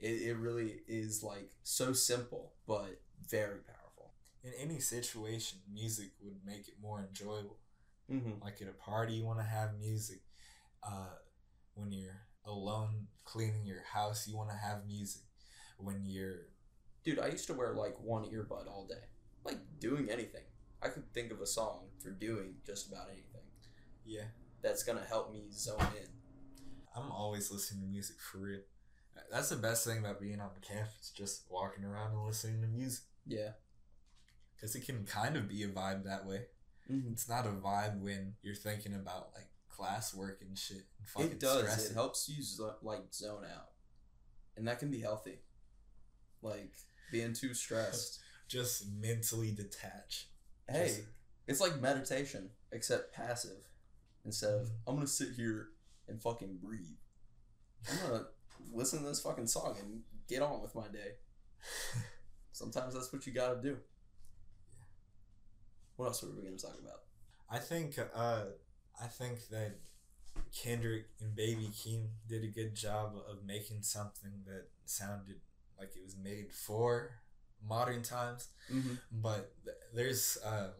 It 0.00 0.22
it 0.22 0.36
really 0.36 0.80
is 0.88 1.22
like 1.22 1.50
so 1.62 1.92
simple 1.92 2.52
but 2.66 3.00
very 3.28 3.60
powerful. 3.60 4.12
In 4.44 4.52
any 4.58 4.80
situation, 4.80 5.58
music 5.72 6.10
would 6.22 6.44
make 6.44 6.68
it 6.68 6.74
more 6.80 7.00
enjoyable. 7.00 7.58
Mm-hmm. 8.10 8.42
Like 8.42 8.60
at 8.60 8.68
a 8.68 8.72
party, 8.72 9.14
you 9.14 9.24
want 9.24 9.38
to 9.38 9.44
have 9.44 9.78
music. 9.78 10.20
Uh, 10.82 11.14
when 11.74 11.92
you're 11.92 12.22
alone 12.44 13.06
cleaning 13.24 13.64
your 13.64 13.82
house, 13.92 14.26
you 14.26 14.36
want 14.36 14.50
to 14.50 14.56
have 14.56 14.86
music. 14.86 15.22
When 15.78 16.04
you're 16.06 16.48
Dude, 17.04 17.18
I 17.18 17.28
used 17.28 17.48
to 17.48 17.54
wear 17.54 17.72
like 17.74 17.96
one 18.00 18.24
earbud 18.24 18.68
all 18.68 18.86
day, 18.88 19.04
like 19.44 19.58
doing 19.80 20.08
anything. 20.08 20.44
I 20.80 20.88
could 20.88 21.12
think 21.12 21.32
of 21.32 21.40
a 21.40 21.46
song 21.46 21.88
for 22.00 22.10
doing 22.10 22.54
just 22.64 22.88
about 22.88 23.08
anything 23.10 23.42
yeah, 24.04 24.24
that's 24.62 24.82
gonna 24.82 25.04
help 25.08 25.32
me 25.32 25.44
zone 25.52 25.80
in. 25.96 26.08
I'm 26.96 27.10
always 27.10 27.50
listening 27.50 27.82
to 27.82 27.86
music 27.88 28.16
for 28.20 28.38
real. 28.38 28.60
That's 29.30 29.48
the 29.50 29.56
best 29.56 29.86
thing 29.86 29.98
about 29.98 30.20
being 30.20 30.40
on 30.40 30.50
the 30.54 30.60
campus, 30.60 31.12
just 31.14 31.44
walking 31.50 31.84
around 31.84 32.12
and 32.12 32.24
listening 32.26 32.60
to 32.62 32.66
music. 32.66 33.04
Yeah. 33.26 33.50
Because 34.56 34.74
it 34.74 34.84
can 34.86 35.04
kind 35.04 35.36
of 35.36 35.48
be 35.48 35.62
a 35.62 35.68
vibe 35.68 36.04
that 36.04 36.26
way. 36.26 36.42
Mm-hmm. 36.90 37.12
It's 37.12 37.28
not 37.28 37.46
a 37.46 37.50
vibe 37.50 38.00
when 38.00 38.34
you're 38.42 38.54
thinking 38.54 38.94
about 38.94 39.30
like 39.34 39.48
classwork 39.70 40.40
and 40.46 40.56
shit. 40.58 40.84
And 40.98 41.06
fucking 41.08 41.30
It 41.32 41.40
does. 41.40 41.60
stressing. 41.62 41.90
It 41.92 41.94
helps 41.94 42.28
you 42.28 42.42
zo- 42.42 42.76
like 42.82 43.12
zone 43.12 43.44
out, 43.44 43.68
and 44.56 44.66
that 44.68 44.78
can 44.78 44.90
be 44.90 45.00
healthy. 45.00 45.38
Like 46.42 46.72
being 47.10 47.32
too 47.32 47.54
stressed. 47.54 48.20
Just 48.48 48.86
mentally 49.00 49.50
detach. 49.52 50.28
hey, 50.68 50.86
Just- 50.88 51.00
it's 51.46 51.60
like 51.60 51.80
meditation, 51.80 52.50
except 52.70 53.14
passive. 53.14 53.58
Instead 54.24 54.52
of 54.54 54.66
Mhm. 54.66 54.70
I'm 54.86 54.94
gonna 54.96 55.06
sit 55.06 55.30
here 55.36 55.68
and 56.08 56.22
fucking 56.22 56.58
breathe. 56.62 56.96
I'm 57.90 57.98
gonna 58.08 58.24
listen 58.72 59.00
to 59.00 59.08
this 59.08 59.20
fucking 59.20 59.46
song 59.46 59.76
and 59.80 60.02
get 60.28 60.42
on 60.42 60.62
with 60.62 60.74
my 60.74 60.88
day. 60.88 61.16
Sometimes 62.52 62.94
that's 62.94 63.12
what 63.12 63.26
you 63.26 63.32
gotta 63.32 63.60
do. 63.60 63.78
What 65.96 66.06
else 66.06 66.22
were 66.22 66.30
we 66.30 66.42
gonna 66.42 66.56
talk 66.56 66.78
about? 66.80 67.00
I 67.50 67.58
think 67.58 67.98
uh 68.14 68.44
I 69.00 69.06
think 69.06 69.48
that 69.48 69.78
Kendrick 70.54 71.06
and 71.20 71.34
Baby 71.34 71.68
Keem 71.72 72.08
did 72.28 72.44
a 72.44 72.48
good 72.48 72.74
job 72.74 73.14
of 73.28 73.44
making 73.44 73.82
something 73.82 74.32
that 74.46 74.66
sounded 74.84 75.36
like 75.78 75.90
it 75.96 76.04
was 76.04 76.16
made 76.16 76.52
for 76.52 77.10
modern 77.66 78.02
times. 78.02 78.48
Mm-hmm. 78.72 78.94
But 79.10 79.52
there's 79.94 80.38
a 80.44 80.70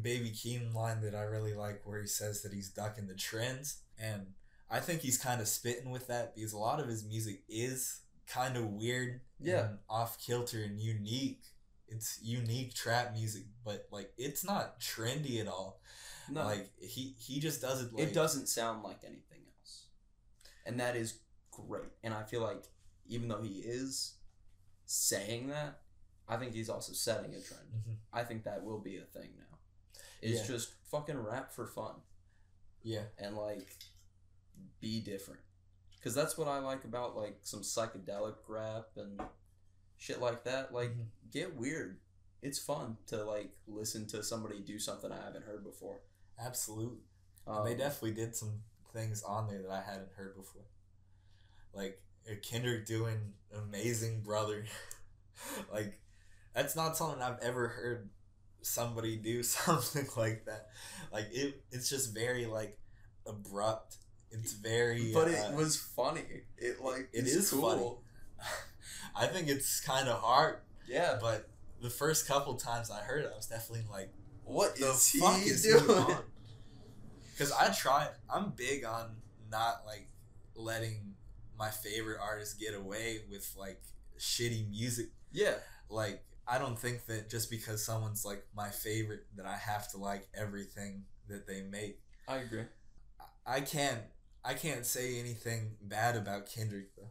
Baby 0.00 0.30
Keem 0.30 0.74
line 0.74 1.00
that 1.02 1.14
I 1.14 1.22
really 1.22 1.54
like 1.54 1.82
where 1.84 2.00
he 2.00 2.06
says 2.06 2.42
that 2.42 2.52
he's 2.52 2.68
ducking 2.68 3.06
the 3.06 3.14
trends. 3.14 3.78
And 3.98 4.28
I 4.72 4.80
think 4.80 5.02
he's 5.02 5.18
kind 5.18 5.40
of 5.40 5.48
spitting 5.48 5.90
with 5.90 6.06
that 6.08 6.34
because 6.34 6.52
a 6.52 6.58
lot 6.58 6.80
of 6.80 6.88
his 6.88 7.04
music 7.04 7.42
is 7.48 8.00
kind 8.26 8.56
of 8.56 8.64
weird 8.64 9.20
Yeah. 9.38 9.66
and 9.66 9.78
off 9.88 10.18
kilter 10.18 10.62
and 10.62 10.80
unique. 10.80 11.42
It's 11.88 12.18
unique 12.22 12.72
trap 12.74 13.12
music, 13.12 13.44
but 13.64 13.86
like 13.90 14.12
it's 14.16 14.42
not 14.44 14.80
trendy 14.80 15.40
at 15.40 15.46
all. 15.48 15.80
No, 16.30 16.44
Like 16.44 16.70
he 16.80 17.14
he 17.18 17.38
just 17.38 17.60
does 17.60 17.82
it 17.82 17.92
like 17.92 18.08
it 18.08 18.14
doesn't 18.14 18.46
sound 18.48 18.82
like 18.82 19.04
anything 19.04 19.42
else, 19.60 19.86
and 20.64 20.80
that 20.80 20.96
is 20.96 21.18
great. 21.50 21.90
And 22.02 22.14
I 22.14 22.22
feel 22.22 22.40
like 22.40 22.64
even 23.06 23.28
though 23.28 23.42
he 23.42 23.58
is 23.58 24.14
saying 24.86 25.48
that, 25.48 25.80
I 26.28 26.36
think 26.38 26.54
he's 26.54 26.70
also 26.70 26.94
setting 26.94 27.34
a 27.34 27.40
trend. 27.40 27.68
Mhm. 27.74 27.96
I 28.12 28.24
think 28.24 28.44
that 28.44 28.62
will 28.64 28.78
be 28.78 28.96
a 28.96 29.04
thing 29.04 29.34
now. 29.36 29.58
It's 30.22 30.40
Yeah. 30.40 30.46
just 30.46 30.70
fucking 30.84 31.18
rap 31.18 31.52
for 31.52 31.66
fun 31.66 31.96
Yeah. 32.82 33.04
and 33.18 33.36
like 33.36 33.76
be 34.80 35.00
different. 35.00 35.40
Cause 36.02 36.14
that's 36.14 36.36
what 36.36 36.48
I 36.48 36.58
like 36.58 36.84
about 36.84 37.16
like 37.16 37.38
some 37.44 37.60
psychedelic 37.60 38.34
rap 38.48 38.88
and 38.96 39.20
shit 39.98 40.20
like 40.20 40.44
that. 40.44 40.72
Like 40.74 40.90
Mhm. 40.90 41.06
get 41.30 41.54
weird. 41.56 42.00
It's 42.42 42.58
fun 42.58 42.96
to 43.06 43.24
like 43.24 43.52
listen 43.68 44.06
to 44.08 44.22
somebody 44.22 44.60
do 44.60 44.78
something 44.80 45.12
I 45.12 45.24
haven't 45.24 45.44
heard 45.44 45.62
before. 45.62 46.00
Absolutely. 46.38 47.04
Um, 47.46 47.64
they 47.64 47.76
definitely 47.76 48.12
did 48.12 48.34
some 48.34 48.62
things 48.92 49.22
on 49.22 49.46
there 49.48 49.62
that 49.62 49.70
I 49.70 49.80
hadn't 49.82 50.12
heard 50.16 50.34
before. 50.36 50.64
Like 51.72 52.02
uh, 52.30 52.34
Kendrick 52.42 52.86
doing 52.86 53.34
Amazing 53.54 54.22
Brother. 54.22 54.64
like 55.72 56.00
that's 56.54 56.76
not 56.76 56.96
something 56.96 57.22
I've 57.22 57.40
ever 57.40 57.68
heard 57.68 58.10
somebody 58.62 59.16
do 59.16 59.42
something 59.44 60.06
like 60.16 60.44
that. 60.46 60.68
Like 61.12 61.28
it 61.32 61.62
it's 61.70 61.88
just 61.88 62.12
very 62.14 62.46
like 62.46 62.78
abrupt. 63.26 63.98
It's 64.32 64.52
very 64.54 65.12
but 65.12 65.28
uh, 65.28 65.30
it 65.30 65.54
was 65.54 65.76
funny. 65.76 66.22
It 66.56 66.82
like 66.82 67.08
it 67.12 67.26
is 67.26 67.50
cool. 67.50 68.02
funny. 68.38 68.48
I 69.16 69.26
think 69.26 69.48
it's 69.48 69.80
kind 69.80 70.08
of 70.08 70.20
hard, 70.20 70.58
Yeah. 70.88 71.18
but 71.20 71.48
the 71.82 71.90
first 71.90 72.26
couple 72.26 72.54
times 72.54 72.90
I 72.90 73.00
heard 73.00 73.24
it, 73.24 73.30
I 73.32 73.36
was 73.36 73.46
definitely 73.46 73.84
like, 73.90 74.10
What 74.44 74.76
the 74.76 74.90
is 74.90 75.10
fuck 75.20 75.38
he 75.40 75.50
is 75.50 75.62
doing? 75.62 76.06
he? 76.06 76.14
Because 77.32 77.52
I 77.52 77.68
try. 77.72 78.08
I'm 78.32 78.50
big 78.50 78.84
on 78.84 79.16
not 79.50 79.82
like 79.86 80.06
letting 80.54 81.14
my 81.58 81.70
favorite 81.70 82.18
artists 82.22 82.54
get 82.54 82.74
away 82.74 83.20
with 83.30 83.50
like 83.58 83.80
shitty 84.18 84.68
music. 84.70 85.06
Yeah. 85.32 85.54
Like 85.88 86.22
I 86.46 86.58
don't 86.58 86.78
think 86.78 87.06
that 87.06 87.30
just 87.30 87.50
because 87.50 87.84
someone's 87.84 88.24
like 88.24 88.44
my 88.54 88.68
favorite 88.68 89.24
that 89.36 89.46
I 89.46 89.56
have 89.56 89.90
to 89.92 89.96
like 89.98 90.28
everything 90.34 91.04
that 91.28 91.46
they 91.46 91.62
make. 91.62 92.00
I 92.28 92.36
agree. 92.36 92.64
I 93.46 93.60
can't. 93.60 94.02
I 94.44 94.54
can't 94.54 94.84
say 94.86 95.18
anything 95.20 95.76
bad 95.80 96.16
about 96.16 96.50
Kendrick 96.50 96.94
though, 96.96 97.10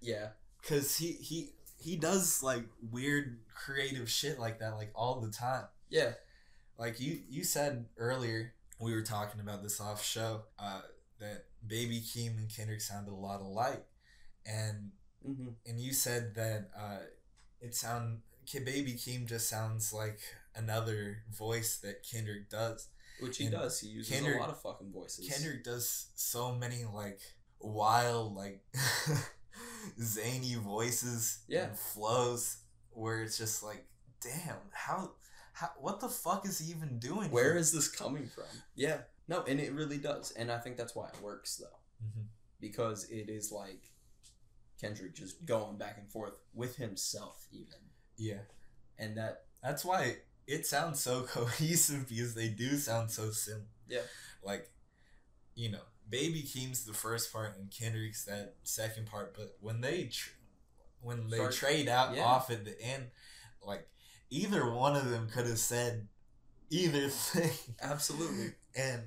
Yeah. 0.00 0.28
because 0.60 0.96
he 0.96 1.12
he 1.12 1.50
he 1.80 1.96
does 1.96 2.42
like 2.42 2.64
weird 2.90 3.38
creative 3.54 4.10
shit 4.10 4.38
like 4.38 4.58
that 4.60 4.74
like 4.76 4.90
all 4.94 5.20
the 5.20 5.30
time. 5.30 5.64
Yeah. 5.90 6.12
like 6.78 7.00
you 7.00 7.20
you 7.28 7.44
said 7.44 7.86
earlier 7.96 8.52
we 8.80 8.92
were 8.94 9.02
talking 9.02 9.40
about 9.40 9.62
this 9.62 9.80
off 9.80 10.04
show 10.04 10.42
uh, 10.58 10.82
that 11.18 11.46
baby 11.66 12.00
keem 12.00 12.36
and 12.38 12.48
kendrick 12.54 12.80
sounded 12.80 13.10
a 13.12 13.14
lot 13.14 13.40
alike 13.40 13.84
and 14.46 14.92
Mm-hmm. 15.28 15.48
and 15.66 15.80
you 15.80 15.92
said 15.92 16.36
that 16.36 16.70
uh, 16.78 16.98
it 17.60 17.74
sound 17.74 18.20
baby 18.64 18.92
keem 18.94 19.26
just 19.26 19.48
sounds 19.48 19.92
like 19.92 20.20
another 20.54 21.24
voice 21.36 21.76
that 21.78 22.04
kendrick 22.08 22.48
does 22.48 22.86
Which 23.20 23.38
he 23.38 23.44
And 23.46 23.52
does. 23.54 23.80
He 23.80 23.88
uses 23.88 24.12
Kendrick- 24.12 24.36
a 24.36 24.40
lot 24.40 24.50
of 24.50 24.60
fucking 24.60 24.92
voices. 24.92 25.28
kendrick 25.28 25.64
does 25.64 26.06
so 26.14 26.54
many 26.54 26.84
like 26.84 27.20
wild 27.60 28.34
like 28.34 28.62
zany 30.00 30.54
voices 30.54 31.40
Yeah. 31.48 31.64
and 31.68 31.78
flows 31.78 32.58
where 32.90 33.22
it's 33.22 33.38
just 33.38 33.62
like 33.62 33.86
damn 34.20 34.56
how 34.72 35.12
how 35.52 35.70
what 35.80 36.00
the 36.00 36.08
fuck 36.08 36.46
is 36.46 36.58
he 36.58 36.70
even 36.70 36.98
doing 36.98 37.30
Where 37.30 37.52
here? 37.52 37.56
is 37.56 37.72
this 37.72 37.88
coming 37.88 38.26
from? 38.28 38.44
Yeah. 38.74 38.98
No, 39.26 39.42
and 39.42 39.60
it 39.60 39.72
really 39.72 39.98
does. 39.98 40.30
And 40.32 40.50
I 40.52 40.58
think 40.58 40.76
that's 40.76 40.94
why 40.94 41.08
it 41.08 41.20
works 41.22 41.56
though. 41.56 41.78
Mhm. 42.06 42.26
Because 42.60 43.04
it 43.10 43.28
is 43.28 43.50
like 43.50 43.92
Kendrick 44.80 45.14
just 45.14 45.44
going 45.44 45.76
back 45.76 45.98
and 45.98 46.08
forth 46.10 46.34
with 46.54 46.76
himself 46.76 47.46
even. 47.50 47.78
Yeah. 48.16 48.42
And 48.98 49.16
that 49.16 49.46
That's 49.62 49.84
why 49.84 50.18
it 50.48 50.66
sounds 50.66 50.98
so 50.98 51.22
cohesive 51.28 52.08
because 52.08 52.34
they 52.34 52.48
do 52.48 52.76
sound 52.76 53.10
so 53.10 53.30
similar. 53.30 53.66
Yeah. 53.88 54.00
Like, 54.42 54.70
you 55.54 55.70
know, 55.70 55.82
Baby 56.08 56.42
Keem's 56.42 56.84
the 56.84 56.94
first 56.94 57.32
part 57.32 57.56
and 57.58 57.70
Kendrick's 57.70 58.24
that 58.24 58.54
second 58.64 59.06
part, 59.06 59.36
but 59.36 59.56
when 59.60 59.82
they 59.82 60.04
tr- 60.04 60.30
when 61.02 61.28
they 61.28 61.46
trade 61.48 61.88
out 61.88 62.16
yeah. 62.16 62.22
off 62.24 62.50
at 62.50 62.64
the 62.64 62.80
end, 62.80 63.08
like 63.64 63.86
either 64.30 64.68
one 64.70 64.96
of 64.96 65.10
them 65.10 65.28
could 65.28 65.46
have 65.46 65.58
said 65.58 66.08
either 66.70 67.08
thing. 67.08 67.74
absolutely 67.82 68.54
And 68.74 69.02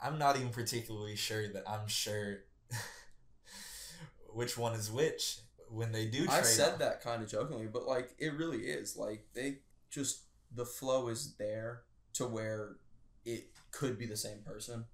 I'm 0.00 0.18
not 0.18 0.36
even 0.36 0.50
particularly 0.50 1.16
sure 1.16 1.48
that 1.48 1.68
I'm 1.68 1.88
sure 1.88 2.44
which 4.32 4.56
one 4.56 4.74
is 4.74 4.90
which 4.90 5.40
when 5.70 5.90
they 5.90 6.06
do 6.06 6.24
trade 6.24 6.30
I 6.30 6.42
said 6.42 6.74
off. 6.74 6.78
that 6.78 7.02
kind 7.02 7.22
of 7.22 7.28
jokingly, 7.28 7.66
but 7.66 7.86
like 7.86 8.14
it 8.18 8.34
really 8.34 8.58
is. 8.58 8.96
Like 8.96 9.26
they 9.34 9.58
just 9.90 10.20
the 10.54 10.64
flow 10.64 11.08
is 11.08 11.34
there 11.36 11.82
to 12.14 12.26
where 12.26 12.76
it 13.24 13.50
could 13.70 13.98
be 13.98 14.06
the 14.06 14.16
same 14.16 14.38
person. 14.42 14.84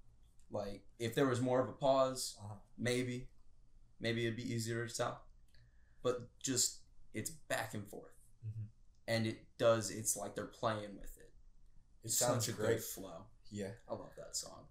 Like 0.51 0.83
if 0.99 1.15
there 1.15 1.27
was 1.27 1.41
more 1.41 1.61
of 1.61 1.69
a 1.69 1.73
pause, 1.73 2.35
Uh-huh. 2.39 2.55
maybe, 2.77 3.29
maybe 3.99 4.25
it'd 4.25 4.35
be 4.35 4.53
easier 4.53 4.87
to 4.87 4.93
tell. 4.95 5.21
But 6.03 6.37
just 6.39 6.81
it's 7.13 7.29
back 7.31 7.73
and 7.73 7.87
forth, 7.89 8.13
Mhm. 8.45 8.67
and 9.07 9.25
it 9.27 9.57
does. 9.57 9.89
It's 9.89 10.15
like 10.15 10.35
they're 10.35 10.45
playing 10.45 10.95
with 10.99 11.17
it. 11.17 11.31
It 12.03 12.09
sounds 12.11 12.45
Such 12.45 12.53
a 12.53 12.57
great. 12.57 12.67
great 12.67 12.83
flow. 12.83 13.25
Yeah, 13.49 13.71
I 13.87 13.93
love 13.93 14.15
that 14.17 14.35
song. 14.35 14.67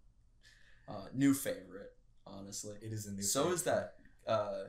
Uh, 0.87 1.09
new 1.13 1.33
favorite, 1.35 1.97
honestly. 2.27 2.77
it 2.83 2.93
is 2.93 3.07
a 3.07 3.13
new. 3.13 3.23
So 3.23 3.43
favorite. 3.45 3.55
is 3.55 3.63
that 3.65 3.97
uh, 4.27 4.65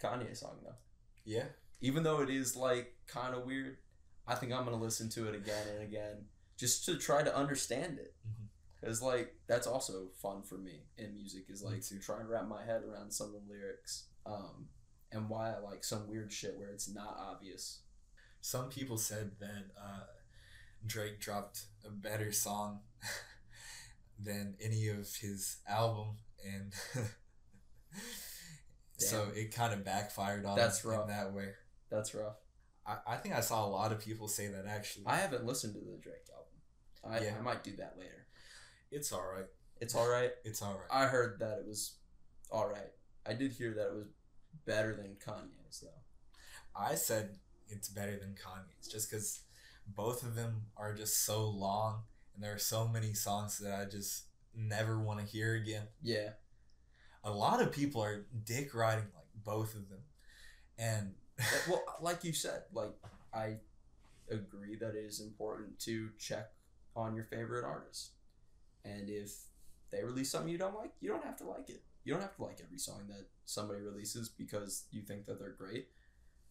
Kanye 0.00 0.36
song 0.36 0.60
though. 0.64 0.76
Yeah, 1.24 1.48
Even 1.80 2.02
though 2.02 2.20
it 2.22 2.30
is 2.30 2.56
like 2.56 2.96
kind 3.06 3.34
of 3.34 3.44
weird, 3.44 3.78
I 4.26 4.34
think 4.34 4.52
I'm 4.52 4.64
gonna 4.64 4.76
listen 4.76 5.08
to 5.10 5.28
it 5.28 5.34
again 5.34 5.66
and 5.74 5.82
again 5.82 6.26
just 6.56 6.84
to 6.86 6.96
try 6.96 7.22
to 7.22 7.34
understand 7.36 7.98
it. 7.98 8.14
Mhm. 8.28 8.48
Cause 8.84 9.00
like 9.02 9.34
that's 9.46 9.66
also 9.66 10.08
fun 10.20 10.42
for 10.42 10.58
me 10.58 10.86
in 10.96 11.14
music 11.14 11.44
is 11.48 11.62
like 11.62 11.82
to 11.82 11.98
try 11.98 12.18
to 12.18 12.24
wrap 12.24 12.46
my 12.48 12.64
head 12.64 12.82
around 12.82 13.12
some 13.12 13.28
of 13.28 13.32
the 13.46 13.52
lyrics, 13.52 14.06
um, 14.26 14.68
and 15.12 15.28
why 15.28 15.52
I 15.52 15.58
like 15.58 15.84
some 15.84 16.08
weird 16.08 16.32
shit 16.32 16.56
where 16.58 16.70
it's 16.70 16.88
not 16.88 17.16
obvious. 17.18 17.80
some 18.40 18.68
people 18.68 18.98
said 18.98 19.38
that 19.38 19.66
uh, 19.80 20.06
Drake 20.84 21.20
dropped 21.20 21.66
a 21.84 21.90
better 21.90 22.32
song 22.32 22.80
than 24.18 24.56
any 24.60 24.88
of 24.88 25.14
his 25.16 25.58
album, 25.68 26.16
and 26.44 26.72
so 28.98 29.28
it 29.34 29.54
kind 29.54 29.72
of 29.72 29.84
backfired 29.84 30.44
on 30.44 30.56
That's 30.56 30.84
him 30.84 30.90
rough. 30.90 31.02
in 31.02 31.08
that 31.08 31.32
way. 31.32 31.50
That's 31.90 32.14
rough. 32.14 32.36
I, 32.86 32.96
I 33.06 33.16
think 33.16 33.34
I 33.34 33.40
saw 33.40 33.64
a 33.64 33.68
lot 33.68 33.92
of 33.92 34.00
people 34.00 34.28
say 34.28 34.48
that 34.48 34.66
actually. 34.66 35.04
I 35.06 35.16
haven't 35.16 35.44
listened 35.46 35.74
to 35.74 35.80
the 35.80 35.98
Drake 36.00 36.28
album. 36.32 37.20
I, 37.22 37.24
Yeah. 37.24 37.34
I 37.38 37.42
might 37.42 37.64
do 37.64 37.76
that 37.76 37.96
later. 37.98 38.26
it's 38.90 39.12
all 39.12 39.24
right. 39.24 39.46
It's 39.80 39.94
all 39.94 40.08
right. 40.08 40.30
It's 40.44 40.62
all 40.62 40.74
right. 40.74 40.88
I 40.90 41.06
heard 41.06 41.38
that 41.40 41.58
it 41.60 41.66
was 41.66 41.94
all 42.50 42.68
right. 42.68 42.90
I 43.26 43.34
did 43.34 43.52
hear 43.52 43.74
that 43.74 43.86
it 43.86 43.94
was 43.94 44.06
better 44.66 44.94
than 44.94 45.16
Kanye's 45.24 45.80
though. 45.80 45.88
I 46.76 46.94
said 46.94 47.38
it's 47.68 47.88
better 47.88 48.18
than 48.18 48.34
Kanye's 48.34 48.88
just 48.88 49.10
because 49.10 49.40
both 49.86 50.22
of 50.22 50.34
them 50.34 50.66
are 50.76 50.94
just 50.94 51.24
so 51.24 51.48
long 51.48 52.02
and 52.34 52.42
there 52.42 52.54
are 52.54 52.58
so 52.58 52.86
many 52.88 53.12
songs 53.14 53.58
that 53.58 53.78
I 53.78 53.84
just 53.84 54.24
never 54.54 54.98
want 54.98 55.20
to 55.20 55.26
hear 55.26 55.54
again. 55.54 55.88
Yeah. 56.02 56.30
A 57.24 57.30
lot 57.30 57.62
of 57.62 57.72
people 57.72 58.02
are 58.02 58.26
dick 58.44 58.74
riding 58.74 59.04
like 59.14 59.26
both 59.44 59.74
of 59.74 59.88
them, 59.88 60.00
and 60.76 61.14
Well, 61.68 61.82
like 62.00 62.24
you 62.24 62.32
said, 62.32 62.62
like 62.72 62.92
I 63.34 63.56
agree 64.30 64.76
that 64.76 64.94
it 64.94 65.04
is 65.04 65.20
important 65.20 65.78
to 65.80 66.10
check 66.18 66.50
on 66.96 67.14
your 67.14 67.24
favorite 67.24 67.64
artist, 67.64 68.12
and 68.84 69.08
if 69.08 69.32
they 69.90 70.02
release 70.04 70.30
something 70.30 70.50
you 70.50 70.58
don't 70.58 70.74
like, 70.74 70.92
you 71.00 71.08
don't 71.08 71.24
have 71.24 71.36
to 71.38 71.44
like 71.44 71.68
it. 71.70 71.82
You 72.04 72.12
don't 72.12 72.22
have 72.22 72.36
to 72.36 72.42
like 72.44 72.60
every 72.64 72.78
song 72.78 73.02
that 73.08 73.26
somebody 73.44 73.80
releases 73.80 74.28
because 74.28 74.84
you 74.90 75.02
think 75.02 75.26
that 75.26 75.38
they're 75.38 75.56
great. 75.58 75.88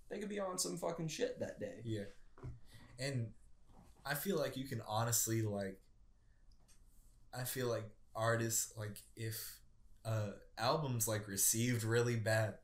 They 0.09 0.19
could 0.19 0.29
be 0.29 0.39
on 0.39 0.57
some 0.57 0.77
fucking 0.77 1.07
shit 1.07 1.39
that 1.39 1.59
day. 1.59 1.81
yeah, 1.83 2.03
and 2.99 3.27
I 4.05 4.15
feel 4.15 4.37
like 4.37 4.57
you 4.57 4.65
can 4.65 4.81
honestly 4.87 5.41
like. 5.41 5.79
I 7.33 7.43
feel 7.43 7.67
like 7.67 7.85
artists 8.15 8.73
like 8.77 8.97
if 9.15 9.59
uh 10.03 10.31
albums 10.57 11.07
like 11.07 11.27
received 11.27 11.83
really 11.83 12.15
bad, 12.15 12.55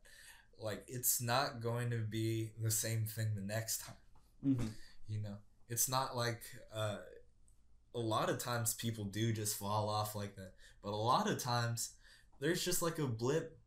like 0.60 0.84
it's 0.88 1.22
not 1.22 1.62
going 1.62 1.90
to 1.92 1.98
be 2.00 2.52
the 2.62 2.72
same 2.72 3.06
thing 3.06 3.28
the 3.36 3.42
next 3.42 3.80
time. 3.86 3.96
Mm-hmm. 4.46 4.68
you 5.08 5.20
know 5.22 5.38
it's 5.68 5.90
not 5.90 6.16
like 6.16 6.42
uh, 6.74 6.98
a 7.96 8.00
lot 8.00 8.30
of 8.30 8.38
times 8.38 8.76
people 8.76 9.04
do 9.06 9.34
just 9.34 9.58
fall 9.58 9.90
off 9.90 10.14
like 10.16 10.36
that 10.36 10.52
but 10.84 10.92
a 10.92 10.96
lot 10.96 11.28
of 11.28 11.40
times 11.40 11.94
there's 12.40 12.64
just 12.64 12.82
like 12.84 13.00
a 13.00 13.08
blip 13.08 13.58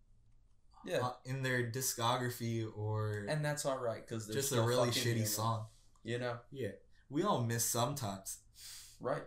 Yeah, 0.84 0.98
uh, 0.98 1.12
in 1.24 1.42
their 1.42 1.68
discography 1.70 2.64
or 2.76 3.26
and 3.28 3.44
that's 3.44 3.66
all 3.66 3.78
right 3.78 4.06
because 4.06 4.26
there's 4.28 4.48
just 4.48 4.52
a 4.52 4.62
really 4.62 4.90
shitty 4.90 5.26
song 5.26 5.66
You 6.04 6.18
know, 6.20 6.36
yeah 6.52 6.70
we 7.10 7.24
all 7.24 7.42
miss 7.42 7.64
sometimes 7.64 8.38
Right. 9.00 9.22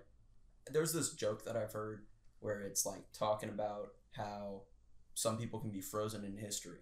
There's 0.72 0.94
this 0.94 1.14
joke 1.14 1.44
that 1.46 1.58
I've 1.58 1.74
heard 1.74 2.06
where 2.40 2.62
it's 2.62 2.86
like 2.86 3.04
talking 3.18 3.50
about 3.50 3.90
how 4.12 4.62
some 5.16 5.38
people 5.38 5.60
can 5.60 5.72
be 5.72 5.82
frozen 5.82 6.24
in 6.24 6.38
history. 6.38 6.80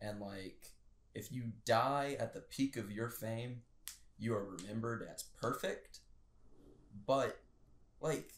And 0.00 0.20
like, 0.20 0.72
if 1.14 1.32
you 1.32 1.52
die 1.64 2.16
at 2.20 2.34
the 2.34 2.40
peak 2.40 2.76
of 2.76 2.90
your 2.90 3.08
fame, 3.08 3.62
you 4.18 4.34
are 4.34 4.44
remembered 4.44 5.06
as 5.12 5.24
perfect. 5.40 6.00
But, 7.06 7.38
like, 8.00 8.32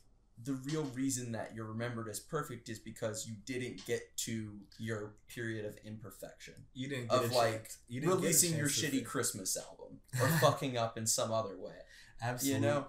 the 0.45 0.53
real 0.53 0.85
reason 0.95 1.33
that 1.33 1.53
you're 1.55 1.67
remembered 1.67 2.09
as 2.09 2.19
perfect 2.19 2.69
is 2.69 2.79
because 2.79 3.27
you 3.27 3.35
didn't 3.45 3.85
get 3.87 4.17
to 4.17 4.53
your 4.79 5.15
period 5.29 5.67
of 5.67 5.77
imperfection 5.85 6.55
you 6.75 6.89
didn't 6.89 7.11
get 7.11 7.25
of 7.25 7.33
like 7.33 7.53
chance. 7.53 7.79
you 7.89 8.01
didn't 8.01 8.17
releasing 8.17 8.57
your 8.57 8.69
shitty. 8.69 9.05
Christmas 9.05 9.57
album 9.57 9.99
or 10.21 10.29
fucking 10.39 10.79
up 10.79 10.97
in 10.97 11.07
some 11.07 11.33
other 11.33 11.59
way 11.59 11.75
absolutely 12.23 12.67
you 12.67 12.73
know 12.73 12.87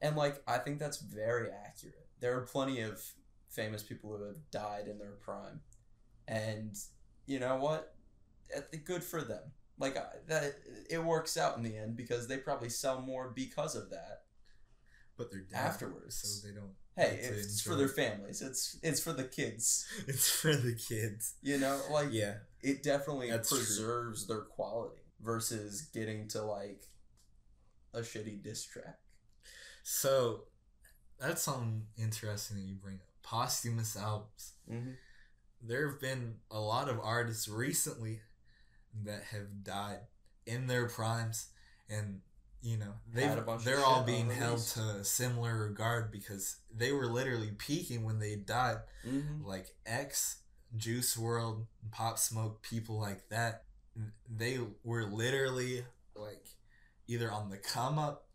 and 0.00 0.16
like 0.16 0.42
i 0.46 0.58
think 0.58 0.78
that's 0.78 0.98
very 0.98 1.48
accurate 1.66 2.06
there 2.20 2.36
are 2.36 2.42
plenty 2.42 2.80
of 2.80 3.02
famous 3.48 3.82
people 3.82 4.16
who 4.16 4.24
have 4.24 4.50
died 4.50 4.86
in 4.86 4.98
their 4.98 5.12
prime 5.20 5.60
and 6.28 6.76
you 7.26 7.40
know 7.40 7.56
what 7.56 7.95
good 8.84 9.04
for 9.04 9.22
them. 9.22 9.42
Like 9.78 9.94
that 10.28 10.54
it 10.88 11.02
works 11.04 11.36
out 11.36 11.56
in 11.56 11.62
the 11.62 11.76
end 11.76 11.96
because 11.96 12.28
they 12.28 12.38
probably 12.38 12.70
sell 12.70 13.00
more 13.00 13.32
because 13.34 13.74
of 13.76 13.90
that 13.90 14.22
but 15.16 15.30
they're 15.30 15.40
dead 15.40 15.58
afterwards. 15.58 16.16
so 16.16 16.46
they 16.46 16.54
don't 16.54 16.72
hey 16.96 17.18
it's 17.22 17.60
for 17.60 17.74
their 17.74 17.88
families. 17.88 18.42
It's 18.42 18.78
it's 18.82 19.00
for 19.00 19.12
the 19.12 19.24
kids. 19.24 19.86
It's 20.06 20.30
for 20.30 20.54
the 20.54 20.74
kids. 20.74 21.34
You 21.42 21.58
know 21.58 21.80
like 21.90 22.08
yeah. 22.10 22.34
it 22.62 22.82
definitely 22.82 23.30
That's 23.30 23.48
true. 23.48 23.58
preserves 23.58 24.26
their 24.26 24.40
quality 24.42 25.02
versus 25.22 25.82
getting 25.92 26.28
to 26.28 26.42
like 26.42 26.84
a 27.94 28.00
shitty 28.00 28.42
diss 28.42 28.64
track. 28.64 28.98
So 29.82 30.44
that's 31.18 31.42
something 31.42 31.86
interesting 31.96 32.56
that 32.56 32.64
you 32.64 32.74
bring 32.76 32.96
up. 32.96 33.00
Posthumous 33.22 33.96
albums. 33.96 34.52
Mm-hmm. 34.70 34.90
there 35.62 35.90
have 35.90 36.00
been 36.00 36.36
a 36.50 36.60
lot 36.60 36.88
of 36.88 36.98
artists 37.00 37.48
recently 37.48 38.20
that 39.04 39.24
have 39.32 39.62
died 39.64 40.00
in 40.46 40.66
their 40.66 40.88
primes. 40.88 41.48
And 41.88 42.20
you 42.62 42.76
know 42.78 42.94
they 43.12 43.22
Had 43.24 43.38
a 43.38 43.42
bunch 43.42 43.60
of 43.60 43.64
they're 43.66 43.84
all 43.84 44.02
being 44.02 44.28
held 44.30 44.60
to 44.60 44.80
a 44.80 45.04
similar 45.04 45.68
regard 45.68 46.10
because 46.10 46.56
they 46.74 46.90
were 46.90 47.06
literally 47.06 47.52
peaking 47.58 48.04
when 48.04 48.18
they 48.18 48.34
died. 48.36 48.78
Mm-hmm. 49.06 49.44
like 49.44 49.74
X 49.84 50.38
Juice 50.76 51.16
WRLD 51.16 51.66
Pop 51.92 52.18
Smoke 52.18 52.60
people 52.62 52.98
like 52.98 53.28
that 53.28 53.62
they 54.28 54.58
were 54.84 55.04
literally 55.04 55.84
like 56.14 56.48
either 57.06 57.30
on 57.30 57.48
the 57.50 57.56
come 57.56 57.98
up 57.98 58.26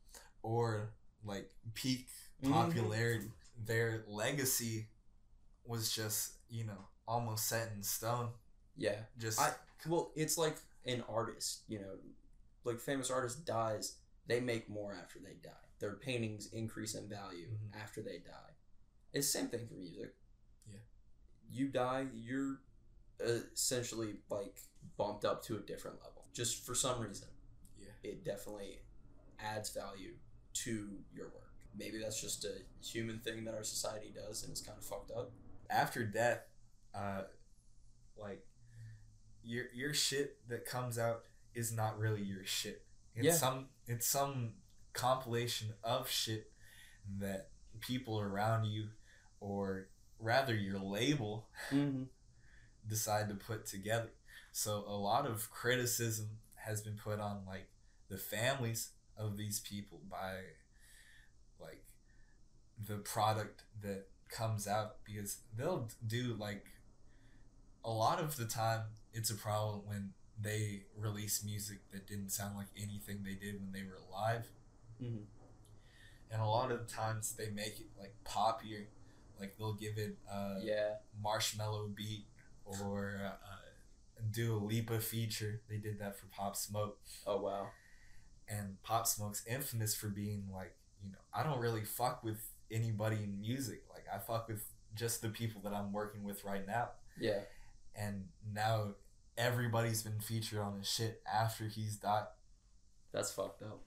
or 0.43 0.93
like 1.25 1.51
peak 1.73 2.07
Mhm. 2.43 2.51
popularity. 2.51 3.31
Their 3.63 4.03
legacy 4.07 4.87
was 5.65 5.91
just 5.91 6.33
you 6.49 6.63
know 6.63 6.87
almost 7.07 7.47
set 7.47 7.71
in 7.75 7.83
stone 7.83 8.29
yeah 8.77 8.95
just 9.17 9.39
I 9.39 9.51
well, 9.87 10.11
it's 10.15 10.37
like 10.37 10.57
an 10.85 11.03
artist, 11.09 11.63
you 11.67 11.79
know, 11.79 11.95
like 12.63 12.79
famous 12.79 13.09
artist 13.09 13.45
dies, 13.45 13.95
they 14.27 14.39
make 14.39 14.69
more 14.69 14.93
after 14.93 15.19
they 15.19 15.35
die. 15.43 15.49
Their 15.79 15.95
paintings 15.95 16.47
increase 16.53 16.93
in 16.95 17.09
value 17.09 17.47
Mhm. 17.47 17.81
after 17.81 18.01
they 18.03 18.19
die. 18.19 18.51
It's 19.13 19.31
the 19.31 19.39
same 19.39 19.47
thing 19.49 19.67
for 19.67 19.73
music. 19.73 20.13
Yeah. 20.67 20.79
You 21.49 21.67
die, 21.69 22.07
you're 22.13 22.61
essentially 23.19 24.15
like 24.29 24.57
bumped 24.97 25.25
up 25.25 25.43
to 25.45 25.55
a 25.57 25.59
different 25.59 25.97
level. 26.03 26.25
Just 26.33 26.65
for 26.65 26.75
some 26.75 27.01
reason. 27.01 27.27
Yeah. 27.79 27.87
It 28.03 28.23
definitely 28.23 28.79
adds 29.39 29.71
value 29.71 30.13
to 30.53 30.99
your 31.13 31.27
work. 31.29 31.53
Maybe 31.75 31.99
that's 31.99 32.21
just 32.21 32.45
a 32.45 32.61
human 32.83 33.19
thing 33.19 33.45
that 33.45 33.53
our 33.55 33.63
society 33.63 34.11
does 34.13 34.43
and 34.43 34.51
it's 34.51 34.61
kind 34.61 34.77
of 34.77 34.85
fucked 34.85 35.11
up. 35.11 35.31
after 35.69 36.03
death, 36.05 36.41
uh, 36.93 37.23
like 38.17 38.45
your 39.43 39.65
your 39.73 39.93
shit 39.93 40.37
that 40.49 40.65
comes 40.65 40.97
out 40.99 41.23
is 41.53 41.71
not 41.71 41.97
really 41.99 42.21
your 42.21 42.45
shit. 42.45 42.85
It's 43.15 43.25
Yeah. 43.25 43.33
some 43.33 43.69
it's 43.87 44.07
some 44.07 44.53
compilation 44.93 45.73
of 45.83 46.09
shit 46.09 46.51
that 47.19 47.49
people 47.79 48.19
around 48.19 48.65
you, 48.65 48.89
or 49.39 49.87
rather 50.19 50.53
your 50.55 50.79
label, 50.79 51.47
Mm-hmm. 51.71 52.03
decide 52.87 53.29
to 53.29 53.35
put 53.35 53.65
together. 53.65 54.09
So 54.51 54.83
a 54.87 54.97
lot 54.97 55.25
of 55.25 55.49
criticism 55.51 56.39
has 56.55 56.81
been 56.81 56.95
put 56.97 57.19
on 57.19 57.45
like 57.47 57.67
the 58.09 58.17
families 58.17 58.89
of 59.17 59.37
these 59.37 59.59
people 59.59 60.01
by 60.09 60.35
like 61.59 61.83
the 62.87 62.97
product 62.97 63.63
that 63.81 64.07
comes 64.29 64.67
out 64.67 64.97
because 65.05 65.37
they'll 65.57 65.89
do 66.05 66.35
like 66.39 66.65
a 67.83 67.89
lot 67.91 68.19
of 68.19 68.35
the 68.37 68.45
time 68.45 68.81
it's 69.13 69.29
a 69.29 69.35
problem 69.35 69.81
when 69.85 70.11
they 70.41 70.83
release 70.97 71.43
music 71.43 71.79
that 71.91 72.07
didn't 72.07 72.29
sound 72.29 72.55
like 72.55 72.67
anything 72.77 73.23
they 73.23 73.33
did 73.35 73.59
when 73.59 73.71
they 73.71 73.83
were 73.83 73.99
alive 74.09 74.47
Mm-hmm. 75.01 75.23
and 76.31 76.41
a 76.41 76.45
lot 76.45 76.71
of 76.71 76.87
times 76.87 77.33
they 77.35 77.49
make 77.49 77.79
it 77.79 77.87
like 77.99 78.13
poppier 78.25 78.85
like 79.39 79.55
they'll 79.57 79.73
give 79.73 79.97
it 79.97 80.17
uh 80.31 80.55
Yeah. 80.61 80.95
Marshmello 81.23 81.93
beat 81.95 82.25
or 82.65 83.19
uh, 83.25 84.21
Dua 84.31 84.57
Lipa 84.63 84.99
feature. 84.99 85.61
They 85.67 85.77
did 85.77 85.97
that 85.99 86.15
for 86.19 86.27
Pop 86.27 86.55
Smoke. 86.55 86.99
Oh 87.25 87.41
wow. 87.41 87.67
and 88.47 88.81
Pop 88.83 89.07
Smoke's 89.07 89.43
infamous 89.47 89.95
for 89.95 90.07
being 90.09 90.43
like, 90.53 90.75
you 91.03 91.09
know, 91.11 91.17
I 91.33 91.41
don't 91.43 91.59
really 91.59 91.83
fuck 91.83 92.23
with 92.23 92.39
anybody 92.69 93.15
in 93.17 93.39
music. 93.41 93.83
Like 93.91 94.05
I 94.13 94.19
fuck 94.19 94.47
with 94.47 94.63
just 94.95 95.21
the 95.23 95.29
people 95.29 95.61
that 95.63 95.73
I'm 95.73 95.91
working 95.91 96.23
with 96.23 96.43
right 96.43 96.65
now. 96.67 96.89
Yeah. 97.19 97.39
And 97.95 98.25
now 98.53 98.93
everybody's 99.37 100.03
been 100.03 100.19
featured 100.19 100.59
on 100.59 100.77
his 100.77 100.89
shit 100.89 101.21
after 101.31 101.65
he's 101.65 101.97
died. 101.97 102.25
That's 103.13 103.31
fucked 103.31 103.63
up. 103.63 103.81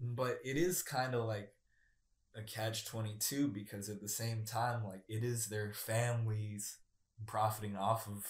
But 0.00 0.38
it 0.44 0.56
is 0.56 0.82
kind 0.82 1.14
of 1.14 1.24
like 1.24 1.52
a 2.34 2.42
catch 2.42 2.86
22 2.86 3.48
because 3.48 3.88
at 3.88 4.00
the 4.00 4.08
same 4.08 4.44
time 4.44 4.82
like 4.84 5.02
it 5.06 5.22
is 5.22 5.48
their 5.48 5.70
families 5.72 6.78
profiting 7.26 7.76
off 7.76 8.08
of 8.08 8.24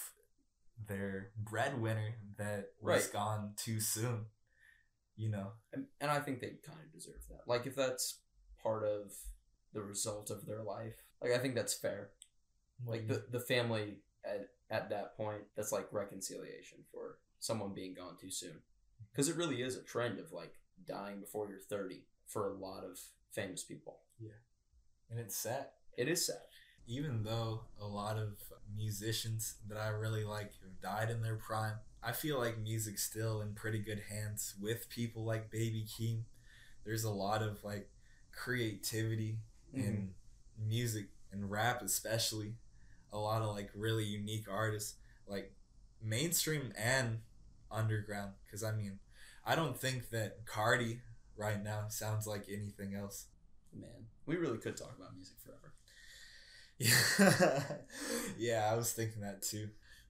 their 0.87 1.31
breadwinner 1.37 2.15
that 2.37 2.65
was 2.81 3.07
gone 3.07 3.53
too 3.55 3.79
soon. 3.79 4.25
You 5.15 5.29
know, 5.29 5.51
And, 5.71 5.85
and 6.01 6.09
I 6.09 6.19
think 6.19 6.41
they 6.41 6.53
kind 6.65 6.79
of 6.83 6.91
deserve 6.91 7.21
that. 7.29 7.41
Like 7.47 7.67
if 7.67 7.75
that's 7.75 8.19
part 8.61 8.83
of 8.83 9.11
the 9.71 9.83
result 9.83 10.31
of 10.31 10.45
their 10.47 10.63
life, 10.63 10.95
like 11.21 11.31
I 11.31 11.37
think 11.37 11.55
that's 11.55 11.73
fair. 11.73 12.09
Like 12.85 13.01
mm-hmm. 13.01 13.13
the 13.31 13.37
the 13.37 13.39
family 13.39 13.99
at 14.25 14.47
at 14.73 14.89
that 14.89 15.15
point, 15.15 15.43
that's 15.55 15.71
like 15.71 15.87
reconciliation 15.91 16.79
for 16.91 17.19
someone 17.39 17.73
being 17.75 17.93
gone 17.93 18.17
too 18.19 18.31
soon. 18.31 18.59
Because 19.11 19.29
it 19.29 19.37
really 19.37 19.61
is 19.61 19.77
a 19.77 19.83
trend 19.83 20.19
of 20.19 20.31
like 20.31 20.55
dying 20.87 21.19
before 21.19 21.47
you're 21.47 21.59
30 21.59 22.01
for 22.25 22.49
a 22.49 22.53
lot 22.53 22.83
of 22.83 22.99
famous 23.31 23.63
people. 23.63 23.99
Yeah. 24.19 24.31
And 25.11 25.19
it's 25.19 25.37
sad. 25.37 25.67
It 25.95 26.07
is 26.07 26.25
sad. 26.25 26.41
even 26.87 27.23
though 27.23 27.61
a 27.79 27.85
lot 27.85 28.17
of 28.17 28.33
musicians 28.75 29.55
that 29.69 29.77
I 29.77 29.87
really 29.87 30.25
like 30.25 30.51
have 30.63 30.81
died 30.81 31.11
in 31.11 31.21
their 31.21 31.35
prime, 31.35 31.75
I 32.01 32.11
feel 32.11 32.39
like 32.39 32.57
music's 32.57 33.03
still 33.03 33.41
in 33.41 33.53
pretty 33.53 33.79
good 33.79 34.01
hands 34.09 34.55
with 34.59 34.89
people 34.89 35.23
like 35.23 35.51
Baby 35.51 35.85
Keem. 35.87 36.23
There's 36.83 37.03
a 37.03 37.11
lot 37.11 37.41
of 37.43 37.63
like 37.63 37.89
creativity 38.35 39.37
in 39.71 39.83
mm-hmm. 39.83 40.67
music 40.67 41.05
and 41.31 41.49
rap, 41.49 41.81
especially. 41.83 42.55
A 43.13 43.19
lot 43.19 43.41
of 43.41 43.55
like 43.55 43.69
really 43.75 44.03
unique 44.05 44.47
artists, 44.51 44.95
like 45.27 45.53
mainstream 46.03 46.73
and 46.77 47.19
underground. 47.71 48.33
Because 48.45 48.63
I 48.63 48.73
mean, 48.73 48.99
I 49.45 49.55
don't 49.55 49.79
think 49.79 50.09
that 50.09 50.45
Cardi 50.45 51.01
right 51.37 51.63
now 51.63 51.85
sounds 51.89 52.27
like 52.27 52.45
anything 52.49 52.95
else. 52.95 53.27
Man, 53.73 54.07
we 54.25 54.35
really 54.35 54.57
could 54.57 54.77
talk 54.77 54.93
about 54.97 55.15
music 55.15 55.37
forever. 55.43 55.73
Yeah, 56.79 57.77
yeah, 58.37 58.69
I 58.71 58.75
was 58.75 58.91
thinking 58.93 59.21
that 59.21 59.41
too. 59.41 59.69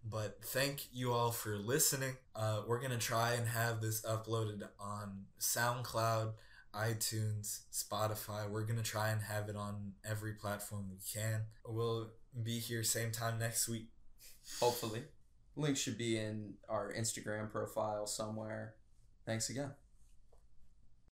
But 0.10 0.40
thank 0.44 0.88
you 0.92 1.14
all 1.14 1.32
for 1.32 1.58
listening. 1.58 2.18
Uh, 2.36 2.62
we're 2.68 2.82
gonna 2.82 2.98
try 2.98 3.34
and 3.34 3.48
have 3.48 3.82
this 3.82 4.02
uploaded 4.02 4.62
on 4.80 5.26
SoundCloud, 5.40 6.34
iTunes, 6.76 7.62
Spotify. 7.72 8.50
We're 8.50 8.66
gonna 8.66 8.84
try 8.84 9.10
and 9.10 9.22
have 9.22 9.50
it 9.50 9.56
on 9.56 9.94
every 10.04 10.34
platform 10.34 10.90
we 10.90 10.98
can. 11.14 11.42
We'll 11.68 12.12
be 12.42 12.60
here 12.60 12.84
same 12.84 13.12
time 13.12 13.40
next 13.40 13.68
week. 13.68 13.90
Hopefully. 14.60 15.04
Link 15.56 15.78
should 15.78 15.98
be 15.98 16.18
in 16.18 16.56
our 16.68 16.92
Instagram 16.92 17.52
profile 17.52 18.08
somewhere. 18.08 18.76
Thanks 19.26 19.50
again. 19.50 19.72